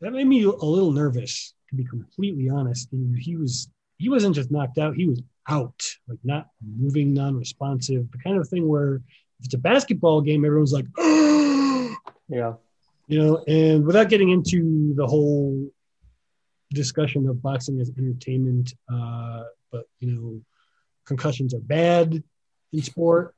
that 0.01 0.13
made 0.13 0.27
me 0.27 0.43
a 0.43 0.49
little 0.49 0.91
nervous, 0.91 1.53
to 1.69 1.75
be 1.75 1.85
completely 1.85 2.49
honest. 2.49 2.91
And 2.91 3.15
he 3.15 3.35
was, 3.35 3.69
he 3.99 4.09
wasn't 4.09 4.35
just 4.35 4.49
knocked 4.51 4.79
out, 4.79 4.95
he 4.95 5.05
was 5.05 5.21
out, 5.47 5.79
like 6.07 6.19
not 6.23 6.47
moving, 6.61 7.13
non 7.13 7.37
responsive, 7.37 8.11
the 8.11 8.17
kind 8.17 8.37
of 8.37 8.49
thing 8.49 8.67
where 8.67 9.01
if 9.39 9.45
it's 9.45 9.53
a 9.53 9.59
basketball 9.59 10.21
game, 10.21 10.45
everyone's 10.45 10.73
like, 10.73 10.85
yeah, 12.27 12.53
you 13.07 13.19
know. 13.19 13.43
And 13.47 13.85
without 13.85 14.09
getting 14.09 14.29
into 14.29 14.93
the 14.95 15.05
whole 15.05 15.69
discussion 16.71 17.27
of 17.27 17.41
boxing 17.41 17.79
as 17.79 17.91
entertainment, 17.97 18.73
uh, 18.91 19.43
but 19.71 19.85
you 19.99 20.11
know, 20.11 20.41
concussions 21.05 21.53
are 21.53 21.59
bad 21.59 22.23
in 22.73 22.81
sport 22.81 23.35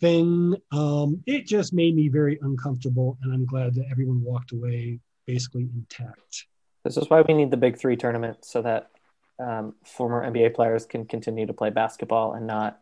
thing. 0.00 0.56
Um, 0.72 1.22
it 1.26 1.46
just 1.46 1.72
made 1.72 1.94
me 1.94 2.08
very 2.08 2.38
uncomfortable, 2.42 3.18
and 3.22 3.32
I'm 3.32 3.46
glad 3.46 3.74
that 3.74 3.86
everyone 3.90 4.22
walked 4.22 4.52
away 4.52 5.00
basically 5.26 5.68
intact. 5.74 6.46
This 6.84 6.96
is 6.96 7.10
why 7.10 7.22
we 7.22 7.34
need 7.34 7.50
the 7.50 7.56
Big 7.56 7.78
Three 7.78 7.96
tournament 7.96 8.44
so 8.44 8.62
that 8.62 8.90
um, 9.38 9.74
former 9.84 10.24
NBA 10.30 10.54
players 10.54 10.86
can 10.86 11.06
continue 11.06 11.46
to 11.46 11.52
play 11.52 11.70
basketball 11.70 12.34
and 12.34 12.46
not 12.46 12.80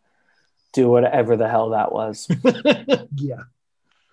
do 0.72 0.88
whatever 0.88 1.36
the 1.36 1.48
hell 1.48 1.70
that 1.70 1.92
was. 1.92 2.28
yeah. 3.16 3.42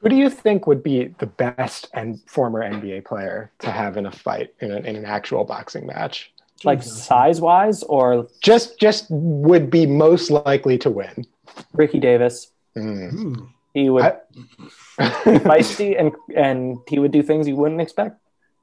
Who 0.01 0.09
do 0.09 0.15
you 0.15 0.29
think 0.29 0.67
would 0.67 0.83
be 0.83 1.07
the 1.17 1.25
best 1.25 1.89
and 1.93 2.21
former 2.27 2.61
NBA 2.61 3.05
player 3.05 3.51
to 3.59 3.71
have 3.71 3.97
in 3.97 4.05
a 4.05 4.11
fight 4.11 4.53
in, 4.59 4.71
a, 4.71 4.77
in 4.77 4.95
an 4.95 5.05
actual 5.05 5.45
boxing 5.45 5.87
match? 5.87 6.31
Like 6.63 6.83
size 6.83 7.41
wise, 7.41 7.83
or 7.83 8.27
just 8.41 8.79
just 8.79 9.07
would 9.09 9.69
be 9.69 9.85
most 9.85 10.31
likely 10.31 10.77
to 10.79 10.89
win? 10.89 11.25
Ricky 11.73 11.99
Davis. 11.99 12.51
Mm. 12.77 13.49
He 13.73 13.89
would 13.89 14.03
I... 14.03 14.17
be 14.31 15.39
feisty 15.39 15.99
and 15.99 16.13
and 16.35 16.77
he 16.87 16.97
would 16.97 17.11
do 17.11 17.21
things 17.21 17.47
you 17.47 17.55
wouldn't 17.55 17.81
expect. 17.81 18.17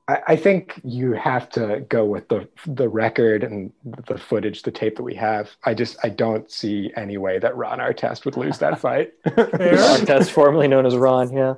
I, 0.09 0.19
I 0.29 0.37
think 0.37 0.81
you 0.85 1.13
have 1.13 1.49
to 1.51 1.85
go 1.89 2.05
with 2.05 2.29
the 2.29 2.49
the 2.67 2.89
record 2.89 3.45
and 3.45 3.73
the 3.85 4.19
footage, 4.19 4.63
the 4.63 4.71
tape 4.71 4.97
that 4.97 5.03
we 5.03 5.15
have. 5.15 5.51
I 5.65 5.75
just 5.75 5.97
I 6.03 6.09
don't 6.09 6.51
see 6.51 6.93
any 6.97 7.19
way 7.19 7.39
that 7.39 7.57
Ron 7.57 7.79
Artest 7.79 8.25
would 8.25 8.37
lose 8.37 8.59
that 8.59 8.81
fight. 8.81 9.13
Artest, 9.25 10.31
formerly 10.31 10.69
known 10.69 10.87
as 10.87 10.97
Ron, 10.97 11.33
yeah. 11.33 11.55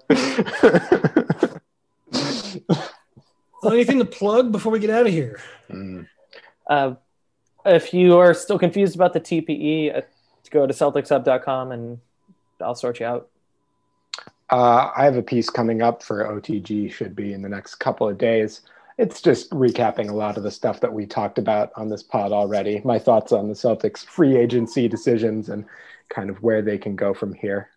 well, 3.63 3.73
anything 3.73 3.99
to 3.99 4.05
plug 4.05 4.53
before 4.53 4.73
we 4.73 4.79
get 4.79 4.91
out 4.91 5.07
of 5.07 5.13
here? 5.13 5.41
Mm. 5.71 6.07
Uh, 6.69 6.95
if 7.65 7.95
you 7.95 8.19
are 8.19 8.35
still 8.35 8.59
confused 8.59 8.95
about 8.95 9.15
the 9.15 9.21
TPE, 9.21 9.97
uh, 9.97 10.01
go 10.51 10.67
to 10.67 10.75
CelticsHub.com 10.75 11.73
and 11.73 11.99
I'll 12.61 12.75
sort 12.75 13.01
you 13.01 13.07
out. 13.07 13.29
Uh, 14.55 14.93
I 14.97 15.05
have 15.05 15.17
a 15.17 15.23
piece 15.23 15.51
coming 15.51 15.83
up 15.83 16.01
for 16.01 16.27
OTG, 16.27 16.93
should 16.93 17.17
be 17.17 17.33
in 17.33 17.43
the 17.43 17.49
next 17.49 17.75
couple 17.75 18.09
of 18.09 18.17
days. 18.17 18.61
It's 18.99 19.21
just 19.21 19.51
recapping 19.51 20.11
a 20.11 20.15
lot 20.15 20.37
of 20.37 20.45
the 20.45 20.51
stuff 20.53 20.79
that 20.79 20.93
we 20.93 21.07
talked 21.07 21.39
about 21.39 21.73
on 21.75 21.89
this 21.89 22.05
pod 22.05 22.31
already. 22.31 22.81
My 22.85 23.01
thoughts 23.01 23.33
on 23.33 23.49
the 23.49 23.55
Celtics 23.55 24.07
free 24.07 24.37
agency 24.37 24.87
decisions 24.87 25.49
and 25.49 25.65
kind 26.09 26.31
of 26.31 26.41
where 26.41 26.63
they 26.63 26.79
can 26.79 26.95
go 26.95 27.13
from 27.13 27.35
here. 27.35 27.71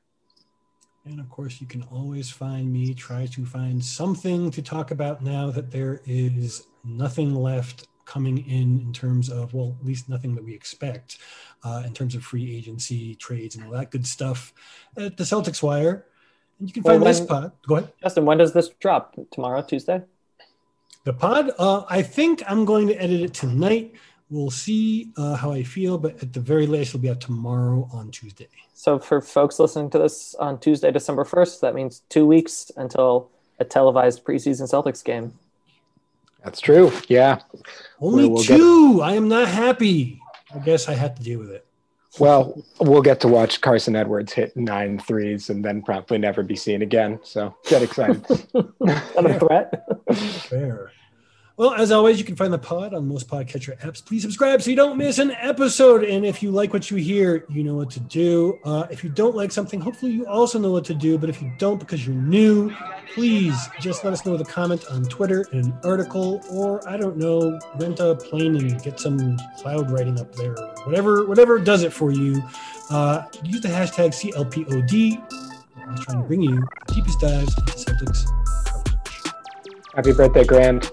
And 1.04 1.20
of 1.20 1.28
course, 1.32 1.60
you 1.60 1.66
can 1.66 1.82
always 1.92 2.30
find 2.30 2.72
me, 2.72 2.94
try 2.94 3.26
to 3.26 3.44
find 3.44 3.84
something 3.84 4.52
to 4.52 4.62
talk 4.62 4.92
about 4.92 5.24
now 5.24 5.50
that 5.50 5.72
there 5.72 6.02
is 6.06 6.68
nothing 6.84 7.34
left 7.34 7.88
coming 8.06 8.38
in 8.48 8.82
in 8.82 8.94
terms 8.94 9.32
of, 9.32 9.52
well, 9.52 9.76
at 9.80 9.84
least 9.88 10.10
nothing 10.10 10.36
that 10.36 10.44
we 10.44 10.54
expect 10.54 11.18
uh, 11.64 11.82
in 11.88 11.94
terms 11.96 12.14
of 12.14 12.24
free 12.24 12.56
agency 12.56 13.16
trades 13.16 13.56
and 13.56 13.66
all 13.66 13.72
that 13.72 13.90
good 13.90 14.06
stuff 14.06 14.54
at 14.96 15.18
the 15.18 15.24
Celtics 15.24 15.64
Wire. 15.64 16.06
And 16.60 16.68
you 16.68 16.74
can 16.74 16.84
find 16.84 17.02
when, 17.02 17.08
this 17.08 17.20
pod. 17.20 17.52
Go 17.68 17.76
ahead. 17.78 17.94
Justin, 18.02 18.26
when 18.26 18.38
does 18.38 18.54
this 18.54 18.70
drop? 18.80 19.16
Tomorrow, 19.32 19.62
Tuesday? 19.62 20.02
The 21.04 21.14
pod? 21.14 21.52
Uh, 21.58 21.84
I 21.90 22.02
think 22.02 22.44
I'm 22.48 22.66
going 22.66 22.88
to 22.88 23.02
edit 23.02 23.22
it 23.22 23.34
tonight. 23.34 23.94
We'll 24.30 24.52
see 24.52 25.12
uh, 25.16 25.36
how 25.36 25.52
I 25.52 25.64
feel, 25.64 25.98
but 25.98 26.22
at 26.22 26.34
the 26.34 26.42
very 26.42 26.68
latest, 26.68 26.92
it'll 26.92 27.02
be 27.02 27.10
out 27.10 27.22
tomorrow 27.22 27.88
on 27.94 28.12
Tuesday. 28.12 28.48
So, 28.74 29.00
for 29.00 29.22
folks 29.22 29.58
listening 29.58 29.90
to 29.92 30.00
this 30.00 30.36
on 30.36 30.60
Tuesday, 30.60 30.92
December 30.92 31.24
1st, 31.24 31.62
that 31.62 31.74
means 31.74 32.02
two 32.10 32.26
weeks 32.26 32.72
until 32.76 33.30
a 33.60 33.66
televised 33.66 34.26
preseason 34.26 34.64
Celtics 34.64 35.04
game. 35.04 35.34
That's 36.44 36.60
true. 36.60 36.92
Yeah. 37.08 37.40
Only 38.00 38.28
we'll 38.28 38.44
two. 38.44 38.98
Get... 38.98 39.04
I 39.04 39.14
am 39.16 39.28
not 39.28 39.48
happy. 39.48 40.22
I 40.54 40.60
guess 40.60 40.88
I 40.88 40.94
have 40.94 41.16
to 41.16 41.24
deal 41.24 41.40
with 41.40 41.52
it. 41.52 41.67
Well, 42.20 42.64
we'll 42.80 43.02
get 43.02 43.20
to 43.22 43.28
watch 43.28 43.62
Carson 43.62 43.96
Edwards 43.96 44.34
hit 44.34 44.56
nine 44.58 45.00
threes 45.00 45.50
and 45.50 45.64
then 45.64 45.82
probably 45.82 46.18
never 46.18 46.44
be 46.44 46.56
seen 46.56 46.82
again. 46.82 47.20
So 47.24 47.56
get 47.68 47.84
excited. 47.84 48.26
Not 48.54 49.30
a 49.30 49.40
threat. 49.40 49.86
Fair. 50.50 50.92
Well, 51.58 51.74
as 51.74 51.92
always, 51.92 52.20
you 52.20 52.24
can 52.24 52.36
find 52.36 52.54
the 52.54 52.60
pod 52.60 52.94
on 52.94 53.08
most 53.08 53.28
podcatcher 53.28 53.80
apps. 53.80 54.06
Please 54.06 54.22
subscribe 54.22 54.62
so 54.62 54.70
you 54.70 54.76
don't 54.76 54.96
miss 54.96 55.18
an 55.18 55.32
episode. 55.32 56.04
And 56.04 56.24
if 56.24 56.44
you 56.44 56.52
like 56.52 56.72
what 56.72 56.92
you 56.92 56.98
hear, 56.98 57.46
you 57.50 57.64
know 57.64 57.74
what 57.74 57.90
to 57.92 58.00
do. 58.00 58.60
Uh, 58.64 58.86
if 58.92 59.04
you 59.04 59.10
don't 59.10 59.36
like 59.36 59.52
something, 59.52 59.82
hopefully 59.82 60.12
you 60.12 60.28
also 60.28 60.60
know 60.60 60.72
what 60.72 60.86
to 60.86 60.94
do. 60.94 61.18
But 61.18 61.32
if 61.32 61.42
you 61.42 61.52
don't 61.58 61.80
because 61.80 62.06
you're 62.06 62.16
new, 62.16 62.72
please 63.16 63.70
just 63.82 64.04
let 64.04 64.14
us 64.14 64.24
know 64.24 64.34
with 64.34 64.42
a 64.42 64.46
comment 64.46 64.86
on 64.92 65.06
Twitter 65.06 65.48
and 65.52 65.66
an 65.66 65.74
article, 65.84 66.44
or 66.52 66.88
I 66.88 66.96
don't 66.96 67.18
know, 67.18 67.60
rent 67.80 68.00
a 68.02 68.14
plane 68.14 68.56
and 68.56 68.80
get 68.84 69.00
some 69.00 69.36
cloud 69.58 69.90
writing 69.90 70.20
up 70.20 70.36
there. 70.36 70.54
Whatever, 70.84 71.26
whatever 71.26 71.58
does 71.58 71.82
it 71.82 71.92
for 71.92 72.12
you. 72.12 72.40
Uh, 72.92 73.24
use 73.44 73.62
the 73.62 73.68
hashtag 73.68 74.10
CLPOD. 74.10 75.24
I'm 75.76 75.98
trying 76.04 76.22
to 76.22 76.28
bring 76.28 76.44
you 76.44 76.64
the 76.88 76.94
deepest 76.94 77.20
dives 77.20 77.58
into 77.58 77.74
Celtics 77.74 78.32
Happy 79.96 80.14
birthday, 80.14 80.44
Grand. 80.44 80.92